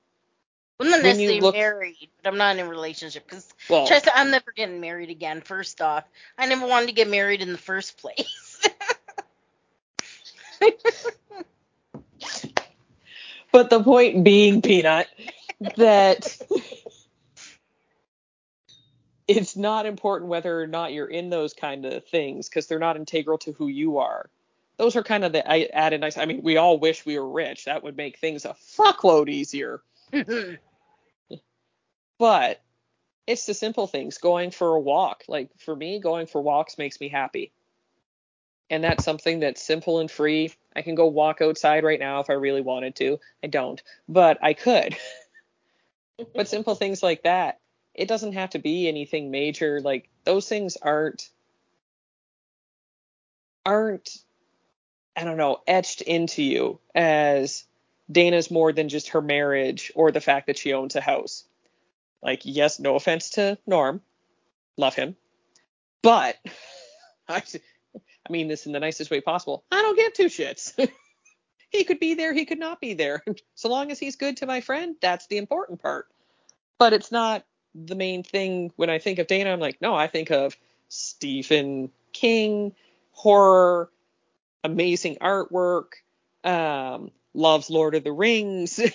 I'm 0.79 0.91
not 0.91 1.03
necessarily 1.03 1.41
look- 1.41 1.55
married, 1.55 2.11
but 2.23 2.31
I'm 2.31 2.37
not 2.37 2.59
in 2.59 2.67
a 2.67 2.69
relationship 2.69 3.25
because 3.25 3.49
well 3.71 3.89
I'm 4.15 4.31
never 4.31 4.53
getting 4.53 4.83
married 4.83 5.09
again. 5.09 5.41
First 5.41 5.81
off, 5.81 6.05
I 6.37 6.45
never 6.45 6.67
wanted 6.67 6.89
to 6.89 6.93
get 6.93 7.09
married 7.09 7.41
in 7.41 7.53
the 7.53 7.59
first 7.59 7.97
place. 8.03 8.50
But 13.53 13.71
the 13.71 13.83
point 13.83 14.25
being 14.25 14.63
peanut 14.63 15.09
that 15.77 16.39
it's 19.29 19.57
not 19.57 19.87
important 19.87 20.29
whether 20.29 20.61
or 20.61 20.67
not 20.67 20.93
you're 20.93 21.07
in 21.07 21.31
those 21.31 21.55
kind 21.55 21.85
of 21.87 22.05
things 22.07 22.49
because 22.49 22.67
they're 22.67 22.79
not 22.79 22.97
integral 22.97 23.39
to 23.39 23.53
who 23.53 23.69
you 23.69 23.99
are. 23.99 24.29
Those 24.77 24.97
are 24.97 25.03
kind 25.03 25.25
of 25.25 25.33
the 25.33 25.49
I- 25.49 25.69
added 25.73 26.01
nice. 26.01 26.19
I 26.19 26.25
mean, 26.25 26.43
we 26.43 26.57
all 26.57 26.79
wish 26.79 27.05
we 27.05 27.19
were 27.19 27.31
rich. 27.31 27.67
That 27.67 27.85
would 27.85 27.97
make 27.97 28.19
things 28.19 28.45
a 28.45 28.57
fuckload 28.77 29.29
easier. 29.29 29.83
Mm-hmm. 30.13 30.55
But 32.19 32.61
it's 33.27 33.47
the 33.47 33.55
simple 33.55 33.87
things. 33.87 34.19
Going 34.19 34.51
for 34.51 34.75
a 34.75 34.81
walk. 34.81 35.25
Like 35.29 35.51
for 35.59 35.77
me, 35.77 36.01
going 36.01 36.27
for 36.27 36.43
walks 36.43 36.79
makes 36.79 37.01
me 37.01 37.09
happy. 37.09 37.53
And 38.71 38.85
that's 38.85 39.05
something 39.05 39.41
that's 39.41 39.63
simple 39.63 39.99
and 39.99 40.11
free. 40.11 40.53
I 40.75 40.83
can 40.83 40.95
go 40.95 41.07
walk 41.07 41.41
outside 41.43 41.85
right 41.85 41.99
now 41.99 42.21
if 42.21 42.31
I 42.31 42.35
really 42.35 42.61
wanted 42.61 42.95
to. 42.97 43.19
I 43.43 43.49
don't, 43.49 43.83
but 44.09 44.39
I 44.43 44.55
could. 44.55 44.97
but 46.35 46.49
simple 46.49 46.77
things 46.77 47.03
like 47.03 47.25
that. 47.25 47.59
It 47.95 48.07
doesn't 48.07 48.35
have 48.35 48.51
to 48.51 48.59
be 48.61 48.89
anything 48.89 49.31
major. 49.31 49.81
Like 49.81 50.09
those 50.25 50.49
things 50.49 50.77
aren't 50.77 51.31
aren't 53.67 54.19
I 55.17 55.25
don't 55.25 55.37
know, 55.37 55.61
etched 55.67 56.03
into 56.03 56.43
you 56.43 56.79
as 56.95 57.65
Dana's 58.11 58.51
more 58.51 58.73
than 58.73 58.89
just 58.89 59.11
her 59.11 59.21
marriage 59.21 59.93
or 59.95 60.13
the 60.13 60.21
fact 60.21 60.47
that 60.47 60.57
she 60.57 60.73
owns 60.73 60.97
a 60.97 61.01
house. 61.01 61.45
Like, 62.23 62.43
yes, 62.45 62.79
no 62.79 62.95
offense 62.95 63.31
to 63.31 63.59
Norm. 63.67 64.03
Love 64.77 64.95
him. 64.95 65.17
But 66.03 66.39
I, 67.29 67.43
I 68.31 68.33
mean 68.33 68.47
this 68.47 68.67
in 68.67 68.73
the 68.73 68.79
nicest 68.79 69.11
way 69.11 69.21
possible. 69.21 69.65
I 69.73 69.83
don't 69.83 69.97
give 69.97 70.13
two 70.13 70.27
shits. 70.27 70.73
he 71.71 71.83
could 71.83 71.99
be 71.99 72.15
there, 72.15 72.33
he 72.33 72.45
could 72.45 72.61
not 72.61 72.81
be 72.81 72.95
there. 72.95 73.25
So 73.57 73.69
long 73.69 73.91
as 73.91 73.99
he's 73.99 74.17
good 74.17 74.39
to 74.39 74.47
my 74.47 74.63
friend, 74.63 74.97
that's 75.03 75.27
the 75.27 75.37
important 75.37 75.83
part. 75.83 76.07
But 76.79 76.95
it's 76.95 77.13
not 77.13 77.45
the 77.75 77.97
main 77.97 78.23
thing 78.23 78.73
when 78.77 78.89
I 78.89 78.99
think 78.99 79.19
of 79.19 79.27
Dana. 79.27 79.51
I'm 79.51 79.61
like, 79.61 79.83
no, 79.83 79.95
I 79.95 80.07
think 80.07 80.31
of 80.31 80.57
Stephen 80.89 81.91
King, 82.15 82.75
horror, 83.11 83.91
amazing 84.65 85.17
artwork, 85.21 85.89
um, 86.43 87.11
loves 87.35 87.69
Lord 87.69 87.95
of 87.97 88.05
the 88.05 88.13
Rings. 88.13 88.81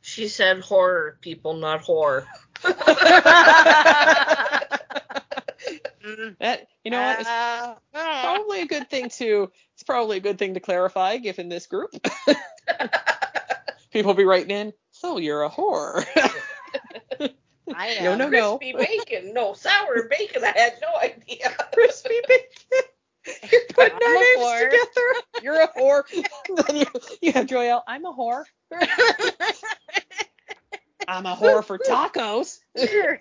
She 0.00 0.28
said 0.28 0.60
horror, 0.60 1.18
people, 1.20 1.54
not 1.54 1.82
whore. 1.82 2.24
That 6.40 6.66
you 6.84 6.90
know 6.90 7.00
what? 7.00 7.20
It's 7.20 7.28
uh, 7.28 7.74
uh, 7.94 8.20
probably 8.22 8.62
a 8.62 8.66
good 8.66 8.88
thing 8.90 9.08
to 9.10 9.50
it's 9.74 9.82
probably 9.82 10.16
a 10.18 10.20
good 10.20 10.38
thing 10.38 10.54
to 10.54 10.60
clarify 10.60 11.16
given 11.18 11.48
this 11.48 11.66
group. 11.66 11.90
People 13.92 14.14
be 14.14 14.24
writing 14.24 14.50
in, 14.50 14.72
so 14.90 15.18
you're 15.18 15.42
a 15.44 15.50
whore. 15.50 16.04
I 17.74 17.98
No, 18.02 18.12
am. 18.12 18.18
no, 18.18 18.28
no. 18.28 18.58
Crispy 18.58 18.76
bacon. 18.78 19.32
No, 19.34 19.54
sour 19.54 20.08
bacon. 20.10 20.42
I 20.44 20.52
had 20.58 20.74
no 20.82 20.98
idea. 21.00 21.50
Crispy 21.72 22.14
bacon. 22.26 22.88
You're 23.52 23.60
putting 23.74 23.94
I'm 23.94 24.02
our 24.02 24.14
names 24.14 24.38
whore. 24.38 24.70
together. 24.70 25.42
You're 25.42 25.60
a 25.62 25.68
whore. 25.68 26.02
then 26.66 26.76
you, 26.76 26.86
you 27.20 27.32
have 27.32 27.46
Joyelle. 27.46 27.82
I'm 27.86 28.06
a 28.06 28.12
whore. 28.12 28.44
I'm 31.06 31.26
a 31.26 31.36
whore 31.36 31.62
for 31.62 31.78
tacos. 31.78 32.58
Sure. 32.78 33.18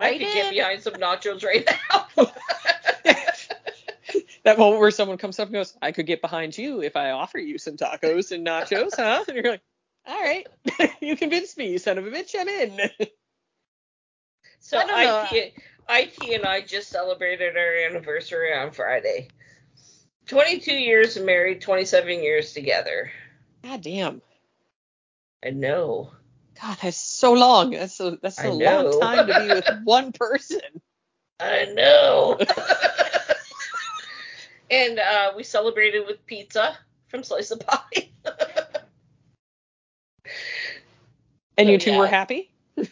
I 0.00 0.12
could 0.12 0.20
get 0.20 0.54
behind 0.54 0.82
some 0.82 0.94
nachos 0.94 1.44
right 1.44 1.66
now. 1.66 2.06
that 4.44 4.58
moment 4.58 4.80
where 4.80 4.90
someone 4.90 5.18
comes 5.18 5.38
up 5.38 5.48
and 5.48 5.54
goes, 5.54 5.76
I 5.80 5.92
could 5.92 6.06
get 6.06 6.20
behind 6.20 6.56
you 6.56 6.82
if 6.82 6.96
I 6.96 7.10
offer 7.10 7.38
you 7.38 7.58
some 7.58 7.76
tacos 7.76 8.32
and 8.32 8.46
nachos, 8.46 8.96
huh? 8.96 9.24
And 9.26 9.36
you're 9.36 9.52
like, 9.52 9.62
all 10.06 10.20
right, 10.20 10.46
you 11.00 11.16
convinced 11.16 11.58
me, 11.58 11.72
you 11.72 11.78
son 11.78 11.98
of 11.98 12.06
a 12.06 12.10
bitch, 12.10 12.34
I'm 12.38 12.48
in. 12.48 12.78
So 14.60 14.78
I 14.78 14.86
don't 14.86 15.00
know. 15.00 15.26
IT, 15.30 15.54
IT 15.88 16.34
and 16.34 16.44
I 16.44 16.60
just 16.60 16.88
celebrated 16.88 17.56
our 17.56 17.88
anniversary 17.88 18.52
on 18.52 18.72
Friday. 18.72 19.28
22 20.26 20.72
years 20.72 21.16
married, 21.18 21.60
27 21.60 22.20
years 22.20 22.52
together. 22.52 23.12
God 23.62 23.82
damn. 23.82 24.22
I 25.44 25.50
know. 25.50 26.10
God, 26.60 26.78
that's 26.82 26.96
so 26.96 27.32
long. 27.34 27.70
That's 27.70 28.00
a 28.00 28.18
that's 28.22 28.42
a 28.42 28.50
long 28.50 29.00
time 29.00 29.26
to 29.26 29.40
be 29.40 29.48
with 29.54 29.66
one 29.84 30.12
person. 30.12 30.60
I 31.38 31.66
know. 31.74 32.38
and 34.70 34.98
uh, 34.98 35.32
we 35.36 35.44
celebrated 35.44 36.06
with 36.06 36.24
pizza 36.26 36.76
from 37.08 37.22
Slice 37.22 37.50
of 37.50 37.60
Pie. 37.60 38.08
And 41.58 41.68
you 41.68 41.78
two 41.78 41.92
yeah. 41.92 41.98
were 41.98 42.06
happy? 42.06 42.50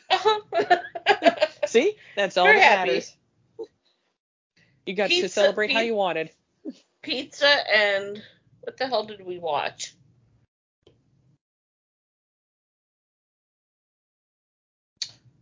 See? 1.67 1.95
That's 2.17 2.37
all 2.37 2.47
We're 2.47 2.55
that 2.55 2.79
happy. 2.79 2.91
matters. 2.91 3.17
You 4.87 4.95
got 4.95 5.05
to 5.05 5.09
Pizza- 5.15 5.29
celebrate 5.29 5.73
how 5.73 5.81
you 5.81 5.95
wanted. 5.95 6.31
pizza 7.03 7.49
and 7.75 8.23
what 8.61 8.77
the 8.79 8.87
hell 8.87 9.05
did 9.05 9.25
we 9.25 9.39
watch? 9.39 9.95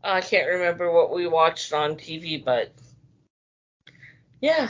I 0.05 0.21
can't 0.21 0.49
remember 0.49 0.93
what 0.93 1.13
we 1.13 1.27
watched 1.27 1.73
on 1.73 1.97
TV, 1.97 2.39
but 2.39 2.73
yeah, 4.41 4.69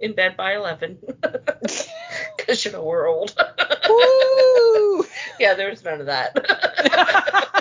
in 0.00 0.14
bed 0.14 0.36
by 0.36 0.54
11. 0.56 0.98
Because, 2.36 2.64
you 2.64 2.72
know, 2.72 2.84
we're 2.84 3.08
old. 3.08 3.34
Yeah, 5.38 5.54
there 5.54 5.70
was 5.70 5.84
none 5.84 6.00
of 6.00 6.06
that. 6.06 6.36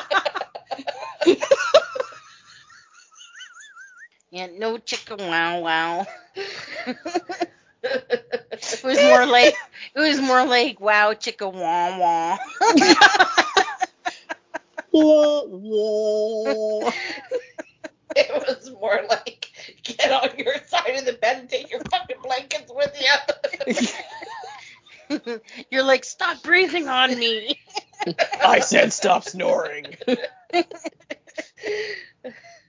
Yeah, 4.31 4.47
no 4.47 4.77
chicken 4.77 5.17
wow 5.19 5.59
wow. 5.61 6.07
It 8.71 8.83
was 8.83 9.01
more 9.01 9.25
like 9.25 9.55
it 9.95 9.99
was 9.99 10.21
more 10.21 10.45
like 10.45 10.79
wow 10.79 11.13
chicka 11.13 11.51
wah 11.51 11.97
wah. 11.99 12.37
it 18.15 18.31
was 18.47 18.71
more 18.71 19.01
like 19.09 19.51
get 19.83 20.09
on 20.09 20.29
your 20.37 20.55
side 20.67 20.95
of 20.95 21.03
the 21.05 21.13
bed 21.13 21.39
and 21.39 21.49
take 21.49 21.69
your 21.69 21.81
fucking 21.91 22.15
blankets 22.23 22.71
with 22.73 22.97
you. 25.09 25.39
You're 25.69 25.83
like 25.83 26.05
stop 26.05 26.41
breathing 26.43 26.87
on 26.87 27.17
me. 27.19 27.59
I 28.41 28.61
said 28.61 28.93
stop 28.93 29.25
snoring. 29.25 29.97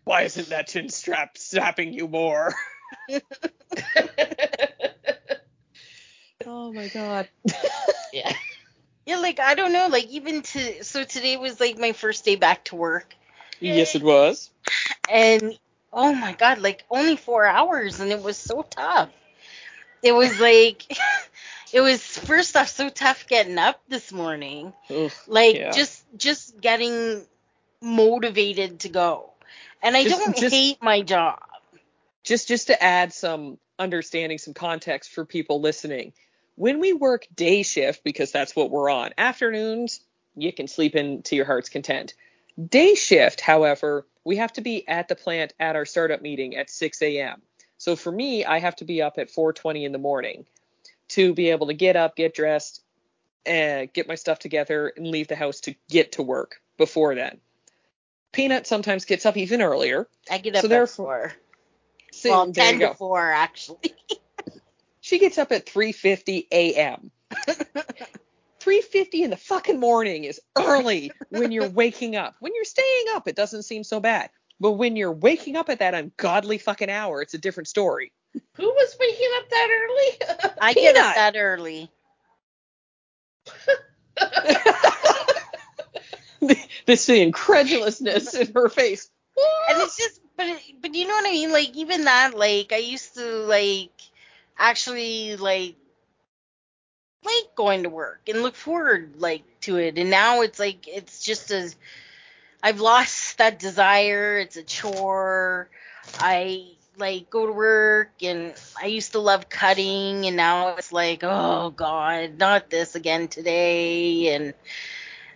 Why 0.05 0.23
isn't 0.23 0.49
that 0.49 0.67
chin 0.67 0.89
strap 0.89 1.39
snapping 1.39 1.93
you 1.93 2.09
more? 2.09 2.53
Oh 6.45 6.73
my 6.73 6.89
god. 6.89 7.29
yeah. 8.13 8.33
Yeah, 9.07 9.19
like 9.19 9.39
I 9.39 9.55
don't 9.55 9.73
know, 9.73 9.87
like 9.87 10.07
even 10.09 10.43
to 10.43 10.85
so 10.85 11.05
today 11.05 11.37
was 11.37 11.61
like 11.61 11.79
my 11.79 11.93
first 11.93 12.25
day 12.25 12.35
back 12.37 12.65
to 12.65 12.77
work, 12.77 13.15
yes, 13.61 13.95
it 13.95 14.03
was. 14.03 14.51
and 15.09 15.57
oh 15.93 16.13
my 16.13 16.33
god, 16.33 16.59
like 16.59 16.85
only 16.91 17.17
four 17.17 17.47
hours, 17.47 18.01
and 18.01 18.11
it 18.11 18.21
was 18.23 18.37
so 18.37 18.63
tough. 18.69 19.11
It 20.03 20.13
was 20.13 20.39
like, 20.41 20.85
it 21.73 21.81
was 21.81 22.03
first 22.05 22.57
off 22.57 22.69
so 22.69 22.89
tough 22.89 23.27
getting 23.29 23.59
up 23.59 23.81
this 23.89 24.11
morning, 24.13 24.73
Ugh, 24.91 25.13
like 25.29 25.55
Yeah. 25.57 25.71
just 25.71 26.05
just 26.17 26.61
getting 26.61 27.25
motivated 27.81 28.81
to 28.81 28.89
go, 28.89 29.31
and 29.83 29.97
I 29.97 30.03
Just- 30.03 30.19
don't 30.25 30.37
just- 30.37 30.55
hate 30.55 30.83
my 30.83 31.03
job. 31.03 31.39
just 32.25 32.49
just 32.49 32.67
to 32.67 32.83
add 32.83 33.13
some 33.13 33.59
understanding, 33.79 34.39
some 34.39 34.55
context 34.55 35.13
for 35.13 35.25
people 35.25 35.61
listening. 35.61 36.13
When 36.57 36.81
we 36.81 36.93
work 36.93 37.27
day 37.35 37.63
shift, 37.63 38.03
because 38.03 38.33
that's 38.33 38.57
what 38.57 38.71
we're 38.71 38.91
on, 38.91 39.13
afternoons, 39.19 40.01
you 40.35 40.53
can 40.53 40.69
sleep 40.69 40.97
in 40.97 41.23
to 41.25 41.37
your 41.37 41.45
heart's 41.45 41.69
content. 41.69 42.15
Day 42.69 42.95
shift, 42.95 43.41
however, 43.41 44.07
we 44.25 44.37
have 44.37 44.53
to 44.55 44.63
be 44.63 44.87
at 44.89 45.09
the 45.09 45.15
plant 45.17 45.53
at 45.61 45.77
our 45.77 45.85
startup 45.85 46.23
meeting 46.23 46.57
at 46.57 46.71
6 46.71 47.03
a.m. 47.03 47.43
So 47.79 47.95
for 47.95 48.11
me, 48.11 48.45
I 48.45 48.59
have 48.59 48.77
to 48.77 48.85
be 48.85 49.03
up 49.03 49.19
at 49.19 49.31
4:20 49.31 49.85
in 49.85 49.93
the 49.93 49.99
morning 49.99 50.47
to 51.09 51.35
be 51.35 51.51
able 51.51 51.67
to 51.69 51.75
get 51.75 51.95
up, 51.95 52.17
get 52.17 52.35
dressed, 52.35 52.83
and 53.45 53.93
get 53.93 54.09
my 54.09 54.15
stuff 54.15 54.39
together 54.39 54.93
and 54.97 55.07
leave 55.07 55.29
the 55.29 55.37
house 55.37 55.61
to 55.61 55.75
get 55.89 56.13
to 56.13 56.23
work 56.23 56.61
before 56.79 57.15
then. 57.15 57.39
Peanut 58.33 58.67
sometimes 58.67 59.05
gets 59.05 59.27
up 59.27 59.37
even 59.37 59.63
earlier. 59.63 60.09
I 60.31 60.39
get 60.39 60.57
up 60.57 60.63
So 60.63 60.83
at 60.83 60.89
four. 60.89 61.33
So 62.13 62.31
well, 62.31 62.53
ten 62.53 62.81
to 62.81 62.95
four 62.95 63.31
actually. 63.31 63.95
She 65.07 65.21
gets 65.21 65.39
up 65.39 65.53
at 65.53 65.67
3:50 65.67 66.49
a.m. 66.51 67.13
3:50 68.59 69.23
in 69.23 69.31
the 69.31 69.37
fucking 69.37 69.79
morning 69.79 70.25
is 70.25 70.41
early 70.59 71.13
when 71.29 71.53
you're 71.53 71.69
waking 71.69 72.17
up. 72.17 72.35
When 72.41 72.57
you're 72.57 72.65
staying 72.65 73.07
up, 73.15 73.29
it 73.29 73.37
doesn't 73.37 73.63
seem 73.63 73.85
so 73.85 74.01
bad. 74.01 74.31
But 74.59 74.73
when 74.73 74.97
you're 74.97 75.13
waking 75.13 75.55
up 75.55 75.69
at 75.69 75.79
that 75.79 75.95
ungodly 75.95 76.59
fucking 76.59 76.91
hour, 76.91 77.23
it's 77.23 77.35
a 77.35 77.39
different 77.39 77.69
story. 77.69 78.13
Who 78.55 78.65
was 78.65 78.97
waking 78.99 79.31
up 79.37 79.49
that 79.49 79.69
early? 79.71 80.55
I 80.61 80.73
get 80.73 80.97
Peanut. 80.97 81.07
up 81.07 81.15
that 81.15 81.37
early. 81.37 81.89
this 86.87 87.07
the 87.07 87.23
incredulousness 87.23 88.35
in 88.35 88.53
her 88.57 88.69
face. 88.69 89.09
And 89.69 89.83
it's 89.83 89.97
just, 89.97 90.21
but 90.37 90.49
but 90.81 90.97
you 90.97 91.07
know 91.07 91.15
what 91.15 91.29
I 91.29 91.31
mean? 91.31 91.53
Like 91.53 91.77
even 91.77 92.07
that, 92.07 92.37
like 92.37 92.73
I 92.73 92.79
used 92.79 93.15
to 93.15 93.25
like 93.45 93.93
actually 94.59 95.37
like 95.37 95.77
like 97.25 97.55
going 97.57 97.83
to 97.83 97.89
work 97.89 98.21
and 98.29 98.43
look 98.43 98.55
forward 98.55 99.15
like 99.19 99.43
to 99.63 99.77
it, 99.77 99.99
and 99.99 100.11
now 100.11 100.43
it's 100.43 100.59
like 100.59 100.87
it's 100.89 101.23
just 101.23 101.51
a 101.51 101.73
I've 102.63 102.81
lost 102.81 103.39
that 103.39 103.59
desire. 103.59 104.39
It's 104.39 104.57
a 104.57 104.63
chore. 104.63 105.69
I 106.19 106.67
like 106.99 107.31
go 107.31 107.47
to 107.47 107.53
work 107.53 108.11
and 108.23 108.55
I 108.81 108.87
used 108.87 109.13
to 109.13 109.19
love 109.19 109.49
cutting 109.49 110.27
and 110.27 110.37
now 110.37 110.77
it's 110.77 110.93
like, 110.93 111.21
oh 111.23 111.71
god, 111.71 112.39
not 112.39 112.71
this 112.71 112.95
again 112.95 113.29
today 113.29 114.35
and 114.35 114.55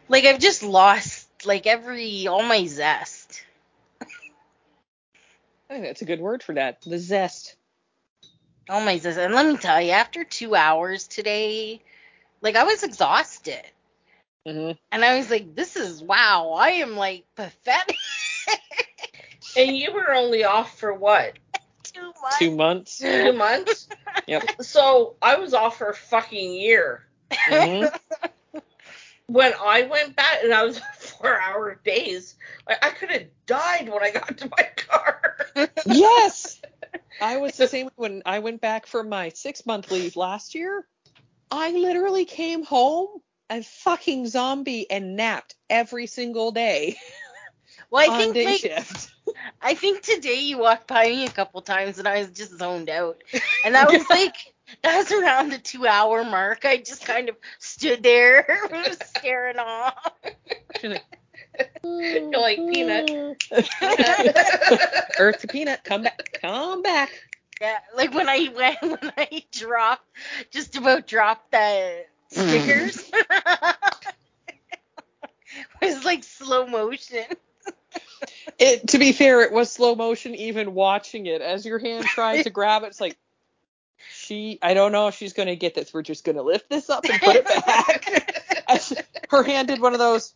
like 0.09 0.25
I've 0.25 0.41
just 0.41 0.63
lost 0.63 1.29
like 1.45 1.67
every 1.67 2.27
all 2.27 2.43
my 2.43 2.67
zest. 2.67 3.45
I 4.01 5.75
think 5.75 5.85
that's 5.85 6.03
a 6.03 6.07
good 6.07 6.21
word 6.21 6.43
for 6.43 6.55
that. 6.55 6.83
The 6.83 6.99
zest. 6.99 7.55
All 8.71 8.81
my 8.81 8.99
zest. 8.99 9.19
And 9.19 9.35
let 9.35 9.47
me 9.47 9.57
tell 9.57 9.81
you, 9.83 9.91
after 9.91 10.25
two 10.25 10.55
hours 10.55 11.09
today, 11.09 11.83
like 12.41 12.57
I 12.57 12.65
was 12.65 12.85
exhausted. 12.85 13.63
hmm 14.47 14.73
And 14.93 15.05
I 15.05 15.17
was 15.19 15.31
like, 15.31 15.57
this 15.57 15.77
is 15.77 16.03
wow, 16.03 16.53
I 16.57 16.69
am 16.71 16.97
like 16.97 17.25
pathetic. 17.35 17.97
and 19.57 19.77
you 19.77 19.93
were 19.93 20.13
only 20.13 20.45
off 20.45 20.79
for 20.79 20.95
what? 20.95 21.37
Too 21.83 22.13
much. 22.23 22.39
Two 22.39 22.51
months. 22.53 22.99
Two 23.01 23.33
months? 23.33 23.89
Yep. 24.29 24.63
So 24.63 25.17
I 25.21 25.37
was 25.37 25.53
off 25.53 25.79
for 25.79 25.91
a 25.91 25.95
fucking 25.95 26.55
year. 26.55 27.05
hmm 27.33 27.85
When 29.27 29.53
I 29.61 29.83
went 29.83 30.17
back 30.17 30.43
and 30.43 30.53
I 30.53 30.65
was 30.65 30.79
four 30.79 31.41
hour 31.41 31.81
days, 31.85 32.37
like 32.69 32.85
I 32.85 32.91
could 32.91 33.11
have 33.11 33.27
died 33.47 33.89
when 33.89 34.03
I 34.03 34.11
got 34.11 34.39
to 34.39 34.51
my 34.51 34.69
car. 34.77 35.37
yes. 35.87 36.60
I 37.21 37.37
was 37.39 37.57
the 37.57 37.69
same 37.69 37.91
when 37.97 38.23
I 38.27 38.39
went 38.39 38.61
back 38.61 38.87
for 38.87 39.03
my 39.03 39.31
six 39.31 39.67
month 39.67 39.91
leave 39.91 40.17
last 40.17 40.55
year. 40.55 40.87
I 41.51 41.73
literally 41.73 42.25
came 42.25 42.63
home 42.63 43.09
a 43.51 43.63
fucking 43.63 44.29
zombie 44.29 44.89
and 44.91 45.17
napped 45.17 45.57
every 45.69 46.07
single 46.07 46.53
day 46.53 46.97
Well, 47.91 48.09
I 48.09 48.15
on 48.15 48.21
think 48.21 48.35
day 48.35 48.45
like, 48.45 48.61
shift. 48.61 49.11
I 49.61 49.75
think 49.75 50.03
today 50.03 50.41
you 50.41 50.59
walked 50.59 50.87
by 50.87 51.07
me 51.07 51.27
a 51.27 51.31
couple 51.31 51.61
times 51.63 51.99
and 51.99 52.07
I 52.07 52.21
was 52.21 52.31
just 52.31 52.57
zoned 52.59 52.89
out. 52.89 53.23
And 53.65 53.75
that 53.75 53.91
was 53.91 54.09
like 54.09 54.37
that 54.83 54.97
was 54.97 55.13
around 55.13 55.51
the 55.51 55.59
two 55.59 55.87
hour 55.87 56.25
mark. 56.25 56.65
I 56.65 56.79
just 56.79 57.05
kind 57.05 57.29
of 57.29 57.37
stood 57.59 58.03
there 58.03 58.47
staring 59.05 59.59
off. 59.59 60.13
Like, 61.59 61.71
You're 61.85 62.41
like 62.41 62.57
peanut. 62.57 63.11
Earth 65.19 65.41
to 65.41 65.49
peanut, 65.49 65.85
come 65.85 66.03
back, 66.03 66.39
come 66.41 66.83
back. 66.83 67.11
Yeah, 67.61 67.79
like 67.95 68.15
when 68.15 68.29
I 68.29 68.47
when, 68.47 68.77
when 69.01 69.13
I 69.17 69.45
dropped 69.53 70.05
just 70.51 70.77
about 70.77 71.07
dropped 71.07 71.51
the 71.51 72.05
stickers. 72.29 73.11
Mm. 73.11 73.75
it 75.83 75.95
was 75.95 76.05
like 76.05 76.25
slow 76.25 76.67
motion. 76.67 77.25
It, 78.59 78.89
to 78.89 78.99
be 78.99 79.13
fair, 79.13 79.43
it 79.43 79.53
was 79.53 79.71
slow 79.71 79.95
motion 79.95 80.35
even 80.35 80.75
watching 80.75 81.27
it. 81.27 81.41
As 81.43 81.65
your 81.67 81.79
hand 81.79 82.05
tried 82.05 82.43
to 82.43 82.51
grab 82.51 82.83
it, 82.83 82.89
it's 82.89 83.01
like 83.01 83.17
she. 84.11 84.59
I 84.63 84.75
don't 84.75 84.93
know 84.93 85.09
if 85.09 85.17
she's 85.17 85.33
gonna 85.33 85.57
get 85.57 85.75
this. 85.75 85.93
We're 85.93 86.03
just 86.03 86.25
gonna 86.25 86.43
lift 86.43 86.69
this 86.71 86.89
up 86.89 87.05
and 87.05 87.21
put 87.21 87.37
it 87.37 87.45
back. 87.45 88.65
As 88.69 88.93
her 89.31 89.43
hand 89.43 89.69
did 89.69 89.81
one 89.81 89.93
of 89.93 89.99
those. 89.99 90.35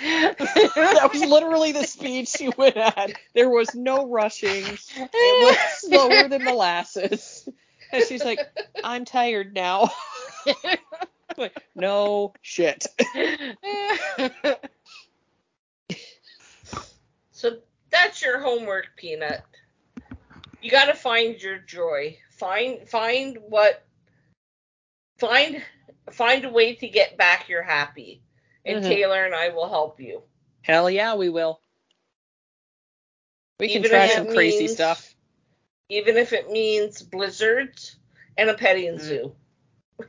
That 0.00 1.10
was 1.12 1.22
literally 1.22 1.72
the 1.72 1.84
speed 1.84 2.28
she 2.28 2.48
went 2.48 2.76
at. 2.76 3.12
There 3.34 3.50
was 3.50 3.74
no 3.74 4.08
rushing. 4.08 4.64
It 4.64 5.10
was 5.14 5.56
slower 5.78 6.28
than 6.28 6.44
molasses. 6.44 7.48
And 7.92 8.04
she's 8.04 8.24
like, 8.24 8.40
I'm 8.82 9.04
tired 9.04 9.54
now. 9.54 9.90
like, 11.36 11.62
no 11.74 12.32
shit. 12.40 12.86
So 17.32 17.58
that's 17.90 18.22
your 18.22 18.40
homework, 18.40 18.88
Peanut. 18.96 19.42
You 20.62 20.70
got 20.70 20.86
to 20.86 20.94
find 20.94 21.40
your 21.42 21.58
joy. 21.58 22.18
Find 22.32 22.88
find 22.88 23.38
what 23.48 23.84
find 25.18 25.62
find 26.10 26.44
a 26.44 26.50
way 26.50 26.74
to 26.74 26.88
get 26.88 27.16
back 27.16 27.48
your 27.48 27.62
happy. 27.62 28.22
And 28.64 28.84
Mhm. 28.84 28.88
Taylor 28.88 29.24
and 29.24 29.34
I 29.34 29.48
will 29.50 29.68
help 29.68 30.00
you. 30.00 30.22
Hell 30.62 30.90
yeah, 30.90 31.14
we 31.14 31.28
will. 31.28 31.60
We 33.58 33.68
can 33.68 33.78
Even 33.78 33.90
try 33.90 34.08
some 34.08 34.28
it 34.28 34.34
crazy 34.34 34.58
means- 34.60 34.72
stuff. 34.74 35.14
Even 35.88 36.16
if 36.16 36.32
it 36.32 36.50
means 36.50 37.02
blizzards 37.02 37.96
and 38.36 38.48
a 38.48 38.54
petting 38.54 38.94
Mm. 38.94 39.00
zoo. 39.00 39.36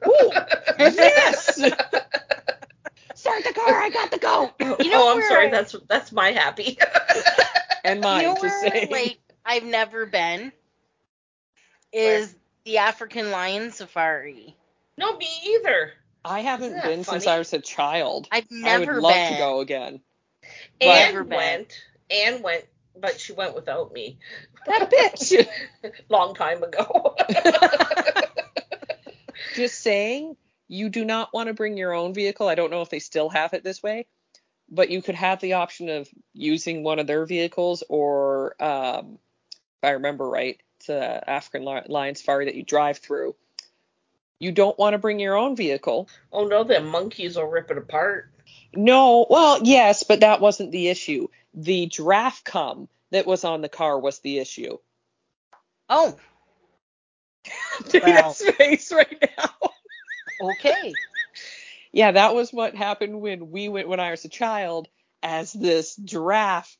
Ooh, 0.07 0.31
yes! 0.79 1.55
Start 3.15 3.43
the 3.43 3.53
car, 3.53 3.81
I 3.81 3.89
got 3.89 4.09
the 4.11 4.17
go. 4.19 4.51
You 4.59 4.91
know 4.91 5.03
oh, 5.09 5.15
I'm 5.15 5.21
sorry. 5.27 5.47
I- 5.47 5.51
That's 5.51 5.75
that's 5.87 6.11
my 6.11 6.31
happy. 6.31 6.77
And 7.83 7.99
mine, 7.99 8.21
you 8.21 8.27
know 8.27 8.33
just 8.35 8.43
where, 8.61 8.71
saying. 8.71 8.91
like 8.91 9.17
I've 9.43 9.63
never 9.63 10.05
been 10.05 10.51
is 11.91 12.35
the 12.63 12.77
African 12.77 13.31
lion 13.31 13.71
safari. 13.71 14.55
no, 14.97 15.17
me 15.17 15.27
either. 15.47 15.91
I 16.23 16.41
haven't 16.41 16.67
Isn't 16.67 16.77
that 16.77 16.87
been 16.87 17.03
since? 17.03 17.27
I 17.27 17.37
was 17.37 17.53
a 17.53 17.59
child. 17.59 18.27
I've 18.31 18.49
never 18.51 18.75
I 18.75 18.79
never 18.79 18.93
would 18.95 19.03
love 19.03 19.15
been. 19.15 19.33
to 19.33 19.39
go 19.39 19.59
again. 19.61 20.01
Never 20.81 21.19
Anne 21.19 21.29
been. 21.29 21.37
went. 21.37 21.81
Anne 22.09 22.41
went, 22.41 22.65
but 22.99 23.19
she 23.19 23.33
went 23.33 23.55
without 23.55 23.93
me. 23.93 24.19
That 24.65 24.91
bitch. 24.91 25.47
Long 26.09 26.35
time 26.35 26.63
ago. 26.63 27.15
just 29.55 29.81
saying, 29.81 30.35
you 30.67 30.89
do 30.89 31.05
not 31.05 31.33
want 31.33 31.47
to 31.47 31.53
bring 31.53 31.77
your 31.77 31.93
own 31.93 32.13
vehicle. 32.13 32.47
I 32.47 32.55
don't 32.55 32.71
know 32.71 32.81
if 32.81 32.89
they 32.89 32.99
still 32.99 33.29
have 33.29 33.53
it 33.53 33.63
this 33.63 33.81
way, 33.81 34.05
but 34.69 34.89
you 34.89 35.01
could 35.01 35.15
have 35.15 35.39
the 35.41 35.53
option 35.53 35.89
of 35.89 36.09
using 36.33 36.83
one 36.83 36.99
of 36.99 37.07
their 37.07 37.25
vehicles 37.25 37.83
or, 37.89 38.61
um, 38.61 39.17
if 39.81 39.87
I 39.87 39.91
remember 39.91 40.29
right, 40.29 40.59
it's 40.79 40.89
a 40.89 41.29
African 41.29 41.65
li- 41.65 41.81
lion 41.87 42.15
safari 42.15 42.45
that 42.45 42.55
you 42.55 42.63
drive 42.63 42.97
through. 42.97 43.35
You 44.41 44.51
don't 44.51 44.77
want 44.79 44.95
to 44.95 44.97
bring 44.97 45.19
your 45.19 45.37
own 45.37 45.55
vehicle. 45.55 46.09
oh 46.33 46.47
no, 46.47 46.63
the 46.63 46.81
monkeys 46.81 47.37
will 47.37 47.45
rip 47.45 47.69
it 47.69 47.77
apart. 47.77 48.31
No, 48.73 49.27
well, 49.29 49.59
yes, 49.61 50.01
but 50.01 50.21
that 50.21 50.41
wasn't 50.41 50.71
the 50.71 50.87
issue. 50.87 51.27
The 51.53 51.85
draft 51.85 52.43
cum 52.43 52.89
that 53.11 53.27
was 53.27 53.43
on 53.43 53.61
the 53.61 53.69
car 53.69 53.99
was 53.99 54.17
the 54.19 54.39
issue. 54.39 54.79
Oh, 55.87 56.17
Peanut's 57.91 58.43
face 58.43 58.91
right 58.91 59.31
now. 59.37 59.71
okay. 60.39 60.97
Yeah, 61.93 62.13
that 62.13 62.33
was 62.33 62.53
what 62.53 62.73
happened 62.73 63.19
when 63.19 63.51
we 63.51 63.67
went 63.67 63.89
when 63.89 63.99
I 63.99 64.11
was 64.11 64.23
a 64.23 64.29
child, 64.29 64.87
as 65.21 65.51
this 65.51 65.97
giraffe 65.97 66.77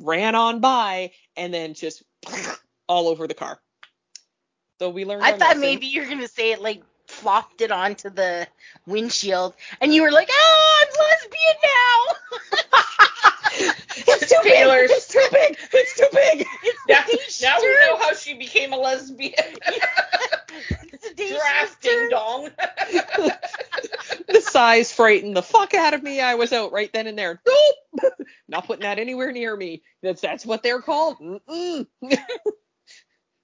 ran 0.00 0.34
on 0.34 0.60
by 0.60 1.10
and 1.36 1.52
then 1.52 1.74
just 1.74 2.02
all 2.88 3.08
over 3.08 3.28
the 3.28 3.34
car. 3.34 3.60
So 4.82 4.90
we 4.90 5.04
learned. 5.04 5.22
I 5.22 5.30
our 5.30 5.38
thought 5.38 5.46
lesson. 5.50 5.60
maybe 5.60 5.86
you're 5.86 6.08
gonna 6.08 6.26
say 6.26 6.50
it 6.50 6.60
like 6.60 6.82
flopped 7.06 7.60
it 7.60 7.70
onto 7.70 8.10
the 8.10 8.48
windshield, 8.84 9.54
and 9.80 9.94
you 9.94 10.02
were 10.02 10.10
like, 10.10 10.28
"Oh, 10.28 10.82
I'm 10.82 10.88
lesbian 11.22 11.56
now." 11.62 12.04
it's 14.08 14.28
too 14.28 14.40
Taylor's- 14.42 14.88
big. 14.88 14.96
It's 14.96 15.06
too 15.06 15.24
big. 15.30 15.56
It's 15.72 15.96
too 15.96 16.08
big. 16.12 16.44
Now, 16.88 17.04
now 17.42 17.58
we 17.60 17.68
know 17.68 17.96
how 17.96 18.12
she 18.14 18.34
became 18.34 18.72
a 18.72 18.76
lesbian. 18.76 19.34
Today's 21.00 21.36
Draft 21.36 21.84
shirt. 21.84 22.10
dong. 22.10 22.50
the 24.26 24.40
size 24.40 24.90
frightened 24.92 25.36
the 25.36 25.42
fuck 25.44 25.74
out 25.74 25.94
of 25.94 26.02
me. 26.02 26.20
I 26.20 26.34
was 26.34 26.52
out 26.52 26.72
right 26.72 26.92
then 26.92 27.06
and 27.06 27.16
there. 27.16 27.40
Nope. 27.46 28.12
Not 28.48 28.66
putting 28.66 28.82
that 28.82 28.98
anywhere 28.98 29.30
near 29.30 29.56
me. 29.56 29.84
That's 30.02 30.20
that's 30.20 30.44
what 30.44 30.64
they're 30.64 30.82
called. 30.82 31.18
Mm-mm. 31.20 31.86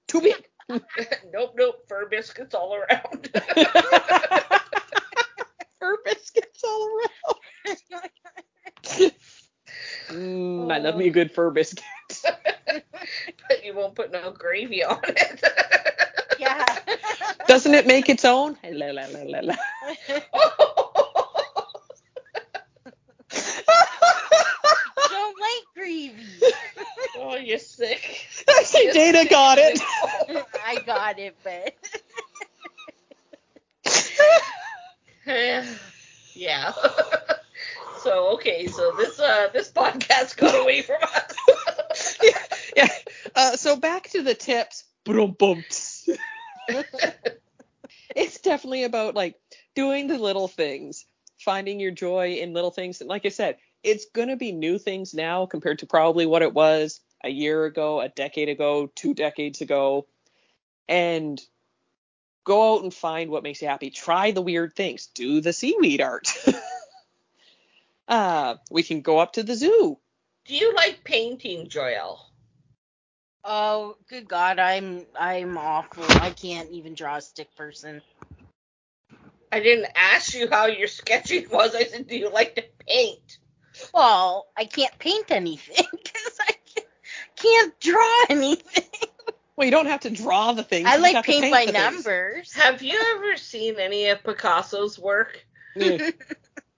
too 0.08 0.20
big. 0.20 0.44
nope, 1.32 1.54
nope. 1.56 1.84
Fur 1.88 2.06
biscuits 2.08 2.54
all 2.54 2.74
around. 2.74 3.30
Fur 5.80 5.96
biscuits 6.04 6.64
all 6.64 6.98
around. 6.98 7.38
Mm, 10.10 10.72
I 10.72 10.78
love 10.78 10.96
me 10.96 11.08
a 11.08 11.10
good 11.10 11.30
fur 11.30 11.50
biscuit. 11.50 11.84
but 12.66 13.64
you 13.64 13.74
won't 13.74 13.94
put 13.94 14.10
no 14.10 14.32
gravy 14.32 14.82
on 14.82 15.00
it. 15.04 15.42
Yeah. 16.38 16.64
Doesn't 17.46 17.74
it 17.74 17.86
make 17.86 18.08
its 18.08 18.24
own? 18.24 18.56
La, 18.64 18.90
la, 18.90 19.06
la, 19.06 19.20
la, 19.24 19.40
la. 19.42 19.54
Don't 20.08 20.87
like 25.78 26.12
oh, 27.18 27.36
you're 27.36 27.58
sick. 27.58 28.28
I 28.48 28.62
see 28.62 28.90
Dana 28.92 29.28
got 29.28 29.58
it. 29.58 29.80
I 30.66 30.80
got 30.84 31.18
it, 31.18 31.36
but 31.42 31.74
yeah. 36.34 36.72
so 38.02 38.34
okay, 38.34 38.66
so 38.66 38.92
this 38.96 39.18
uh 39.20 39.48
this 39.52 39.70
podcast 39.70 40.36
got 40.36 40.54
away 40.60 40.82
from 40.82 41.02
us. 41.02 42.18
yeah, 42.22 42.42
yeah. 42.76 42.88
Uh, 43.34 43.56
so 43.56 43.76
back 43.76 44.10
to 44.10 44.22
the 44.22 44.34
tips. 44.34 44.84
Boom, 45.04 45.34
bumps. 45.38 46.08
it's 48.14 48.40
definitely 48.40 48.84
about 48.84 49.14
like 49.14 49.36
doing 49.74 50.06
the 50.06 50.18
little 50.18 50.48
things, 50.48 51.06
finding 51.38 51.80
your 51.80 51.92
joy 51.92 52.34
in 52.34 52.52
little 52.52 52.70
things. 52.70 53.00
And 53.00 53.08
like 53.08 53.24
I 53.24 53.30
said, 53.30 53.56
it's 53.82 54.06
gonna 54.14 54.36
be 54.36 54.52
new 54.52 54.78
things 54.78 55.14
now 55.14 55.46
compared 55.46 55.80
to 55.80 55.86
probably 55.86 56.26
what 56.26 56.42
it 56.42 56.54
was 56.54 57.00
a 57.22 57.28
year 57.28 57.64
ago, 57.64 58.00
a 58.00 58.08
decade 58.08 58.48
ago, 58.48 58.90
two 58.94 59.14
decades 59.14 59.60
ago. 59.60 60.06
And 60.88 61.40
go 62.44 62.74
out 62.76 62.82
and 62.82 62.94
find 62.94 63.30
what 63.30 63.42
makes 63.42 63.60
you 63.60 63.68
happy. 63.68 63.90
Try 63.90 64.30
the 64.30 64.40
weird 64.40 64.74
things. 64.74 65.08
Do 65.14 65.40
the 65.40 65.52
seaweed 65.52 66.00
art. 66.00 66.32
uh, 68.08 68.56
we 68.70 68.82
can 68.82 69.02
go 69.02 69.18
up 69.18 69.34
to 69.34 69.42
the 69.42 69.54
zoo. 69.54 69.98
Do 70.46 70.54
you 70.54 70.74
like 70.74 71.04
painting, 71.04 71.66
Joyelle? 71.66 72.18
oh, 73.48 73.96
good 74.08 74.28
God, 74.28 74.58
I'm 74.58 75.06
I'm 75.18 75.56
awful. 75.56 76.04
I 76.08 76.30
can't 76.30 76.70
even 76.70 76.94
draw 76.94 77.16
a 77.16 77.20
stick 77.20 77.54
person. 77.56 78.02
I 79.50 79.60
didn't 79.60 79.90
ask 79.96 80.34
you 80.34 80.48
how 80.50 80.66
your 80.66 80.88
sketching 80.88 81.48
was. 81.50 81.74
I 81.74 81.84
said, 81.84 82.06
do 82.06 82.16
you 82.16 82.30
like 82.30 82.54
to 82.56 82.64
paint? 82.86 83.38
Well, 83.94 84.46
I 84.56 84.64
can't 84.64 84.96
paint 84.98 85.30
anything 85.30 85.86
because 85.92 86.38
I 86.40 86.52
can't, 86.74 86.86
can't 87.36 87.80
draw 87.80 88.24
anything. 88.28 88.84
Well, 89.56 89.64
you 89.64 89.70
don't 89.72 89.86
have 89.86 90.00
to 90.00 90.10
draw 90.10 90.52
the 90.52 90.62
things. 90.62 90.86
I 90.86 90.96
you 90.96 91.02
like 91.02 91.16
have 91.16 91.24
to 91.24 91.30
paint, 91.32 91.50
by 91.52 91.66
the 91.66 91.72
things. 91.72 91.94
numbers. 91.94 92.52
Have 92.52 92.80
you 92.80 93.00
ever 93.16 93.36
seen 93.36 93.76
any 93.80 94.06
of 94.06 94.22
Picasso's 94.22 94.98
work? 94.98 95.44
Yeah. 95.74 96.10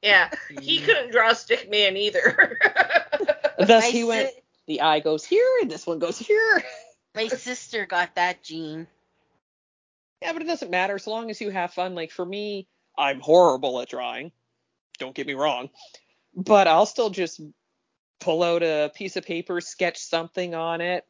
Yeah, 0.03 0.31
he 0.61 0.81
mm. 0.81 0.85
couldn't 0.87 1.13
draw 1.13 1.33
stick 1.35 1.71
man 1.71 1.97
either. 1.97 2.59
Thus 3.59 3.85
My 3.85 3.91
he 3.91 4.01
si- 4.01 4.05
went. 4.05 4.31
The 4.67 4.81
eye 4.81 5.01
goes 5.01 5.25
here, 5.25 5.59
and 5.61 5.71
this 5.71 5.87
one 5.87 5.99
goes 5.99 6.19
here. 6.19 6.63
My 7.15 7.29
sister 7.29 7.87
got 7.87 8.15
that 8.15 8.43
gene. 8.43 8.87
Yeah, 10.23 10.33
but 10.33 10.43
it 10.43 10.47
doesn't 10.47 10.71
matter 10.71 10.95
as 10.95 11.07
long 11.07 11.29
as 11.29 11.41
you 11.41 11.51
have 11.51 11.75
fun. 11.75 11.95
Like 11.95 12.13
for 12.13 12.25
me, 12.25 12.67
I'm 12.97 13.21
horrible 13.21 13.81
at 13.81 13.89
drawing. 13.89 14.33
Don't 14.99 15.15
get 15.15 15.27
me 15.27 15.35
wrong, 15.35 15.71
but 16.35 16.69
I'll 16.69 16.87
still 16.87 17.11
just 17.11 17.41
pull 18.21 18.43
out 18.43 18.63
a 18.63 18.91
piece 18.95 19.17
of 19.17 19.25
paper, 19.25 19.61
sketch 19.61 19.99
something 19.99 20.55
on 20.55 20.81
it, 20.81 21.05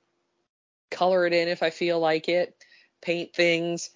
color 0.90 1.26
it 1.26 1.32
in 1.32 1.48
if 1.48 1.62
I 1.62 1.70
feel 1.70 1.98
like 1.98 2.28
it, 2.28 2.54
paint 3.02 3.34
things, 3.34 3.90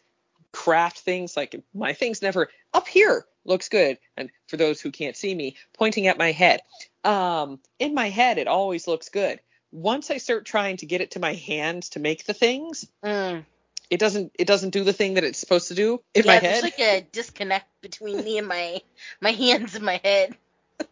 craft 0.53 1.01
things. 1.01 1.37
Like 1.37 1.63
my 1.75 1.93
things 1.93 2.23
never 2.23 2.49
up 2.73 2.89
here 2.89 3.25
looks 3.45 3.69
good. 3.69 3.99
And 4.17 4.31
for 4.49 4.57
those 4.57 4.81
who 4.81 4.91
can't 4.91 5.17
see 5.17 5.35
me, 5.35 5.57
pointing 5.77 6.07
at 6.07 6.19
my 6.19 6.33
head. 6.33 6.61
Um, 7.05 7.61
in 7.79 7.95
my 7.95 8.09
head, 8.09 8.39
it 8.39 8.49
always 8.49 8.87
looks 8.87 9.09
good. 9.09 9.41
Once 9.71 10.11
I 10.11 10.19
start 10.19 10.47
trying 10.47 10.79
to 10.79 10.87
get 10.87 11.01
it 11.01 11.13
to 11.13 11.21
my 11.21 11.35
hands 11.35 11.91
to 11.91 12.01
make 12.01 12.25
the 12.25 12.35
things, 12.35 12.87
Mm. 13.05 13.45
it 13.91 13.99
doesn't 13.99 14.33
it 14.39 14.47
doesn't 14.47 14.71
do 14.71 14.85
the 14.85 14.93
thing 14.93 15.15
that 15.15 15.25
it's 15.25 15.39
supposed 15.39 15.69
to 15.69 15.75
do 15.75 16.01
in 16.15 16.25
yeah, 16.25 16.35
my 16.35 16.39
there's 16.39 16.63
like 16.63 16.79
a 16.79 17.07
disconnect 17.13 17.67
between 17.83 18.23
me 18.25 18.39
and 18.39 18.47
my 18.47 18.81
my 19.21 19.33
hands 19.33 19.75
and 19.75 19.85
my 19.85 20.01
head. 20.03 20.37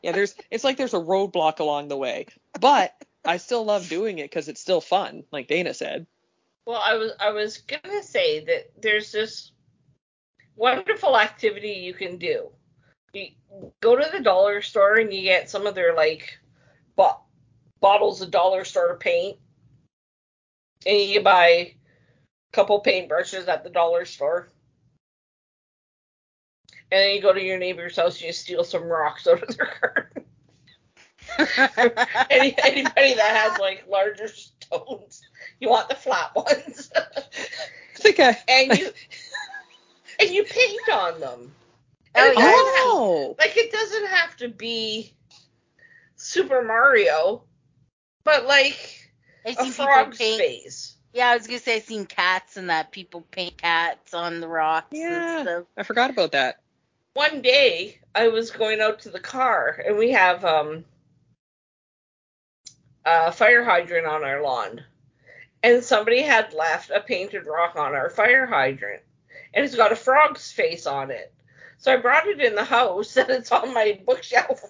Yeah, 0.03 0.13
there's 0.13 0.35
it's 0.51 0.65
like 0.65 0.77
there's 0.77 0.95
a 0.95 0.99
roadblock 0.99 1.61
along 1.61 1.89
the 1.89 1.97
way. 1.97 2.27
But 2.61 2.95
I 3.25 3.37
still 3.37 3.65
love 3.65 3.89
doing 3.89 4.19
it 4.19 4.31
because 4.31 4.49
it's 4.49 4.61
still 4.61 4.81
fun, 4.81 5.25
like 5.33 5.49
Dana 5.49 5.75
said. 5.75 6.07
well, 6.67 6.83
I 6.85 6.95
was 6.95 7.13
I 7.21 7.31
was 7.31 7.59
gonna 7.59 8.03
say 8.03 8.45
that 8.45 8.73
there's 8.81 9.13
this 9.13 9.53
wonderful 10.57 11.19
activity 11.19 11.73
you 11.73 11.95
can 11.95 12.19
do. 12.19 12.51
You 13.13 13.29
go 13.81 13.97
to 13.97 14.09
the 14.11 14.23
dollar 14.23 14.63
store 14.63 14.97
and 14.97 15.13
you 15.13 15.23
get 15.23 15.51
some 15.51 15.67
of 15.67 15.75
their 15.75 15.95
like 15.95 16.39
bo- 16.97 17.21
bottles 17.81 18.23
of 18.23 18.31
dollar 18.31 18.65
store 18.65 18.97
paint, 18.97 19.39
and 20.87 20.99
you 20.99 21.21
buy 21.21 21.47
a 21.49 21.77
couple 22.53 22.83
paintbrushes 22.83 23.49
at 23.49 23.65
the 23.65 23.71
dollar 23.71 24.05
store. 24.05 24.49
And 26.93 27.01
then 27.01 27.15
you 27.15 27.23
go 27.23 27.33
to 27.33 27.43
your 27.43 27.59
neighbor's 27.59 27.97
house 27.97 28.17
and 28.19 28.27
you 28.27 28.33
steal 28.35 28.65
some 28.65 28.85
rocks 28.85 29.27
out 29.27 29.43
of 29.43 29.57
their 29.57 29.75
garden. 29.81 30.25
Any, 32.31 32.55
anybody 32.63 33.15
that 33.15 33.37
has 33.37 33.59
like 33.59 33.85
larger 33.89 34.29
stones, 34.29 35.23
you 35.59 35.71
want 35.71 35.89
the 35.89 35.95
flat 35.95 36.35
ones, 36.37 36.91
I 36.95 37.23
think 37.95 38.21
I 38.21 38.37
and 38.49 38.79
you 38.79 38.91
and 40.21 40.31
you 40.31 40.45
paint 40.45 40.89
on 40.93 41.21
them. 41.21 41.53
Oh, 42.15 42.31
it 42.31 42.35
yeah. 42.39 42.45
have- 42.45 42.55
Oh, 42.85 43.37
like 43.39 43.57
it 43.57 43.73
doesn't 43.73 44.07
have 44.09 44.37
to 44.39 44.49
be 44.49 45.15
Super 46.17 46.61
Mario, 46.63 47.45
but 48.25 48.45
like 48.47 49.11
I've 49.47 49.59
a 49.59 49.63
seen 49.65 49.73
frog's 49.73 50.19
paint. 50.19 50.39
face. 50.41 50.97
Yeah, 51.15 51.29
I 51.31 51.37
was 51.37 51.47
gonna 51.47 51.59
say 51.59 51.77
I've 51.77 51.85
seen 51.85 52.05
cats 52.05 52.57
and 52.59 52.69
that 52.69 52.91
people 52.93 53.23
paint 53.31 53.57
cats 53.57 54.13
on 54.13 54.41
the 54.41 54.49
rocks 54.49 54.89
Yeah. 54.93 55.39
and 55.39 55.49
stuff. 55.49 55.65
I 55.79 55.83
forgot 55.85 56.11
about 56.11 56.33
that. 56.33 56.59
One 57.15 57.43
day 57.43 58.01
I 58.15 58.29
was 58.29 58.51
going 58.51 58.81
out 58.81 59.01
to 59.01 59.11
the 59.11 59.21
car 59.21 59.83
and 59.87 59.97
we 59.99 60.13
have 60.13 60.45
um 60.45 60.85
a 63.05 63.33
fire 63.33 63.65
hydrant 63.65 64.07
on 64.07 64.25
our 64.25 64.43
lawn. 64.43 64.85
And 65.63 65.85
somebody 65.85 66.23
had 66.23 66.55
left 66.55 66.91
a 66.91 67.01
painted 67.01 67.47
rock 67.47 67.77
on 67.77 67.95
our 67.95 68.11
fire 68.11 68.47
hydrant. 68.47 69.03
And 69.55 69.65
it's 69.65 69.77
got 69.77 69.93
a 69.93 69.97
frog's 69.97 70.51
face 70.51 70.87
on 70.87 71.11
it. 71.11 71.33
So 71.79 71.93
I 71.93 71.97
brought 71.97 72.27
it 72.27 72.41
in 72.41 72.55
the 72.55 72.65
house 72.65 73.17
and 73.17 73.31
it's 73.31 73.53
on 73.53 73.75
my 73.75 74.01
bookshelf. 74.07 74.63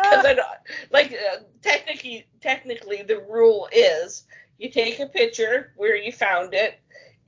Because 0.00 0.24
I 0.24 0.34
don't, 0.34 0.48
like 0.90 1.12
uh, 1.12 1.38
technically, 1.62 2.26
technically 2.40 3.02
the 3.02 3.20
rule 3.20 3.68
is 3.72 4.24
you 4.58 4.70
take 4.70 4.98
a 5.00 5.06
picture 5.06 5.72
where 5.76 5.96
you 5.96 6.12
found 6.12 6.52
it, 6.54 6.78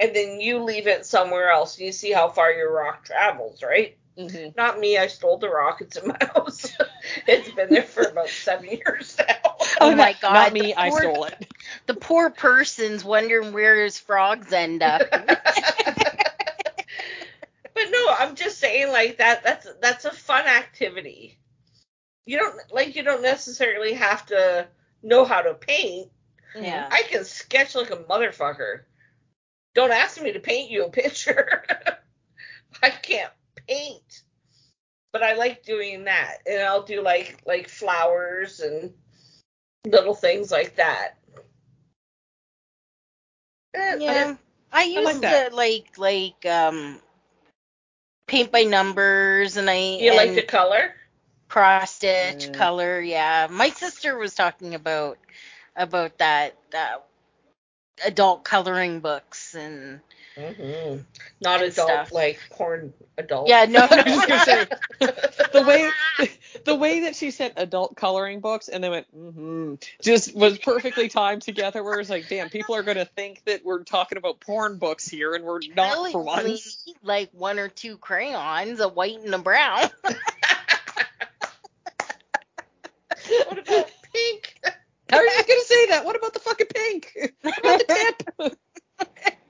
and 0.00 0.14
then 0.14 0.40
you 0.40 0.58
leave 0.62 0.86
it 0.86 1.06
somewhere 1.06 1.50
else. 1.50 1.76
and 1.78 1.86
You 1.86 1.92
see 1.92 2.12
how 2.12 2.28
far 2.28 2.52
your 2.52 2.72
rock 2.72 3.04
travels, 3.04 3.62
right? 3.62 3.96
Hmm 4.16 4.48
Not 4.56 4.78
me. 4.78 4.98
I 4.98 5.06
stole 5.08 5.38
the 5.38 5.48
rock. 5.48 5.80
It's 5.80 5.96
in 5.96 6.08
my 6.08 6.18
house. 6.34 6.76
it's 7.26 7.50
been 7.50 7.70
there 7.70 7.82
for 7.82 8.02
about 8.06 8.28
seven 8.28 8.68
years 8.70 9.18
now. 9.18 9.56
Oh 9.80 9.92
my 9.94 10.12
God, 10.14 10.52
Not 10.52 10.58
the 10.58 10.64
me, 10.64 10.74
I 10.74 10.90
stole 10.90 11.24
it. 11.24 11.46
the 11.86 11.94
poor 11.94 12.30
person's 12.30 13.04
wondering 13.04 13.52
where 13.52 13.82
his 13.82 13.98
frogs 13.98 14.52
end 14.52 14.82
up. 14.82 15.02
but 15.10 15.24
no, 17.90 18.14
I'm 18.18 18.34
just 18.34 18.58
saying 18.58 18.90
like 18.92 19.18
that. 19.18 19.42
That's 19.44 19.66
that's 19.80 20.04
a 20.04 20.10
fun 20.12 20.46
activity. 20.46 21.38
You 22.26 22.38
don't 22.38 22.56
like 22.72 22.96
you 22.96 23.02
don't 23.02 23.22
necessarily 23.22 23.94
have 23.94 24.26
to 24.26 24.68
know 25.02 25.24
how 25.24 25.42
to 25.42 25.54
paint. 25.54 26.10
yeah. 26.54 26.86
I 26.90 27.02
can 27.02 27.24
sketch 27.24 27.74
like 27.74 27.90
a 27.90 27.96
motherfucker. 27.96 28.82
Don't 29.74 29.90
ask 29.92 30.20
me 30.20 30.32
to 30.32 30.40
paint 30.40 30.70
you 30.70 30.84
a 30.84 30.90
picture. 30.90 31.64
I 32.82 32.90
can't 32.90 33.32
paint. 33.66 34.22
But 35.12 35.22
I 35.22 35.34
like 35.34 35.62
doing 35.62 36.04
that. 36.04 36.38
And 36.46 36.62
I'll 36.62 36.82
do 36.82 37.02
like 37.02 37.40
like 37.46 37.68
flowers 37.68 38.60
and 38.60 38.92
little 39.86 40.14
things 40.14 40.50
like 40.50 40.76
that. 40.76 41.18
Eh, 43.74 43.96
Yeah. 43.98 44.36
I 44.72 44.82
used 44.84 45.04
like 45.06 45.20
that. 45.22 45.50
to 45.50 45.56
like 45.56 45.98
like 45.98 46.46
um 46.46 47.00
paint 48.26 48.50
by 48.52 48.64
numbers 48.64 49.56
and 49.56 49.68
I 49.68 49.74
You 49.74 50.10
and 50.10 50.16
like 50.16 50.34
to 50.34 50.42
color? 50.42 50.94
cross 51.48 51.92
stitch 51.92 52.48
Mm. 52.48 52.52
color, 52.52 53.00
yeah. 53.00 53.48
My 53.50 53.70
sister 53.70 54.16
was 54.16 54.34
talking 54.34 54.74
about 54.74 55.18
about 55.76 56.18
that 56.18 56.56
uh, 56.74 56.98
adult 58.04 58.44
coloring 58.44 59.00
books 59.00 59.54
and 59.54 60.00
Mm-hmm. 60.37 61.03
Not 61.41 61.62
And 61.62 61.72
adult 61.72 61.89
stuff. 61.89 62.12
like 62.12 62.41
porn 62.51 62.95
adult. 63.18 63.49
yeah, 63.49 63.66
no, 63.66 63.80
I 63.91 64.03
was 64.07 64.26
gonna 64.26 64.45
say, 64.45 64.66
the 65.53 65.62
way 65.62 65.91
the 66.64 66.74
way 66.74 67.01
that 67.01 67.16
she 67.16 67.30
said 67.30 67.53
adult 67.57 67.97
coloring 67.97 68.41
books 68.41 68.68
and 68.68 68.83
then 68.83 68.91
went 68.91 69.14
mm-hmm, 69.14 69.74
just 70.01 70.35
was 70.35 70.59
perfectly 70.59 71.09
timed 71.09 71.43
together 71.43 71.85
where 71.85 72.01
it's 72.01 72.09
like 72.09 72.28
damn 72.28 72.49
people 72.49 72.74
are 72.74 72.83
gonna 72.83 73.05
think 73.05 73.43
that 73.45 73.64
we're 73.64 73.85
talking 73.85 74.16
about 74.16 74.41
porn 74.41 74.78
books 74.78 75.07
here 75.07 75.35
and 75.35 75.45
we're 75.45 75.61
not 75.74 75.93
really 75.93 76.12
for 76.12 76.20
only 76.20 76.51
once 76.51 76.85
need, 76.87 76.97
like 77.03 77.30
one 77.33 77.59
or 77.59 77.68
two 77.68 77.99
crayons, 77.99 78.80
a 78.80 78.89
white 78.89 79.20
and 79.20 79.35
a 79.35 79.39
brown. 79.39 79.91
what 83.49 83.59
about 83.59 83.91
pink? 84.12 84.61
how 85.11 85.18
are 85.18 85.24
you 85.24 85.30
gonna 85.30 85.61
say 85.64 85.87
that 85.89 86.05
what 86.07 86.16
about 86.16 86.33
the 86.33 86.41
fucking 86.41 86.66
pink 86.74 87.35
what 87.43 87.59
about 87.59 87.78
the 87.87 88.16
tip 88.39 88.59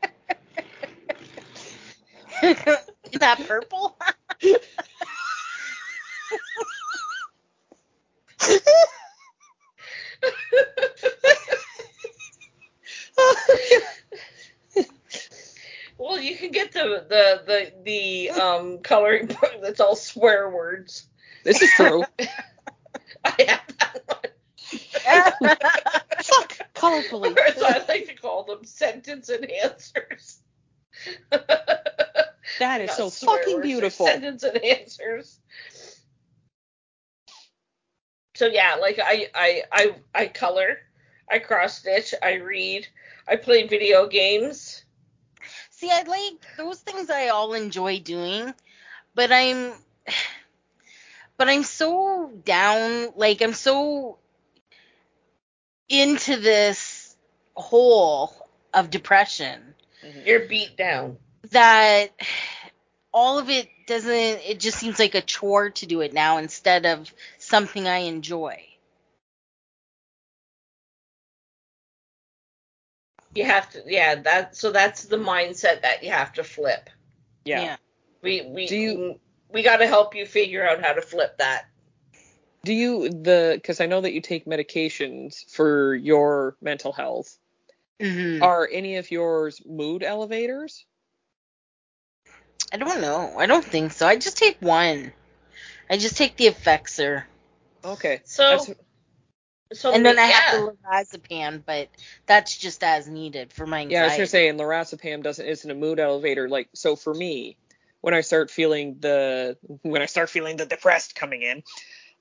Is 2.43 2.57
that 3.20 3.38
purple? 3.47 3.97
well, 15.99 16.20
you 16.20 16.36
can 16.36 16.51
get 16.51 16.72
the 16.72 17.07
the 17.09 17.43
the, 17.47 17.72
the 17.84 18.30
um, 18.30 18.78
coloring 18.78 19.26
book 19.26 19.53
that's 19.62 19.78
all 19.80 19.95
swear 19.95 20.51
words. 20.51 21.07
This 21.45 21.62
is 21.62 21.70
true. 21.70 22.03
I 23.24 23.34
have 23.47 23.62
that 23.78 24.03
one. 24.07 24.18
Fuck 26.22 26.59
colorfully. 26.74 27.36
Or 27.36 27.40
as 27.40 27.62
I 27.62 27.84
like 27.88 28.07
to 28.09 28.14
call 28.14 28.43
them, 28.45 28.64
sentence 28.64 29.30
enhancers. 29.30 30.38
That 32.59 32.80
is 32.80 32.92
so 32.92 33.11
fucking 33.11 33.61
beautiful. 33.61 34.07
Sentence 34.07 34.44
enhancers. 34.44 35.38
So 38.34 38.46
yeah, 38.46 38.76
like 38.80 38.98
I 39.03 39.28
I 39.34 39.62
I 39.70 39.94
I 40.14 40.26
color, 40.26 40.78
I 41.30 41.38
cross 41.38 41.78
stitch, 41.78 42.14
I 42.22 42.34
read, 42.34 42.86
I 43.28 43.36
play 43.36 43.66
video 43.66 44.07
games. 44.07 44.84
See, 45.70 45.90
I 45.90 46.03
like 46.03 46.57
those 46.57 46.78
things 46.80 47.11
I 47.11 47.28
all 47.28 47.55
enjoy 47.55 48.00
doing, 48.00 48.55
but 49.14 49.30
I'm 49.32 49.72
but 51.36 51.48
I'm 51.48 51.62
so 51.62 52.32
down, 52.44 53.12
like 53.16 53.42
I'm 53.42 53.53
so 53.55 54.18
into 55.88 56.36
this 56.36 57.16
hole 57.55 58.34
of 58.72 58.90
depression 58.90 59.74
You're 60.24 60.48
beat 60.48 60.76
down. 60.76 61.18
That 61.51 62.09
all 63.12 63.38
of 63.38 63.51
it 63.51 63.68
doesn't 63.86 64.11
it 64.12 64.59
just 64.61 64.78
seems 64.78 64.99
like 64.99 65.14
a 65.14 65.20
chore 65.20 65.70
to 65.70 65.86
do 65.86 66.01
it 66.01 66.12
now 66.12 66.38
instead 66.38 66.86
of 66.86 67.12
something 67.38 67.86
I 67.86 67.99
enjoy. 67.99 68.64
You 73.34 73.45
have 73.45 73.70
to 73.70 73.82
yeah, 73.86 74.16
that 74.22 74.57
so 74.57 74.70
that's 74.72 75.05
the 75.05 75.16
mindset 75.16 75.82
that 75.82 76.03
you 76.03 76.11
have 76.11 76.32
to 76.34 76.45
flip. 76.45 76.90
Yeah. 77.45 77.76
We 78.22 78.43
we 78.43 78.66
Do 78.66 78.76
you- 78.76 79.20
we 79.51 79.62
got 79.62 79.78
to 79.78 79.86
help 79.86 80.14
you 80.14 80.24
figure 80.24 80.66
out 80.66 80.82
how 80.82 80.95
to 80.95 81.03
flip 81.03 81.36
that. 81.38 81.66
Do 82.64 82.72
you 82.72 83.09
the 83.11 83.53
because 83.57 83.80
I 83.80 83.86
know 83.86 84.01
that 84.01 84.12
you 84.12 84.20
take 84.20 84.47
medications 84.47 85.45
for 85.51 85.95
your 85.95 86.57
mental 86.61 86.93
health. 86.93 87.38
Mhm. 88.01 88.43
Are 88.43 88.68
any 88.70 88.97
of 88.97 89.11
yours 89.11 89.61
mood 89.66 90.03
elevators? 90.03 90.86
I 92.72 92.78
don't 92.78 93.00
know. 93.00 93.34
I 93.38 93.46
don't 93.46 93.64
think 93.64 93.92
so. 93.92 94.06
I 94.06 94.16
just 94.16 94.38
take 94.38 94.56
one. 94.60 95.12
I 95.90 95.98
just 95.98 96.16
take 96.16 96.36
the 96.36 96.46
Effexor. 96.46 97.24
Okay. 97.84 98.20
So 98.24 98.42
That's- 98.42 98.74
so 99.74 99.92
and 99.92 100.04
then 100.04 100.18
I 100.18 100.28
yeah. 100.28 100.32
have 100.32 100.60
the 100.60 100.76
lorazepam, 100.86 101.62
but 101.64 101.88
that's 102.26 102.56
just 102.58 102.84
as 102.84 103.08
needed 103.08 103.52
for 103.52 103.66
my 103.66 103.80
anxiety. 103.80 103.94
Yeah, 103.94 104.02
I 104.02 104.06
was 104.06 104.16
gonna 104.16 104.26
say, 104.26 104.48
and 104.48 104.60
lorazepam 104.60 105.22
doesn't 105.22 105.46
isn't 105.46 105.70
a 105.70 105.74
mood 105.74 105.98
elevator. 105.98 106.48
Like, 106.48 106.68
so 106.74 106.94
for 106.94 107.14
me, 107.14 107.56
when 108.00 108.14
I 108.14 108.20
start 108.20 108.50
feeling 108.50 108.96
the 109.00 109.56
when 109.82 110.02
I 110.02 110.06
start 110.06 110.28
feeling 110.28 110.58
the 110.58 110.66
depressed 110.66 111.14
coming 111.14 111.42
in, 111.42 111.62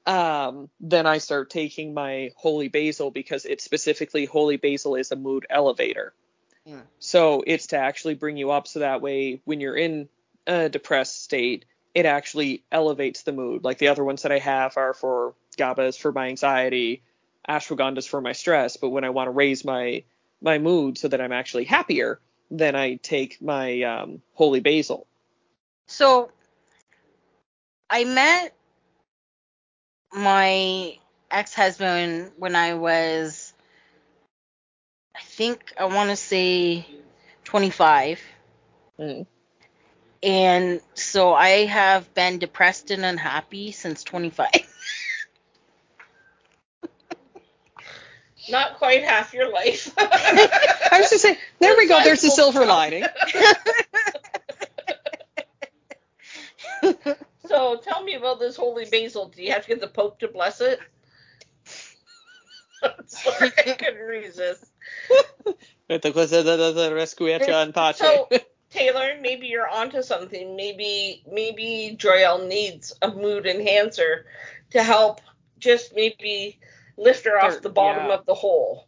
um, 0.05 0.69
then 0.79 1.05
I 1.05 1.17
start 1.17 1.49
taking 1.49 1.93
my 1.93 2.31
holy 2.37 2.69
basil 2.69 3.11
because 3.11 3.45
it 3.45 3.59
specifically 3.61 4.25
holy 4.25 4.57
basil 4.57 4.95
is 4.95 5.11
a 5.11 5.15
mood 5.15 5.45
elevator. 5.49 6.13
Hmm. 6.65 6.79
So 6.99 7.43
it's 7.45 7.67
to 7.67 7.77
actually 7.77 8.15
bring 8.15 8.37
you 8.37 8.51
up, 8.51 8.67
so 8.67 8.79
that 8.79 9.01
way 9.01 9.41
when 9.43 9.59
you're 9.59 9.75
in 9.75 10.07
a 10.47 10.69
depressed 10.69 11.23
state, 11.23 11.65
it 11.93 12.05
actually 12.05 12.63
elevates 12.71 13.23
the 13.23 13.31
mood. 13.31 13.63
Like 13.63 13.77
the 13.77 13.89
other 13.89 14.03
ones 14.03 14.23
that 14.23 14.31
I 14.31 14.39
have 14.39 14.77
are 14.77 14.93
for 14.93 15.35
GABA 15.57 15.83
is 15.83 15.97
for 15.97 16.11
my 16.11 16.27
anxiety, 16.27 17.03
ashwagandha 17.47 17.97
is 17.97 18.07
for 18.07 18.21
my 18.21 18.31
stress. 18.33 18.77
But 18.77 18.89
when 18.89 19.03
I 19.03 19.09
want 19.09 19.27
to 19.27 19.31
raise 19.31 19.65
my 19.65 20.03
my 20.41 20.57
mood 20.57 20.97
so 20.97 21.07
that 21.07 21.21
I'm 21.21 21.31
actually 21.31 21.65
happier, 21.65 22.19
then 22.49 22.75
I 22.75 22.95
take 22.95 23.41
my 23.41 23.81
um, 23.83 24.21
holy 24.33 24.59
basil. 24.59 25.05
So 25.87 26.31
I 27.89 28.05
met 28.05 28.55
my 30.13 30.97
ex-husband 31.29 32.31
when 32.37 32.55
I 32.55 32.73
was 32.73 33.53
I 35.15 35.21
think 35.21 35.73
I 35.77 35.85
want 35.85 36.09
to 36.09 36.15
say 36.15 36.85
25 37.43 38.21
Mm. 38.99 39.25
And 40.23 40.81
so 40.93 41.33
I 41.33 41.65
have 41.65 42.13
been 42.13 42.39
depressed 42.39 42.91
and 42.91 43.03
unhappy 43.03 43.71
since 43.71 44.03
25. 44.03 44.49
not 48.49 48.77
quite 48.77 49.03
half 49.03 49.33
your 49.33 49.51
life. 49.51 49.91
I 49.97 50.97
was 50.99 51.09
just 51.09 51.23
saying, 51.23 51.37
there 51.59 51.75
we 51.77 51.87
go. 51.87 52.03
There's 52.03 52.21
the 52.21 52.29
silver 52.29 52.65
lining. 52.65 53.05
so 57.47 57.77
tell 57.77 58.03
me 58.03 58.15
about 58.15 58.39
this 58.39 58.55
holy 58.55 58.85
basil. 58.85 59.29
Do 59.29 59.43
you 59.43 59.51
have 59.51 59.63
to 59.63 59.67
get 59.67 59.81
the 59.81 59.87
Pope 59.87 60.19
to 60.19 60.27
bless 60.27 60.61
it? 60.61 60.79
I'm 62.83 63.07
sorry, 63.07 63.51
I 63.57 63.73
couldn't 63.73 63.99
resist. 63.99 64.65
So 67.97 68.27
Taylor, 68.71 69.17
maybe 69.21 69.47
you're 69.47 69.69
onto 69.69 70.01
something. 70.01 70.55
Maybe 70.55 71.23
maybe 71.31 71.95
Joyelle 71.99 72.47
needs 72.47 72.93
a 73.01 73.11
mood 73.11 73.45
enhancer 73.45 74.25
to 74.71 74.81
help 74.81 75.21
just 75.59 75.93
maybe 75.95 76.59
lift 76.97 77.25
her 77.25 77.39
off 77.39 77.61
the 77.61 77.69
bottom 77.69 78.07
yeah. 78.07 78.15
of 78.15 78.25
the 78.25 78.33
hole 78.33 78.87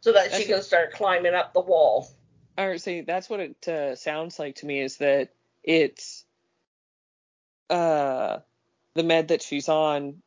so 0.00 0.12
that 0.12 0.32
she 0.32 0.44
That's 0.44 0.46
can 0.46 0.62
start 0.62 0.92
climbing 0.92 1.34
up 1.34 1.54
the 1.54 1.60
wall. 1.60 2.08
or 2.58 2.76
see 2.78 3.00
that's 3.00 3.30
what 3.30 3.40
it 3.40 3.68
uh, 3.68 3.96
sounds 3.96 4.38
like 4.38 4.56
to 4.56 4.66
me 4.66 4.80
is 4.80 4.98
that 4.98 5.30
it's 5.62 6.24
uh 7.70 8.38
the 8.94 9.02
med 9.02 9.28
that 9.28 9.42
she's 9.42 9.68
on 9.68 10.22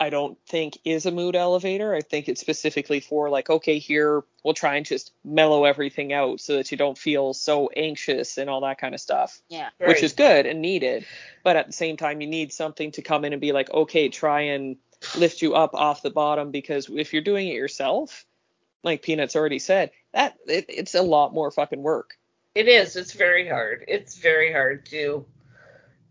i 0.00 0.10
don't 0.10 0.38
think 0.46 0.78
is 0.84 1.06
a 1.06 1.10
mood 1.10 1.36
elevator 1.36 1.94
i 1.94 2.00
think 2.00 2.28
it's 2.28 2.40
specifically 2.40 3.00
for 3.00 3.30
like 3.30 3.50
okay 3.50 3.78
here 3.78 4.22
we'll 4.44 4.54
try 4.54 4.76
and 4.76 4.86
just 4.86 5.12
mellow 5.24 5.64
everything 5.64 6.12
out 6.12 6.40
so 6.40 6.56
that 6.56 6.70
you 6.70 6.76
don't 6.76 6.98
feel 6.98 7.34
so 7.34 7.68
anxious 7.76 8.38
and 8.38 8.48
all 8.48 8.60
that 8.60 8.78
kind 8.78 8.94
of 8.94 9.00
stuff 9.00 9.40
yeah. 9.48 9.68
which 9.78 10.02
is 10.02 10.12
good 10.12 10.46
and 10.46 10.60
needed 10.60 11.04
but 11.42 11.56
at 11.56 11.66
the 11.66 11.72
same 11.72 11.96
time 11.96 12.20
you 12.20 12.26
need 12.26 12.52
something 12.52 12.92
to 12.92 13.02
come 13.02 13.24
in 13.24 13.32
and 13.32 13.40
be 13.40 13.52
like 13.52 13.70
okay 13.70 14.08
try 14.08 14.42
and 14.42 14.76
lift 15.16 15.42
you 15.42 15.54
up 15.54 15.74
off 15.74 16.02
the 16.02 16.10
bottom 16.10 16.50
because 16.50 16.88
if 16.90 17.12
you're 17.12 17.22
doing 17.22 17.48
it 17.48 17.54
yourself 17.54 18.24
like 18.82 19.02
peanuts 19.02 19.36
already 19.36 19.58
said 19.58 19.90
that 20.12 20.36
it, 20.46 20.66
it's 20.68 20.94
a 20.94 21.02
lot 21.02 21.34
more 21.34 21.50
fucking 21.50 21.82
work 21.82 22.18
It 22.54 22.66
is. 22.66 22.96
It's 22.96 23.12
very 23.12 23.46
hard. 23.48 23.84
It's 23.86 24.18
very 24.18 24.52
hard 24.52 24.86
to 24.86 25.24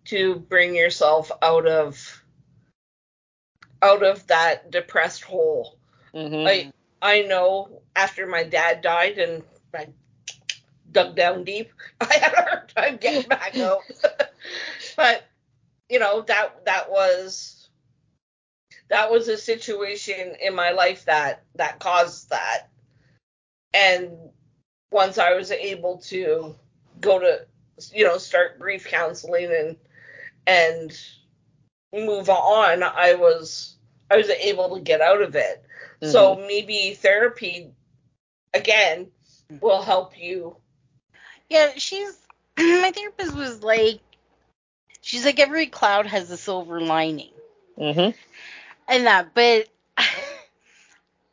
to 0.05 0.35
bring 0.35 0.75
yourself 0.75 1.29
out 1.41 1.67
of 1.67 2.16
out 3.81 4.03
of 4.03 4.25
that 4.27 4.71
depressed 4.71 5.23
hole. 5.23 5.77
Mm-hmm. 6.13 6.47
I 6.47 6.71
I 7.01 7.21
know 7.23 7.81
after 7.95 8.25
my 8.27 8.43
dad 8.43 8.81
died 8.81 9.17
and 9.17 9.43
I 9.73 9.87
dug 10.91 11.15
down 11.15 11.43
deep, 11.43 11.71
I 12.01 12.13
had 12.13 12.33
a 12.33 12.41
hard 12.41 12.69
time 12.75 12.97
getting 12.97 13.27
back 13.29 13.57
out. 13.57 13.81
but 14.95 15.23
you 15.89 15.99
know 15.99 16.21
that 16.21 16.65
that 16.65 16.91
was 16.91 17.69
that 18.89 19.11
was 19.11 19.27
a 19.27 19.37
situation 19.37 20.35
in 20.41 20.55
my 20.55 20.71
life 20.71 21.05
that 21.05 21.43
that 21.55 21.79
caused 21.79 22.29
that. 22.29 22.69
And 23.73 24.11
once 24.91 25.17
I 25.17 25.33
was 25.33 25.51
able 25.51 25.97
to 26.07 26.55
go 27.01 27.19
to 27.19 27.45
you 27.93 28.05
know 28.05 28.17
start 28.17 28.59
grief 28.59 28.87
counseling 28.87 29.51
and 29.51 29.77
and 30.47 30.99
move 31.93 32.29
on, 32.29 32.83
I 32.83 33.15
was 33.15 33.75
I 34.09 34.17
was 34.17 34.29
able 34.29 34.75
to 34.75 34.81
get 34.81 35.01
out 35.01 35.21
of 35.21 35.35
it. 35.35 35.63
So 36.01 36.35
maybe 36.35 36.93
therapy 36.93 37.71
again 38.53 39.07
will 39.61 39.81
help 39.81 40.19
you. 40.19 40.57
Yeah, 41.49 41.71
she's 41.77 42.17
my 42.57 42.91
therapist 42.93 43.35
was 43.35 43.63
like 43.63 43.99
she's 45.01 45.25
like 45.25 45.39
every 45.39 45.67
cloud 45.67 46.05
has 46.05 46.29
a 46.31 46.37
silver 46.37 46.81
lining. 46.81 47.31
Mm-hmm. 47.77 48.17
and 48.87 49.05
that 49.05 49.35
but 49.35 49.67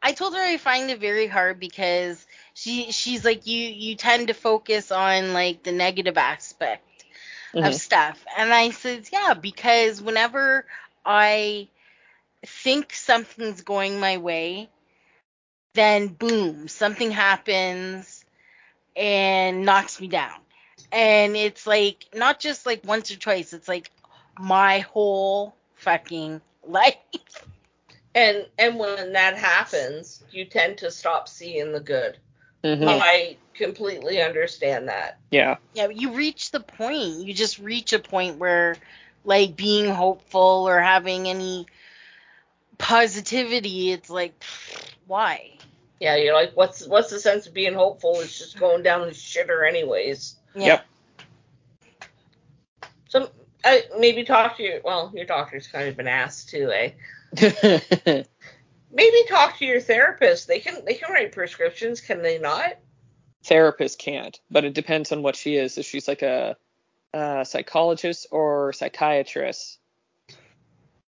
i 0.03 0.13
told 0.13 0.35
her 0.35 0.43
i 0.43 0.59
find 0.59 0.91
it 0.91 1.01
very 1.01 1.27
hard 1.27 1.59
because 1.59 2.27
she 2.53 2.93
she's 2.93 3.25
like 3.25 3.47
you 3.47 3.67
you 3.67 3.95
tend 3.95 4.29
to 4.29 4.35
focus 4.35 4.93
on 4.93 5.33
like 5.33 5.63
the 5.63 5.73
negative 5.73 6.19
aspect 6.19 6.87
Mhm. 7.55 7.67
of 7.67 7.75
stuff 7.75 8.25
and 8.37 8.53
i 8.53 8.71
said 8.71 9.09
yeah 9.13 9.35
because 9.35 10.01
whenever 10.03 10.65
i 11.05 11.69
think 12.47 12.93
something's 12.95 13.63
going 13.63 14.01
my 14.01 14.19
way 14.19 14.69
then 15.75 16.09
boom 16.09 16.69
something 16.69 17.11
happens 17.11 18.25
and 18.97 19.65
knocks 19.65 20.01
me 20.01 20.09
down 20.09 20.39
and 20.93 21.37
it's 21.37 21.67
like 21.67 22.07
not 22.15 22.41
just 22.41 22.67
like 22.67 22.83
once 22.85 23.11
or 23.11 23.17
twice 23.17 23.53
it's 23.53 23.69
like 23.69 23.91
my 24.39 24.81
whole 24.81 25.55
fucking 25.75 26.41
life 26.67 26.97
And 28.15 28.47
and 28.59 28.79
when 28.79 29.13
that 29.13 29.37
happens, 29.37 30.23
you 30.31 30.45
tend 30.47 30.79
to 30.79 30.91
stop 30.91 31.29
seeing 31.29 31.73
the 31.73 31.81
good. 31.81 32.19
Mhm. 32.65 32.89
I 32.89 33.39
completely 33.55 34.23
understand 34.23 34.89
that. 34.89 35.19
Yeah. 35.31 35.57
Yeah, 35.75 35.89
you 35.89 36.15
reach 36.15 36.51
the 36.51 36.61
point. 36.61 37.25
You 37.25 37.33
just 37.35 37.59
reach 37.59 37.93
a 37.93 37.99
point 37.99 38.39
where, 38.39 38.77
like, 39.25 39.57
being 39.57 39.91
hopeful 39.91 40.69
or 40.69 40.81
having 40.81 41.29
any 41.29 41.67
positivity, 42.79 43.93
it's 43.93 44.11
like, 44.11 44.35
why? 45.07 45.53
Yeah, 46.01 46.17
you're 46.17 46.35
like, 46.35 46.53
what's 46.55 46.87
what's 46.87 47.11
the 47.11 47.21
sense 47.21 47.47
of 47.47 47.55
being 47.55 47.75
hopeful? 47.75 48.21
It's 48.21 48.39
just 48.39 48.59
going 48.59 48.83
down 48.83 49.03
the 49.03 49.15
shitter 49.15 49.67
anyways. 49.67 50.37
Yeah. 50.55 50.81
So 53.09 53.31
I 53.65 53.85
maybe 53.99 54.25
talk 54.25 54.57
to 54.57 54.63
your 54.63 54.81
well, 54.85 55.13
your 55.15 55.25
doctor's 55.25 55.69
kind 55.69 55.89
of 55.89 55.97
been 55.97 56.09
asked 56.09 56.51
too, 56.51 56.71
eh? 56.73 56.91
Maybe 58.97 59.25
talk 59.29 59.59
to 59.59 59.65
your 59.65 59.81
therapist. 59.81 60.47
They 60.47 60.61
can 60.61 60.85
they 60.85 60.95
can 60.95 61.13
write 61.13 61.33
prescriptions, 61.33 62.01
can 62.01 62.23
they 62.23 62.39
not? 62.39 62.77
Therapist 63.45 63.99
can't, 63.99 64.39
but 64.51 64.65
it 64.65 64.75
depends 64.75 65.13
on 65.13 65.23
what 65.23 65.37
she 65.37 65.57
is. 65.57 65.77
If 65.79 65.87
she's 65.87 66.09
like 66.09 66.23
a, 66.23 66.57
a 67.13 67.45
psychologist 67.45 68.27
or 68.31 68.73
psychiatrist, 68.73 69.79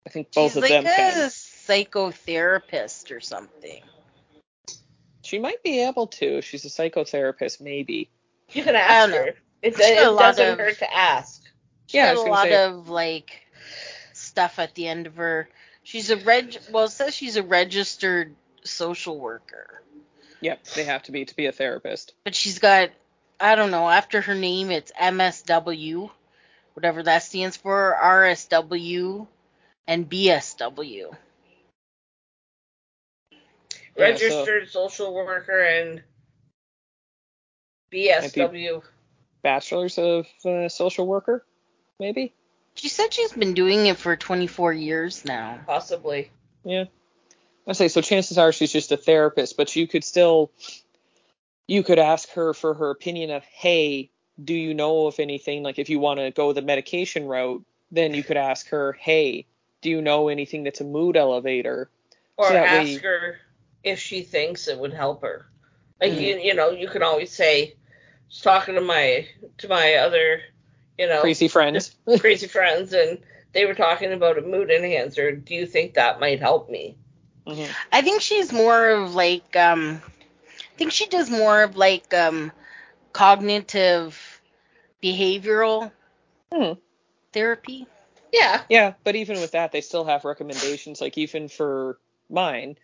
I 0.07 0.11
think 0.11 0.33
both 0.33 0.53
She's 0.53 0.57
of 0.57 0.63
like 0.63 0.71
them 0.71 0.87
a 0.87 0.95
can. 0.95 1.29
psychotherapist 1.29 3.11
or 3.15 3.21
something. 3.21 3.83
She 5.23 5.39
might 5.39 5.63
be 5.63 5.81
able 5.83 6.07
to. 6.09 6.41
She's 6.43 6.65
a 6.65 6.69
psychotherapist, 6.69 7.61
maybe. 7.61 8.11
You 8.53 8.63
can 8.63 8.77
I 8.77 8.81
ask 8.81 9.11
don't 9.11 9.27
her. 9.27 9.35
It, 9.63 9.77
She's 9.77 9.81
it 9.87 10.07
a 10.07 10.11
lot 10.11 10.37
doesn't 10.37 10.53
of- 10.53 10.59
hurt 10.59 10.79
to 10.79 10.95
ask. 10.95 11.43
She 11.87 11.99
Yeah, 11.99 12.11
I 12.11 12.15
got 12.15 12.19
was 12.21 12.27
a 12.27 12.31
lot 12.31 12.45
say- 12.47 12.65
of 12.65 12.89
like 12.89 13.31
stuff 14.13 14.59
at 14.59 14.75
the 14.75 14.87
end 14.87 15.07
of 15.07 15.17
her. 15.17 15.49
She's 15.83 16.11
a 16.11 16.17
reg. 16.17 16.57
Well, 16.71 16.85
it 16.85 16.91
says 16.91 17.15
she's 17.15 17.37
a 17.37 17.43
registered 17.43 18.35
social 18.65 19.19
worker, 19.19 19.83
Yep, 20.41 20.65
they 20.75 20.85
have 20.85 21.03
to 21.05 21.13
be 21.13 21.25
to 21.25 21.35
be 21.37 21.47
a 21.47 21.53
therapist. 21.53 22.13
but 22.25 22.35
she's 22.35 22.59
got 22.59 22.91
I 23.39 23.55
don't 23.55 23.71
know. 23.71 23.89
After 23.89 24.21
her 24.23 24.35
name, 24.35 24.71
it's 24.71 24.93
MSW, 24.93 26.11
whatever 26.75 27.03
that 27.03 27.23
stands 27.23 27.57
for, 27.57 27.97
RSW, 28.03 29.27
and 29.87 30.09
BSW. 30.09 31.15
Yeah, 33.31 33.37
so- 33.97 34.03
Registered 34.03 34.69
social 34.71 35.15
worker 35.15 35.61
and 35.61 36.03
BSW. 37.93 38.83
Bachelor's 39.43 39.99
of 39.99 40.27
uh, 40.45 40.69
social 40.69 41.07
worker, 41.07 41.45
maybe. 42.01 42.35
She 42.75 42.89
said 42.89 43.13
she's 43.15 43.33
been 43.33 43.55
doing 43.55 43.87
it 43.87 43.97
for 43.97 44.17
24 44.17 44.73
years 44.73 45.25
now. 45.25 45.61
Possibly. 45.67 46.31
Yeah. 46.65 46.85
I 47.67 47.73
say 47.73 47.89
so. 47.89 48.01
Chances 48.01 48.39
are 48.39 48.53
she's 48.53 48.73
just 48.73 48.93
a 48.93 48.97
therapist, 48.97 49.57
but 49.57 49.75
you 49.75 49.87
could 49.89 50.05
still, 50.05 50.53
you 51.67 51.83
could 51.83 51.99
ask 51.99 52.29
her 52.31 52.55
for 52.55 52.75
her 52.75 52.91
opinion 52.91 53.31
of, 53.31 53.43
hey, 53.45 54.11
do 54.43 54.55
you 54.55 54.75
know 54.75 55.07
of 55.07 55.19
anything? 55.19 55.63
Like 55.63 55.79
if 55.79 55.89
you 55.91 55.99
want 55.99 56.21
to 56.21 56.31
go 56.31 56.53
the 56.53 56.63
medication 56.63 57.27
route, 57.27 57.65
then 57.91 58.15
you 58.15 58.23
could 58.23 58.37
ask 58.37 58.69
her, 58.69 58.93
hey, 58.93 59.47
do 59.83 59.91
you 59.91 60.01
know 60.01 60.29
anything 60.29 60.63
that's 60.65 60.81
a 60.81 60.85
mood 60.85 61.17
elevator? 61.17 61.91
Or 62.37 62.49
So 62.49 62.57
ask 62.57 62.87
way- 62.87 62.99
her 62.99 63.39
if 63.83 63.99
she 63.99 64.23
thinks 64.23 64.69
it 64.69 64.79
would 64.79 64.93
help 64.93 65.23
her. 65.23 65.47
Like 66.01 66.13
Mhm. 66.13 66.21
you, 66.21 66.39
you 66.39 66.55
know, 66.55 66.71
you 66.71 66.89
can 66.89 67.03
always 67.03 67.33
say, 67.33 67.75
"Just 68.29 68.45
talking 68.45 68.75
to 68.75 68.81
my 68.81 69.27
to 69.59 69.69
my 69.69 69.95
other, 69.95 70.43
you 70.99 71.07
know, 71.07 71.21
Crazy 71.23 71.49
friends. 71.49 71.95
crazy 72.19 72.47
friends, 72.47 72.93
and 72.93 73.19
they 73.53 73.65
were 73.65 73.75
talking 73.75 74.13
about 74.13 74.37
a 74.39 74.43
mood 74.43 74.71
enhancer. 74.71 75.33
Do 75.33 75.55
you 75.55 75.65
think 75.67 75.95
that 75.95 76.21
might 76.21 76.41
help 76.41 76.69
me?" 76.69 76.99
Mhm. 77.47 77.77
I 77.93 78.03
think 78.03 78.21
she's 78.23 78.53
more 78.53 78.91
of 78.91 79.15
like 79.15 79.57
um 79.57 80.03
I 80.05 80.77
think 80.79 80.93
she 80.93 81.07
does 81.07 81.31
more 81.31 81.63
of 81.63 81.77
like 81.77 82.13
um 82.15 82.53
cognitive 83.13 84.41
behavioral 85.03 85.93
Hmm. 86.53 86.73
therapy. 87.33 87.87
Yeah. 88.33 88.63
Yeah, 88.69 88.95
but 89.05 89.17
even 89.17 89.41
with 89.41 89.53
that, 89.53 89.73
they 89.73 89.81
still 89.81 90.05
have 90.05 90.25
recommendations. 90.25 91.01
Like 91.01 91.19
even 91.19 91.49
for 91.49 91.99
mine, 92.29 92.77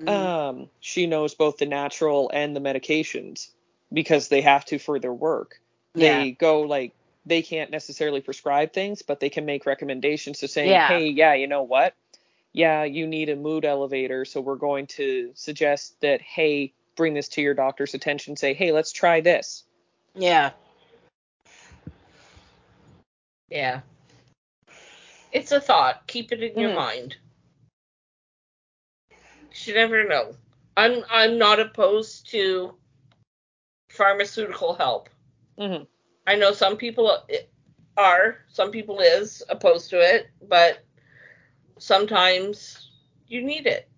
Mm. 0.00 0.08
um, 0.12 0.70
she 0.80 1.06
knows 1.06 1.34
both 1.34 1.58
the 1.58 1.66
natural 1.66 2.30
and 2.32 2.54
the 2.56 2.60
medications 2.60 3.48
because 3.92 4.28
they 4.28 4.40
have 4.42 4.64
to 4.66 4.78
for 4.78 4.98
their 4.98 5.12
work. 5.12 5.60
Yeah. 5.94 6.26
They 6.26 6.32
go 6.32 6.62
like 6.62 6.94
they 7.26 7.42
can't 7.42 7.70
necessarily 7.70 8.20
prescribe 8.20 8.72
things, 8.72 9.02
but 9.02 9.20
they 9.20 9.30
can 9.30 9.44
make 9.46 9.66
recommendations 9.66 10.38
to 10.40 10.48
say, 10.48 10.68
Yeah. 10.68 10.88
hey, 10.88 11.08
yeah, 11.08 11.34
you 11.34 11.46
know 11.46 11.62
what? 11.62 11.94
Yeah, 12.58 12.82
you 12.82 13.06
need 13.06 13.28
a 13.28 13.36
mood 13.36 13.64
elevator, 13.64 14.24
so 14.24 14.40
we're 14.40 14.56
going 14.56 14.88
to 14.88 15.30
suggest 15.34 16.00
that, 16.00 16.20
hey, 16.20 16.72
bring 16.96 17.14
this 17.14 17.28
to 17.28 17.40
your 17.40 17.54
doctor's 17.54 17.94
attention. 17.94 18.34
Say, 18.34 18.52
hey, 18.52 18.72
let's 18.72 18.90
try 18.90 19.20
this. 19.20 19.62
Yeah. 20.16 20.50
Yeah. 23.48 23.82
It's 25.30 25.52
a 25.52 25.60
thought. 25.60 26.04
Keep 26.08 26.32
it 26.32 26.42
in 26.42 26.58
your 26.58 26.70
Mhm. 26.70 26.74
mind. 26.74 27.16
You 29.64 29.74
never 29.74 30.02
know. 30.08 30.34
I'm 30.76 31.04
I'm 31.08 31.38
not 31.38 31.60
opposed 31.60 32.28
to 32.32 32.74
pharmaceutical 33.90 34.74
help. 34.74 35.10
hmm 35.56 35.84
I 36.26 36.34
know 36.34 36.50
some 36.50 36.76
people 36.76 37.24
are, 37.96 38.38
some 38.48 38.72
people 38.72 38.98
is 38.98 39.44
opposed 39.48 39.90
to 39.90 40.00
it, 40.00 40.28
but 40.42 40.84
sometimes 41.78 42.90
you 43.26 43.42
need 43.42 43.66
it. 43.66 43.88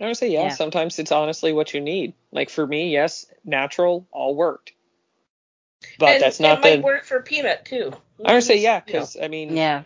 I 0.00 0.06
would 0.06 0.16
say, 0.16 0.30
yeah, 0.30 0.44
Yeah. 0.44 0.48
sometimes 0.50 0.98
it's 0.98 1.12
honestly 1.12 1.52
what 1.52 1.72
you 1.72 1.80
need. 1.80 2.14
Like 2.32 2.50
for 2.50 2.66
me, 2.66 2.92
yes, 2.92 3.26
natural 3.44 4.06
all 4.10 4.34
worked. 4.34 4.72
But 5.98 6.14
and 6.14 6.22
that's 6.22 6.40
not 6.40 6.58
it 6.58 6.62
the. 6.62 6.76
might 6.76 6.84
work 6.84 7.04
for 7.04 7.22
peanut 7.22 7.64
too. 7.64 7.92
I 8.24 8.34
would 8.34 8.44
say, 8.44 8.58
yeah, 8.58 8.82
You 8.86 8.94
know. 8.94 9.00
because 9.00 9.16
I 9.20 9.28
mean, 9.28 9.56
Yeah. 9.56 9.84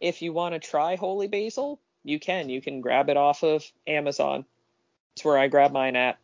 if 0.00 0.22
you 0.22 0.32
want 0.32 0.54
to 0.54 0.58
try 0.58 0.96
holy 0.96 1.28
basil, 1.28 1.80
you 2.02 2.18
can. 2.18 2.48
You 2.48 2.60
can 2.60 2.80
grab 2.80 3.08
it 3.10 3.16
off 3.16 3.44
of 3.44 3.64
Amazon. 3.86 4.44
It's 5.14 5.24
where 5.24 5.38
I 5.38 5.48
grab 5.48 5.72
mine 5.72 5.96
at. 5.96 6.18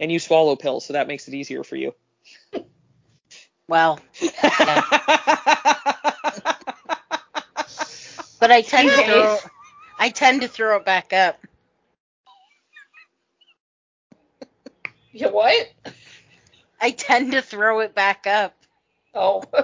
And 0.00 0.10
you 0.10 0.18
swallow 0.18 0.56
pills, 0.56 0.86
so 0.86 0.94
that 0.94 1.06
makes 1.06 1.28
it 1.28 1.34
easier 1.34 1.62
for 1.62 1.76
you. 1.76 1.94
Well, 3.68 4.00
but 8.42 8.50
I 8.50 8.62
tend 8.62 8.90
to 8.90 9.04
throw 9.04 9.38
I 10.00 10.08
tend 10.08 10.40
to 10.40 10.48
throw 10.48 10.76
it 10.76 10.84
back 10.84 11.12
up. 11.12 11.38
You 15.12 15.28
what? 15.28 15.72
I 16.80 16.90
tend 16.90 17.30
to 17.32 17.42
throw 17.42 17.78
it 17.78 17.94
back 17.94 18.26
up. 18.26 18.56
Oh. 19.14 19.44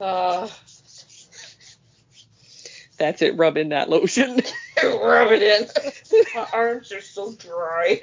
uh, 0.00 0.48
That's 2.96 3.22
it. 3.22 3.36
Rub 3.36 3.56
in 3.56 3.70
that 3.70 3.90
lotion. 3.90 4.36
rub 4.84 5.32
it 5.32 5.42
in. 5.42 5.66
My 6.32 6.46
arms 6.52 6.92
are 6.92 7.00
so 7.00 7.32
dry. 7.32 8.02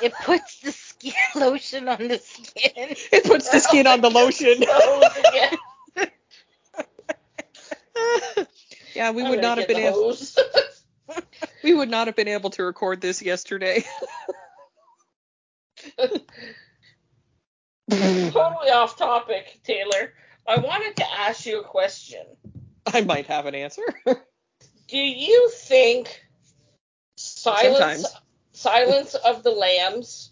It 0.00 0.14
puts 0.24 0.60
the 0.60 0.72
skin 1.02 1.14
lotion 1.40 1.88
on 1.88 2.08
the 2.08 2.18
skin. 2.18 2.72
it 3.12 3.24
puts 3.24 3.48
the 3.50 3.56
oh 3.56 3.60
skin 3.60 3.86
on 3.86 4.00
the 4.00 4.10
lotion. 4.10 4.64
Yeah, 8.94 9.12
we 9.12 9.22
would 9.22 9.40
not 9.40 9.56
have 9.56 9.68
been 9.68 9.78
able. 9.78 10.14
We 11.62 11.72
would 11.74 11.90
not 11.90 12.08
have 12.08 12.16
been 12.16 12.28
able 12.28 12.50
to 12.50 12.62
record 12.62 13.00
this 13.00 13.22
yesterday. 13.22 13.84
totally 17.90 18.70
off 18.70 18.96
topic, 18.96 19.60
Taylor. 19.64 20.12
I 20.46 20.58
wanted 20.58 20.96
to 20.96 21.04
ask 21.20 21.46
you 21.46 21.60
a 21.60 21.64
question. 21.64 22.24
I 22.86 23.00
might 23.02 23.26
have 23.26 23.46
an 23.46 23.54
answer. 23.54 23.82
Do 24.06 24.98
you 24.98 25.50
think 25.54 26.22
Silence 27.16 27.78
Sometimes. 27.78 28.16
Silence 28.52 29.14
of 29.14 29.42
the 29.42 29.50
Lambs 29.50 30.31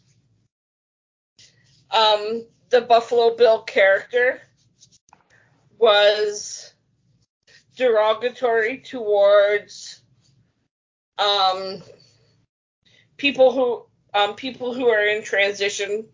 um 1.92 2.44
the 2.70 2.80
Buffalo 2.80 3.36
Bill 3.36 3.62
character 3.62 4.40
was 5.78 6.72
derogatory 7.76 8.78
towards 8.78 10.02
um 11.18 11.82
people 13.16 13.52
who 13.52 14.18
um 14.18 14.34
people 14.34 14.74
who 14.74 14.88
are 14.88 15.04
in 15.04 15.22
transition 15.22 16.06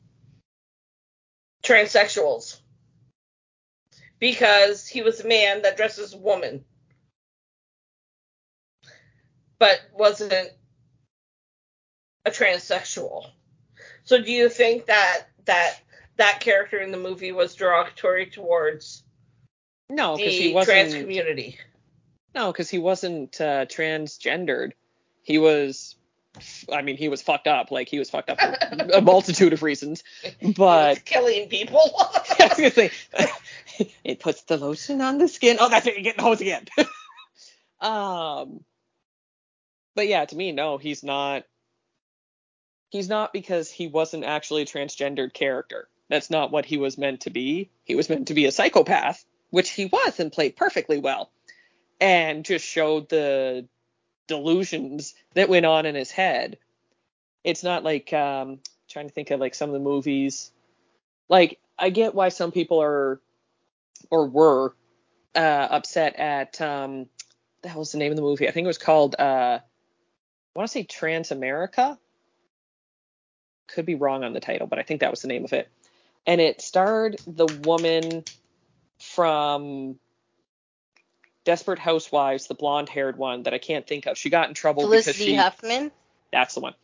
transsexuals 1.62 2.60
because 4.18 4.86
he 4.86 5.02
was 5.02 5.20
a 5.20 5.28
man 5.28 5.62
that 5.62 5.76
dresses 5.76 6.12
as 6.12 6.14
a 6.14 6.18
woman 6.18 6.64
but 9.58 9.80
wasn't 9.94 10.32
a 12.24 12.30
transsexual. 12.30 13.30
So 14.04 14.22
do 14.22 14.30
you 14.30 14.48
think 14.48 14.86
that 14.86 15.26
that 15.46 15.80
that 16.16 16.40
character 16.40 16.78
in 16.78 16.90
the 16.90 16.98
movie 16.98 17.32
was 17.32 17.54
derogatory 17.54 18.26
towards 18.26 19.02
no, 19.88 20.16
because 20.16 20.32
the 20.32 20.40
he 20.40 20.52
trans 20.52 20.66
wasn't. 20.88 21.02
community? 21.02 21.58
No, 22.34 22.52
because 22.52 22.68
he 22.68 22.78
wasn't 22.78 23.40
uh, 23.40 23.66
transgendered. 23.66 24.72
he 25.22 25.38
was 25.38 25.96
I 26.72 26.82
mean, 26.82 26.96
he 26.96 27.08
was 27.08 27.22
fucked 27.22 27.46
up. 27.46 27.70
Like 27.70 27.88
he 27.88 27.98
was 27.98 28.10
fucked 28.10 28.30
up 28.30 28.40
for 28.40 28.56
a 28.94 29.00
multitude 29.02 29.52
of 29.52 29.62
reasons. 29.62 30.02
But 30.56 31.04
killing 31.04 31.48
people. 31.48 31.80
I 31.96 32.48
was 32.48 32.56
gonna 32.56 32.70
say, 32.70 32.90
it 34.04 34.20
puts 34.20 34.42
the 34.42 34.56
lotion 34.56 35.00
on 35.00 35.18
the 35.18 35.28
skin. 35.28 35.56
Oh, 35.60 35.68
that's 35.68 35.86
it. 35.86 35.94
You're 35.94 36.02
getting 36.02 36.22
hose 36.22 36.40
again. 36.40 36.66
um, 37.80 38.60
but 39.94 40.08
yeah, 40.08 40.24
to 40.24 40.36
me, 40.36 40.52
no, 40.52 40.78
he's 40.78 41.02
not. 41.02 41.44
He's 42.96 43.10
not 43.10 43.34
because 43.34 43.70
he 43.70 43.88
wasn't 43.88 44.24
actually 44.24 44.62
a 44.62 44.64
transgendered 44.64 45.34
character. 45.34 45.86
That's 46.08 46.30
not 46.30 46.50
what 46.50 46.64
he 46.64 46.78
was 46.78 46.96
meant 46.96 47.20
to 47.20 47.30
be. 47.30 47.68
He 47.84 47.94
was 47.94 48.08
meant 48.08 48.28
to 48.28 48.34
be 48.34 48.46
a 48.46 48.50
psychopath, 48.52 49.22
which 49.50 49.68
he 49.68 49.84
was 49.84 50.18
and 50.18 50.32
played 50.32 50.56
perfectly 50.56 50.98
well, 50.98 51.30
and 52.00 52.42
just 52.42 52.64
showed 52.64 53.10
the 53.10 53.68
delusions 54.28 55.14
that 55.34 55.50
went 55.50 55.66
on 55.66 55.84
in 55.84 55.94
his 55.94 56.10
head. 56.10 56.56
It's 57.44 57.62
not 57.62 57.84
like 57.84 58.14
um 58.14 58.60
trying 58.88 59.08
to 59.08 59.12
think 59.12 59.30
of 59.30 59.40
like 59.40 59.54
some 59.54 59.68
of 59.68 59.74
the 59.74 59.78
movies. 59.78 60.50
Like 61.28 61.60
I 61.78 61.90
get 61.90 62.14
why 62.14 62.30
some 62.30 62.50
people 62.50 62.82
are 62.82 63.20
or 64.10 64.26
were 64.26 64.74
uh 65.34 65.68
upset 65.70 66.16
at 66.16 66.58
um 66.62 67.10
the 67.60 67.68
hell 67.68 67.80
was 67.80 67.92
the 67.92 67.98
name 67.98 68.12
of 68.12 68.16
the 68.16 68.22
movie? 68.22 68.48
I 68.48 68.52
think 68.52 68.64
it 68.64 68.68
was 68.68 68.78
called 68.78 69.16
uh 69.18 69.58
I 69.60 70.58
want 70.58 70.66
to 70.66 70.72
say 70.72 70.84
Transamerica. 70.84 71.98
Could 73.68 73.86
be 73.86 73.94
wrong 73.94 74.24
on 74.24 74.32
the 74.32 74.40
title, 74.40 74.66
but 74.66 74.78
I 74.78 74.82
think 74.82 75.00
that 75.00 75.10
was 75.10 75.22
the 75.22 75.28
name 75.28 75.44
of 75.44 75.52
it. 75.52 75.68
And 76.26 76.40
it 76.40 76.60
starred 76.60 77.16
the 77.26 77.46
woman 77.64 78.24
from 79.00 79.98
Desperate 81.44 81.78
Housewives, 81.78 82.46
the 82.48 82.54
blonde-haired 82.54 83.16
one 83.16 83.44
that 83.44 83.54
I 83.54 83.58
can't 83.58 83.86
think 83.86 84.06
of. 84.06 84.18
She 84.18 84.30
got 84.30 84.48
in 84.48 84.54
trouble 84.54 84.82
Felicity 84.82 85.18
because 85.18 85.26
she. 85.26 85.34
Huffman. 85.36 85.92
That's 86.32 86.54
the 86.54 86.60
one. 86.60 86.74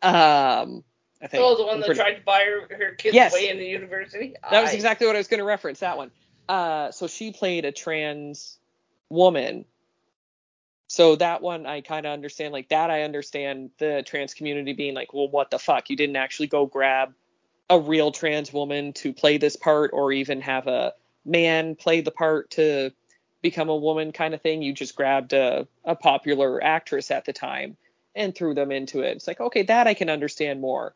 Um, 0.00 0.84
I 1.20 1.26
think. 1.28 1.42
Oh, 1.42 1.56
the 1.56 1.64
one 1.66 1.80
that 1.80 1.86
Pretty- 1.86 2.00
tried 2.00 2.14
to 2.14 2.22
buy 2.22 2.44
her, 2.44 2.76
her 2.76 2.94
kids 2.94 3.14
Yes. 3.14 3.32
away 3.32 3.48
in 3.48 3.58
the 3.58 3.66
university. 3.66 4.34
That 4.50 4.62
was 4.62 4.72
exactly 4.74 5.06
what 5.06 5.16
I 5.16 5.18
was 5.18 5.28
going 5.28 5.38
to 5.38 5.44
reference. 5.44 5.80
That 5.80 5.96
one. 5.96 6.10
Uh, 6.48 6.90
so 6.92 7.06
she 7.08 7.32
played 7.32 7.64
a 7.64 7.72
trans 7.72 8.58
woman. 9.08 9.64
So 10.92 11.16
that 11.16 11.40
one 11.40 11.64
I 11.64 11.80
kind 11.80 12.04
of 12.04 12.12
understand. 12.12 12.52
Like 12.52 12.68
that, 12.68 12.90
I 12.90 13.04
understand 13.04 13.70
the 13.78 14.02
trans 14.04 14.34
community 14.34 14.74
being 14.74 14.92
like, 14.92 15.14
well, 15.14 15.26
what 15.26 15.50
the 15.50 15.58
fuck? 15.58 15.88
You 15.88 15.96
didn't 15.96 16.16
actually 16.16 16.48
go 16.48 16.66
grab 16.66 17.14
a 17.70 17.80
real 17.80 18.12
trans 18.12 18.52
woman 18.52 18.92
to 18.92 19.14
play 19.14 19.38
this 19.38 19.56
part, 19.56 19.92
or 19.94 20.12
even 20.12 20.42
have 20.42 20.66
a 20.66 20.92
man 21.24 21.76
play 21.76 22.02
the 22.02 22.10
part 22.10 22.50
to 22.50 22.92
become 23.40 23.70
a 23.70 23.76
woman, 23.76 24.12
kind 24.12 24.34
of 24.34 24.42
thing. 24.42 24.60
You 24.60 24.74
just 24.74 24.94
grabbed 24.94 25.32
a, 25.32 25.66
a 25.82 25.96
popular 25.96 26.62
actress 26.62 27.10
at 27.10 27.24
the 27.24 27.32
time 27.32 27.78
and 28.14 28.34
threw 28.34 28.52
them 28.52 28.70
into 28.70 29.00
it. 29.00 29.16
It's 29.16 29.26
like, 29.26 29.40
okay, 29.40 29.62
that 29.62 29.86
I 29.86 29.94
can 29.94 30.10
understand 30.10 30.60
more 30.60 30.94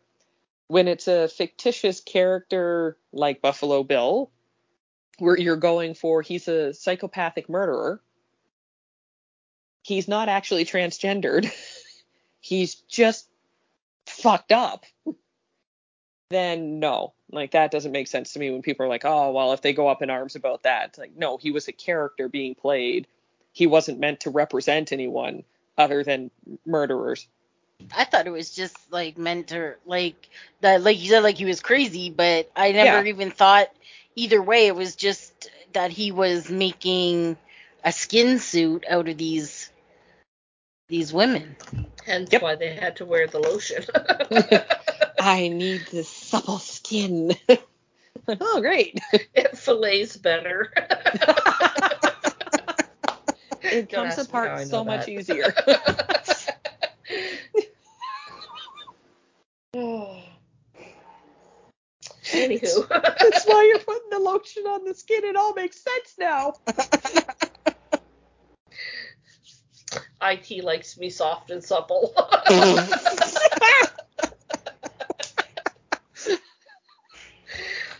when 0.66 0.89
it's 0.89 1.09
a 1.09 1.27
fictitious 1.27 2.01
character 2.01 2.98
like 3.14 3.40
Buffalo 3.40 3.82
Bill, 3.82 4.31
where 5.20 5.39
you're 5.39 5.56
going 5.56 5.94
for 5.94 6.20
he's 6.20 6.48
a 6.48 6.74
psychopathic 6.74 7.48
murderer, 7.48 8.02
he's 9.86 10.08
not 10.08 10.28
actually 10.28 10.64
transgendered, 10.64 11.48
he's 12.40 12.74
just 12.74 13.26
fucked 14.06 14.50
up, 14.50 14.84
then 16.30 16.80
no. 16.80 17.12
Like 17.30 17.52
that 17.52 17.70
doesn't 17.70 17.92
make 17.92 18.08
sense 18.08 18.32
to 18.32 18.38
me 18.38 18.50
when 18.50 18.62
people 18.62 18.84
are 18.86 18.88
like, 18.88 19.04
oh, 19.04 19.30
well, 19.32 19.52
if 19.52 19.62
they 19.62 19.72
go 19.72 19.88
up 19.88 20.02
in 20.02 20.10
arms 20.10 20.36
about 20.36 20.64
that. 20.64 20.90
It's 20.90 20.98
like, 20.98 21.16
no, 21.16 21.36
he 21.36 21.50
was 21.50 21.68
a 21.68 21.72
character 21.72 22.28
being 22.28 22.54
played. 22.54 23.06
He 23.52 23.66
wasn't 23.66 24.00
meant 24.00 24.20
to 24.20 24.30
represent 24.30 24.92
anyone 24.92 25.44
other 25.78 26.02
than 26.02 26.30
murderers. 26.64 27.26
I 27.94 28.04
thought 28.04 28.26
it 28.26 28.30
was 28.30 28.50
just 28.54 28.76
like 28.90 29.18
meant 29.18 29.48
to 29.48 29.74
like 29.84 30.28
that 30.62 30.82
like 30.82 31.00
you 31.00 31.10
said 31.10 31.22
like 31.22 31.36
he 31.36 31.44
was 31.44 31.60
crazy, 31.60 32.10
but 32.10 32.50
I 32.56 32.72
never 32.72 33.04
Yeah. 33.04 33.10
even 33.10 33.30
thought 33.30 33.70
either 34.16 34.42
way. 34.42 34.66
It 34.66 34.74
was 34.74 34.96
just 34.96 35.50
that 35.74 35.90
he 35.90 36.10
was 36.10 36.50
making 36.50 37.36
a 37.84 37.92
skin 37.92 38.38
suit 38.38 38.84
out 38.88 39.08
of 39.08 39.16
these 39.18 39.70
these 40.88 41.12
women. 41.12 41.56
Hence 42.04 42.30
Yep. 42.32 42.42
why 42.42 42.54
they 42.54 42.74
had 42.74 42.96
to 42.96 43.04
wear 43.04 43.26
the 43.26 43.40
lotion. 43.40 43.84
I 45.20 45.48
need 45.48 45.86
this 45.90 46.08
supple 46.08 46.58
skin. 46.58 47.34
oh, 48.28 48.60
great. 48.60 49.00
it 49.12 49.56
fillets 49.56 50.16
better. 50.16 50.72
It 53.62 53.90
Don't 53.90 54.06
comes 54.06 54.18
ask 54.18 54.32
me 54.32 54.38
how 54.38 54.42
I 54.42 54.46
apart 54.46 54.68
so 54.68 54.84
much 54.84 55.08
easier. 55.08 55.52
Anywho. 62.30 62.88
That's 62.88 63.44
why 63.44 63.64
you're 63.64 63.80
putting 63.80 64.10
the 64.10 64.18
lotion 64.18 64.66
on 64.66 64.84
the 64.84 64.94
skin. 64.94 65.24
It 65.24 65.36
all 65.36 65.52
makes 65.54 65.80
sense 65.80 66.14
now. 66.18 66.54
IT 70.32 70.62
likes 70.65 70.98
me 70.98 71.11
soft 71.11 71.51
and 71.51 71.62
supple. 71.62 72.12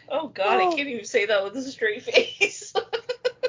oh 0.09 0.28
god, 0.28 0.61
Oh. 0.61 0.70
I 0.73 0.74
can't 0.77 0.89
even 0.89 1.05
say 1.05 1.27
that 1.27 1.44
with 1.44 1.57
a 1.57 1.62
straight 1.62 2.03
face. 2.03 2.73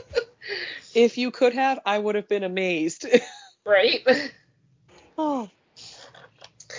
if 0.95 1.17
you 1.17 1.31
could 1.31 1.53
have, 1.53 1.79
I 1.85 1.97
would 1.97 2.15
have 2.15 2.27
been 2.27 2.43
amazed. 2.43 3.05
right? 3.65 4.01
oh. 5.17 5.49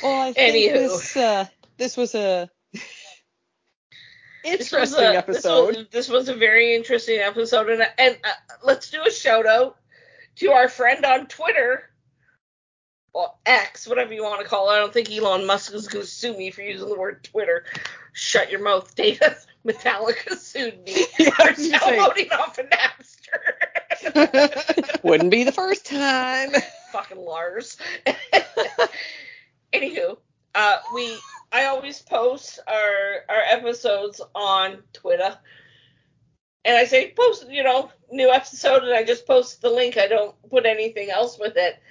Well, 0.03 0.20
I 0.29 0.33
think 0.33 0.55
Anywho. 0.55 0.73
this 0.73 1.16
uh, 1.16 1.47
this 1.77 1.97
was 1.97 2.15
a 2.15 2.49
This 4.45 4.70
was 4.70 4.93
interesting 4.95 5.05
a- 5.05 5.15
episode. 5.15 5.69
This 5.69 5.77
was, 5.77 5.87
this 5.91 6.09
was 6.09 6.29
a 6.29 6.35
very 6.35 6.75
interesting 6.75 7.19
episode, 7.19 7.69
and 7.70 7.83
and 7.99 8.19
uh, 8.23 8.29
let's 8.62 8.91
do 8.91 9.03
a 9.07 9.11
shout 9.11 9.47
out 9.47 9.77
to 10.37 10.53
our 10.53 10.69
friend 10.69 11.05
on 11.05 11.27
Twitter, 11.27 11.88
well 13.19 13.39
X, 13.45 13.89
whatever 13.89 14.15
you 14.15 14.23
want 14.23 14.40
to 14.40 14.47
call 14.47 14.70
it. 14.70 14.74
I 14.74 14.78
don't 14.78 14.93
think 14.93 15.11
Elon 15.11 15.45
Musk 15.45 15.74
is 15.74 15.89
going 15.89 16.05
to 16.05 16.11
sue 16.11 16.39
me 16.39 16.53
for 16.53 16.62
using 16.62 16.89
the 16.89 16.97
word 16.97 17.24
Twitter. 17.24 17.65
Shut 18.12 18.49
your 18.49 18.62
mouth, 18.62 18.95
Data. 18.95 19.36
Metallica 19.66 20.36
sued 20.36 20.85
me 20.85 21.05
Yeah, 21.19 21.31
for 21.31 21.53
downloading 21.69 22.31
off 22.31 22.57
of 22.59 22.66
Napster. 22.70 23.40
Wouldn't 25.03 25.32
be 25.32 25.43
the 25.43 25.51
first 25.51 25.85
time. 25.85 26.51
Fucking 26.93 27.19
Lars. 27.19 27.77
Anywho, 29.73 30.16
uh, 30.55 30.77
we 30.95 31.19
I 31.51 31.65
always 31.66 32.01
post 32.01 32.61
our 32.69 33.24
our 33.28 33.43
episodes 33.51 34.20
on 34.35 34.78
Twitter, 34.93 35.36
and 36.65 36.77
I 36.77 36.85
say 36.85 37.12
post 37.15 37.51
you 37.51 37.65
know 37.65 37.90
new 38.12 38.31
episode, 38.31 38.85
and 38.85 38.95
I 38.95 39.03
just 39.03 39.27
post 39.27 39.61
the 39.61 39.70
link. 39.70 39.99
I 39.99 40.07
don't 40.07 40.36
put 40.49 40.65
anything 40.66 41.11
else 41.11 41.36
with 41.39 41.57
it. 41.57 41.82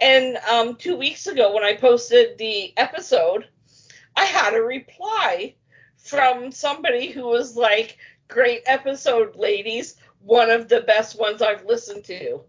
And 0.00 0.36
um, 0.50 0.76
two 0.76 0.96
weeks 0.96 1.26
ago, 1.26 1.54
when 1.54 1.64
I 1.64 1.74
posted 1.74 2.38
the 2.38 2.72
episode, 2.76 3.48
I 4.16 4.24
had 4.24 4.54
a 4.54 4.62
reply 4.62 5.54
from 5.96 6.52
somebody 6.52 7.08
who 7.10 7.26
was 7.26 7.56
like, 7.56 7.98
"Great 8.28 8.62
episode, 8.66 9.36
ladies. 9.36 9.96
One 10.20 10.50
of 10.50 10.68
the 10.68 10.80
best 10.80 11.18
ones 11.18 11.42
I've 11.42 11.64
listened 11.64 12.04
to." 12.04 12.40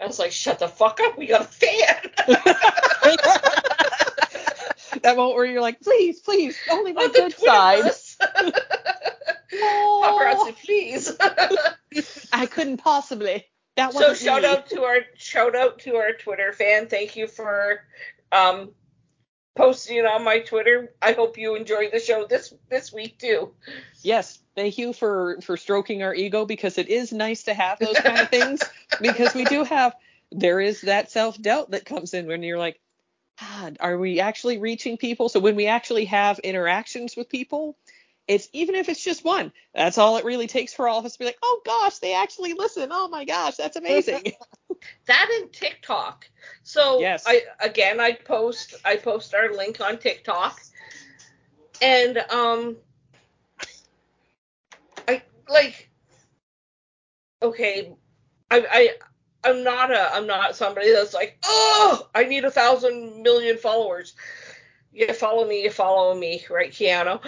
I 0.00 0.06
was 0.06 0.18
like, 0.18 0.32
"Shut 0.32 0.58
the 0.58 0.68
fuck 0.68 1.00
up. 1.00 1.16
We 1.16 1.26
got 1.26 1.42
a 1.42 1.44
fan." 1.44 2.10
that 5.02 5.16
moment 5.16 5.36
where 5.36 5.44
you're 5.46 5.60
like, 5.60 5.80
please, 5.80 6.20
please, 6.20 6.58
only 6.70 6.92
my 6.92 7.02
on 7.02 7.12
the 7.12 7.18
good 7.18 7.34
side. 7.38 7.90
Oh, 9.52 10.46
Paparazzi, 10.52 10.56
please. 10.64 12.28
I 12.32 12.46
couldn't 12.46 12.78
possibly. 12.78 13.46
That 13.76 13.92
so 13.92 14.14
shout 14.14 14.42
me. 14.42 14.48
out 14.48 14.68
to 14.70 14.82
our 14.84 14.98
shout 15.16 15.54
out 15.54 15.80
to 15.80 15.96
our 15.96 16.12
Twitter 16.12 16.52
fan. 16.52 16.88
Thank 16.88 17.16
you 17.16 17.26
for 17.26 17.82
um 18.32 18.70
posting 19.54 20.04
on 20.06 20.24
my 20.24 20.40
Twitter. 20.40 20.94
I 21.02 21.12
hope 21.12 21.38
you 21.38 21.56
enjoyed 21.56 21.90
the 21.92 22.00
show 22.00 22.26
this 22.26 22.54
this 22.70 22.92
week 22.92 23.18
too. 23.18 23.52
Yes, 24.02 24.38
thank 24.54 24.78
you 24.78 24.92
for 24.92 25.38
for 25.42 25.56
stroking 25.56 26.02
our 26.02 26.14
ego 26.14 26.46
because 26.46 26.78
it 26.78 26.88
is 26.88 27.12
nice 27.12 27.44
to 27.44 27.54
have 27.54 27.78
those 27.78 27.98
kind 27.98 28.18
of 28.18 28.30
things 28.30 28.62
because 29.00 29.34
we 29.34 29.44
do 29.44 29.64
have 29.64 29.94
there 30.32 30.60
is 30.60 30.82
that 30.82 31.10
self 31.10 31.40
doubt 31.40 31.70
that 31.70 31.84
comes 31.84 32.14
in 32.14 32.26
when 32.26 32.42
you're 32.42 32.58
like, 32.58 32.80
God, 33.40 33.76
are 33.80 33.98
we 33.98 34.20
actually 34.20 34.58
reaching 34.58 34.96
people? 34.96 35.28
So 35.28 35.40
when 35.40 35.56
we 35.56 35.66
actually 35.66 36.06
have 36.06 36.38
interactions 36.38 37.16
with 37.16 37.28
people, 37.28 37.76
it's 38.28 38.48
even 38.52 38.74
if 38.74 38.88
it's 38.88 39.02
just 39.02 39.24
one, 39.24 39.52
that's 39.74 39.98
all 39.98 40.16
it 40.16 40.24
really 40.24 40.46
takes 40.46 40.72
for 40.72 40.88
all 40.88 40.98
of 40.98 41.04
us 41.04 41.12
to 41.12 41.18
be 41.18 41.24
like, 41.24 41.38
oh 41.42 41.60
gosh, 41.64 41.98
they 41.98 42.14
actually 42.14 42.54
listen. 42.54 42.88
Oh 42.90 43.08
my 43.08 43.24
gosh, 43.24 43.56
that's 43.56 43.76
amazing. 43.76 44.22
That 45.06 45.28
and 45.40 45.52
TikTok. 45.52 46.28
So 46.62 47.00
Yes. 47.00 47.24
I 47.26 47.42
again 47.60 47.98
I 47.98 48.12
post 48.12 48.74
I 48.84 48.96
post 48.96 49.34
our 49.34 49.52
link 49.54 49.80
on 49.80 49.98
TikTok. 49.98 50.60
And 51.80 52.18
um 52.30 52.76
I 55.08 55.22
like 55.48 55.88
okay 57.42 57.92
I 58.50 58.66
I 58.70 58.90
I'm 59.48 59.62
not 59.62 59.90
a 59.92 60.14
I'm 60.14 60.26
not 60.26 60.56
somebody 60.56 60.92
that's 60.92 61.14
like, 61.14 61.38
oh, 61.44 62.08
I 62.14 62.24
need 62.24 62.44
a 62.44 62.50
thousand 62.50 63.22
million 63.22 63.58
followers. 63.58 64.14
You 64.96 65.12
follow 65.12 65.46
me, 65.46 65.62
you 65.64 65.70
follow 65.70 66.14
me, 66.14 66.44
right, 66.50 66.72
Keanu? 66.72 67.20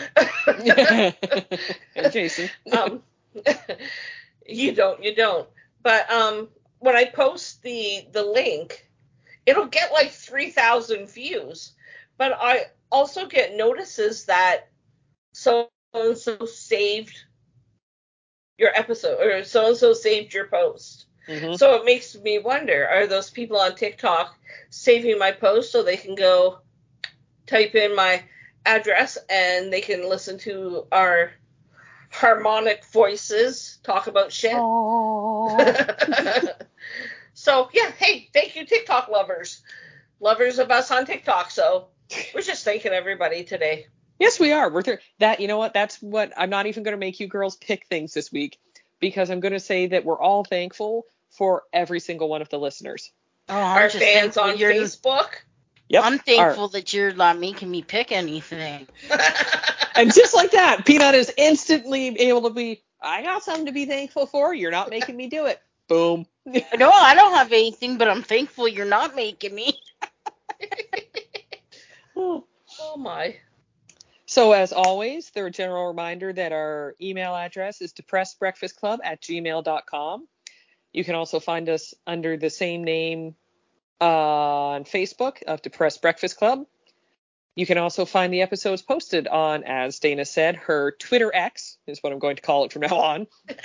Jason. 2.10 2.50
um, 2.72 3.02
you 4.46 4.74
don't, 4.74 5.02
you 5.04 5.14
don't. 5.14 5.48
But 5.82 6.10
um, 6.10 6.48
when 6.78 6.96
I 6.96 7.04
post 7.04 7.62
the 7.62 8.06
the 8.12 8.22
link, 8.22 8.88
it'll 9.46 9.66
get 9.66 9.92
like 9.92 10.10
three 10.12 10.50
thousand 10.50 11.10
views. 11.10 11.72
But 12.16 12.32
I 12.32 12.66
also 12.90 13.26
get 13.26 13.54
notices 13.56 14.24
that 14.26 14.68
so 15.32 15.68
and 15.94 16.16
so 16.16 16.46
saved 16.46 17.22
your 18.58 18.70
episode 18.74 19.20
or 19.20 19.44
so 19.44 19.68
and 19.68 19.76
so 19.76 19.92
saved 19.92 20.34
your 20.34 20.46
post. 20.48 21.06
hmm 21.26 21.54
So 21.54 21.74
it 21.76 21.84
makes 21.84 22.16
me 22.16 22.38
wonder: 22.38 22.88
Are 22.88 23.06
those 23.06 23.30
people 23.30 23.58
on 23.58 23.74
TikTok 23.76 24.36
saving 24.70 25.18
my 25.18 25.32
post 25.32 25.72
so 25.72 25.82
they 25.82 25.96
can 25.98 26.14
go 26.14 26.60
type 27.48 27.74
in 27.74 27.96
my 27.96 28.22
address 28.66 29.18
and 29.28 29.72
they 29.72 29.80
can 29.80 30.08
listen 30.08 30.38
to 30.38 30.86
our 30.92 31.32
harmonic 32.10 32.84
voices 32.86 33.78
talk 33.82 34.06
about 34.06 34.32
shit? 34.32 34.52
so 37.34 37.68
yeah, 37.72 37.90
hey, 37.98 38.28
thank 38.32 38.56
you 38.56 38.66
TikTok 38.66 39.08
lovers, 39.08 39.62
lovers 40.20 40.58
of 40.58 40.70
us 40.70 40.90
on 40.90 41.06
TikTok. 41.06 41.50
So 41.50 41.88
we're 42.34 42.42
just 42.42 42.64
thanking 42.64 42.92
everybody 42.92 43.44
today. 43.44 43.86
Yes, 44.18 44.40
we 44.40 44.52
are. 44.52 44.70
We're 44.70 44.82
through 44.82 44.98
that. 45.20 45.40
You 45.40 45.46
know 45.46 45.58
what? 45.58 45.74
That's 45.74 46.02
what 46.02 46.32
I'm 46.36 46.50
not 46.50 46.66
even 46.66 46.82
going 46.82 46.96
to 46.96 46.98
make 46.98 47.20
you 47.20 47.28
girls 47.28 47.56
pick 47.56 47.86
things 47.86 48.14
this 48.14 48.32
week 48.32 48.58
because 49.00 49.30
I'm 49.30 49.40
going 49.40 49.52
to 49.52 49.60
say 49.60 49.86
that 49.88 50.04
we're 50.04 50.20
all 50.20 50.44
thankful 50.44 51.04
for 51.30 51.62
every 51.72 52.00
single 52.00 52.28
one 52.28 52.42
of 52.42 52.48
the 52.48 52.58
listeners. 52.58 53.12
Oh, 53.48 53.54
I'm 53.54 53.82
Our 53.82 53.90
fans 53.90 54.36
on 54.36 54.58
you're- 54.58 54.74
Facebook. 54.74 55.28
Yep. 55.88 56.04
I'm 56.04 56.12
Our- 56.12 56.18
thankful 56.18 56.68
that 56.68 56.92
you're 56.92 57.14
not 57.14 57.38
making 57.38 57.70
me 57.70 57.82
pick 57.82 58.12
anything. 58.12 58.86
and 59.94 60.12
just 60.12 60.34
like 60.34 60.50
that, 60.52 60.84
Peanut 60.84 61.14
is 61.14 61.32
instantly 61.36 62.08
able 62.20 62.42
to 62.42 62.50
be. 62.50 62.82
I 63.00 63.22
got 63.22 63.42
something 63.42 63.66
to 63.66 63.72
be 63.72 63.86
thankful 63.86 64.26
for. 64.26 64.52
You're 64.54 64.70
not 64.70 64.90
making 64.90 65.16
me 65.16 65.28
do 65.28 65.46
it. 65.46 65.60
Boom. 65.88 66.26
No, 66.44 66.90
I 66.90 67.14
don't 67.14 67.34
have 67.34 67.52
anything, 67.52 67.96
but 67.96 68.08
I'm 68.08 68.22
thankful 68.22 68.68
you're 68.68 68.84
not 68.84 69.16
making 69.16 69.54
me. 69.54 69.80
oh 72.16 72.44
my. 72.96 73.36
So, 74.26 74.52
as 74.52 74.74
always, 74.74 75.30
the 75.30 75.48
general 75.48 75.86
reminder 75.86 76.30
that 76.34 76.52
our 76.52 76.94
email 77.00 77.34
address 77.34 77.80
is 77.80 77.94
depressedbreakfastclub 77.94 78.98
at 79.02 79.22
gmail.com. 79.22 80.28
You 80.92 81.04
can 81.04 81.14
also 81.14 81.40
find 81.40 81.70
us 81.70 81.94
under 82.06 82.36
the 82.36 82.50
same 82.50 82.84
name 82.84 83.34
on 84.00 84.84
Facebook 84.84 85.42
of 85.44 85.62
Depressed 85.62 86.02
Breakfast 86.02 86.36
Club. 86.36 86.66
You 87.54 87.66
can 87.66 87.78
also 87.78 88.04
find 88.04 88.32
the 88.32 88.42
episodes 88.42 88.82
posted 88.82 89.26
on, 89.26 89.64
as 89.64 89.98
Dana 89.98 90.24
said, 90.24 90.54
her 90.56 90.92
Twitter 90.92 91.34
X 91.34 91.78
is 91.86 92.00
what 92.02 92.12
I'm 92.12 92.20
going 92.20 92.36
to 92.36 92.42
call 92.42 92.64
it 92.64 92.72
from 92.72 92.82
now 92.82 92.96
on. 92.96 93.26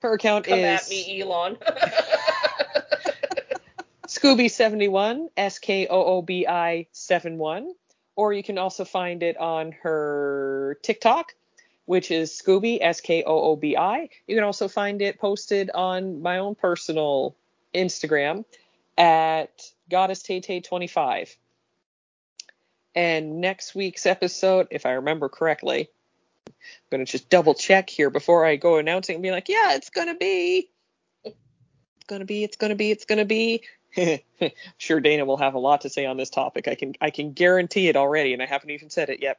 Her 0.00 0.12
account 0.14 0.44
Come 0.44 0.58
is 0.60 0.82
at 0.82 0.88
me, 0.90 1.22
Elon. 1.22 1.56
Scooby71, 4.06 5.28
S 5.36 5.58
K 5.58 5.88
O 5.88 6.04
O 6.04 6.22
B 6.22 6.46
I 6.46 6.86
71. 6.92 7.74
Or 8.14 8.32
you 8.32 8.42
can 8.42 8.58
also 8.58 8.84
find 8.84 9.22
it 9.22 9.36
on 9.36 9.72
her 9.82 10.78
TikTok, 10.82 11.34
which 11.86 12.10
is 12.10 12.30
Scooby, 12.30 12.78
S 12.80 13.00
K 13.00 13.24
O 13.24 13.40
O 13.40 13.56
B 13.56 13.76
I. 13.76 14.08
You 14.26 14.36
can 14.36 14.44
also 14.44 14.68
find 14.68 15.02
it 15.02 15.18
posted 15.18 15.70
on 15.70 16.22
my 16.22 16.38
own 16.38 16.54
personal 16.54 17.34
Instagram 17.74 18.44
at 18.98 19.62
Goddess 19.90 20.22
Tay 20.22 20.40
Tay 20.40 20.60
25. 20.60 21.34
And 22.94 23.40
next 23.40 23.74
week's 23.74 24.04
episode, 24.14 24.66
if 24.70 24.84
I 24.84 24.92
remember 24.92 25.28
correctly, 25.30 25.88
I'm 26.46 26.52
going 26.90 27.06
to 27.06 27.10
just 27.10 27.30
double 27.30 27.54
check 27.54 27.88
here 27.88 28.10
before 28.10 28.44
I 28.44 28.56
go 28.56 28.76
announcing 28.78 29.14
and 29.14 29.22
be 29.22 29.30
like, 29.30 29.48
yeah, 29.48 29.74
it's 29.74 29.90
going 29.90 30.08
to 30.08 30.14
be. 30.14 30.68
It's 31.24 32.06
going 32.08 32.20
to 32.20 32.26
be, 32.26 32.42
it's 32.44 32.56
going 32.56 32.70
to 32.70 32.76
be, 32.76 32.90
it's 32.90 33.04
going 33.04 33.18
to 33.18 33.24
be. 33.24 33.62
sure 34.78 35.00
Dana 35.00 35.24
will 35.24 35.36
have 35.38 35.54
a 35.54 35.58
lot 35.58 35.82
to 35.82 35.88
say 35.90 36.04
on 36.04 36.16
this 36.18 36.28
topic. 36.30 36.68
I 36.68 36.74
can 36.74 36.94
I 37.00 37.10
can 37.10 37.32
guarantee 37.32 37.88
it 37.88 37.96
already, 37.96 38.32
and 38.34 38.42
I 38.42 38.46
haven't 38.46 38.70
even 38.70 38.90
said 38.90 39.08
it 39.08 39.22
yet. 39.22 39.38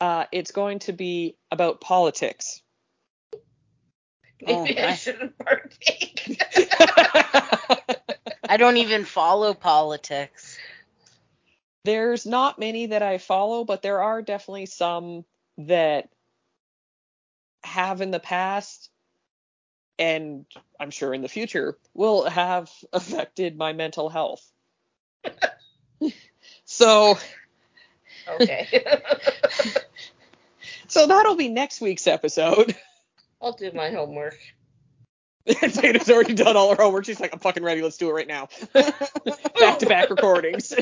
Uh, 0.00 0.24
it's 0.32 0.52
going 0.52 0.78
to 0.80 0.92
be 0.92 1.36
about 1.50 1.80
politics. 1.82 2.62
Maybe 4.40 4.76
Oh, 4.78 4.82
I 4.82 4.88
I- 4.88 4.94
shouldn't 4.94 5.38
partake. 5.38 6.42
I 8.48 8.56
don't 8.56 8.76
even 8.76 9.04
follow 9.04 9.54
politics. 9.54 10.58
There's 11.84 12.26
not 12.26 12.58
many 12.58 12.86
that 12.86 13.02
I 13.02 13.18
follow, 13.18 13.64
but 13.64 13.82
there 13.82 14.02
are 14.02 14.22
definitely 14.22 14.66
some 14.66 15.24
that 15.58 16.08
have 17.62 18.00
in 18.00 18.10
the 18.10 18.20
past 18.20 18.90
and 19.98 20.44
I'm 20.78 20.90
sure 20.90 21.14
in 21.14 21.22
the 21.22 21.28
future 21.28 21.76
will 21.94 22.24
have 22.24 22.70
affected 22.92 23.56
my 23.56 23.72
mental 23.72 24.08
health. 24.08 24.50
so 26.64 27.18
okay. 28.28 28.84
so 30.86 31.06
that'll 31.06 31.36
be 31.36 31.48
next 31.48 31.80
week's 31.80 32.06
episode. 32.06 32.76
I'll 33.40 33.52
do 33.52 33.72
my 33.72 33.90
homework. 33.90 34.38
Dana's 35.46 36.10
already 36.10 36.34
done 36.34 36.56
all 36.56 36.74
her 36.74 36.82
homework. 36.82 37.04
She's 37.04 37.20
like, 37.20 37.32
I'm 37.32 37.38
fucking 37.38 37.62
ready. 37.62 37.82
Let's 37.82 37.96
do 37.96 38.10
it 38.10 38.12
right 38.12 38.26
now. 38.26 38.48
back 38.74 39.78
to 39.78 39.86
back 39.86 40.10
recordings. 40.10 40.74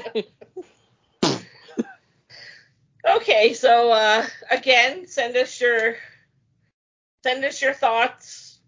Okay, 3.06 3.52
so 3.52 3.92
uh, 3.92 4.26
again, 4.50 5.06
send 5.06 5.36
us 5.36 5.60
your 5.60 5.96
send 7.22 7.44
us 7.44 7.60
your 7.60 7.74
thoughts. 7.74 8.58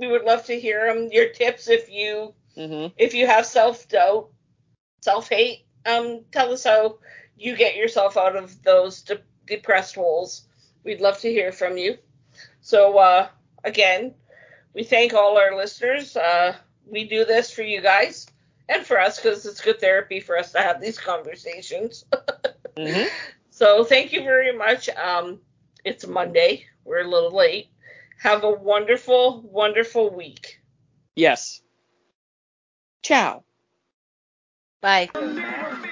We 0.00 0.08
would 0.08 0.24
love 0.24 0.46
to 0.46 0.58
hear 0.58 0.92
them. 0.92 1.10
Your 1.12 1.28
tips 1.28 1.68
if 1.68 1.90
you 1.90 2.34
hmm 2.56 2.86
if 2.96 3.14
you 3.14 3.26
have 3.26 3.46
self 3.46 3.88
doubt, 3.88 4.30
self 5.02 5.28
hate. 5.28 5.66
Um, 5.84 6.24
tell 6.32 6.52
us 6.52 6.64
how 6.64 6.98
you 7.36 7.56
get 7.56 7.76
yourself 7.76 8.16
out 8.16 8.34
of 8.34 8.60
those 8.64 9.02
de- 9.02 9.20
depressed 9.46 9.94
holes. 9.94 10.48
We'd 10.82 11.00
love 11.00 11.20
to 11.20 11.30
hear 11.30 11.52
from 11.52 11.76
you. 11.76 11.98
So 12.60 12.98
uh, 12.98 13.28
again, 13.62 14.14
we 14.76 14.84
thank 14.84 15.14
all 15.14 15.38
our 15.38 15.56
listeners. 15.56 16.16
Uh, 16.18 16.54
we 16.86 17.08
do 17.08 17.24
this 17.24 17.50
for 17.50 17.62
you 17.62 17.80
guys 17.80 18.26
and 18.68 18.84
for 18.84 19.00
us 19.00 19.16
because 19.16 19.46
it's 19.46 19.62
good 19.62 19.80
therapy 19.80 20.20
for 20.20 20.38
us 20.38 20.52
to 20.52 20.58
have 20.58 20.82
these 20.82 20.98
conversations. 20.98 22.04
hmm 22.78 23.04
So 23.48 23.84
thank 23.84 24.12
you 24.12 24.22
very 24.22 24.54
much. 24.54 24.90
Um, 24.90 25.40
it's 25.82 26.06
Monday. 26.06 26.66
We're 26.84 27.04
a 27.04 27.08
little 27.08 27.34
late. 27.34 27.68
Have 28.20 28.44
a 28.44 28.50
wonderful, 28.50 29.40
wonderful 29.50 30.14
week. 30.14 30.60
Yes. 31.14 31.62
Ciao. 33.02 33.44
Bye. 34.82 35.08
Thank 35.14 35.86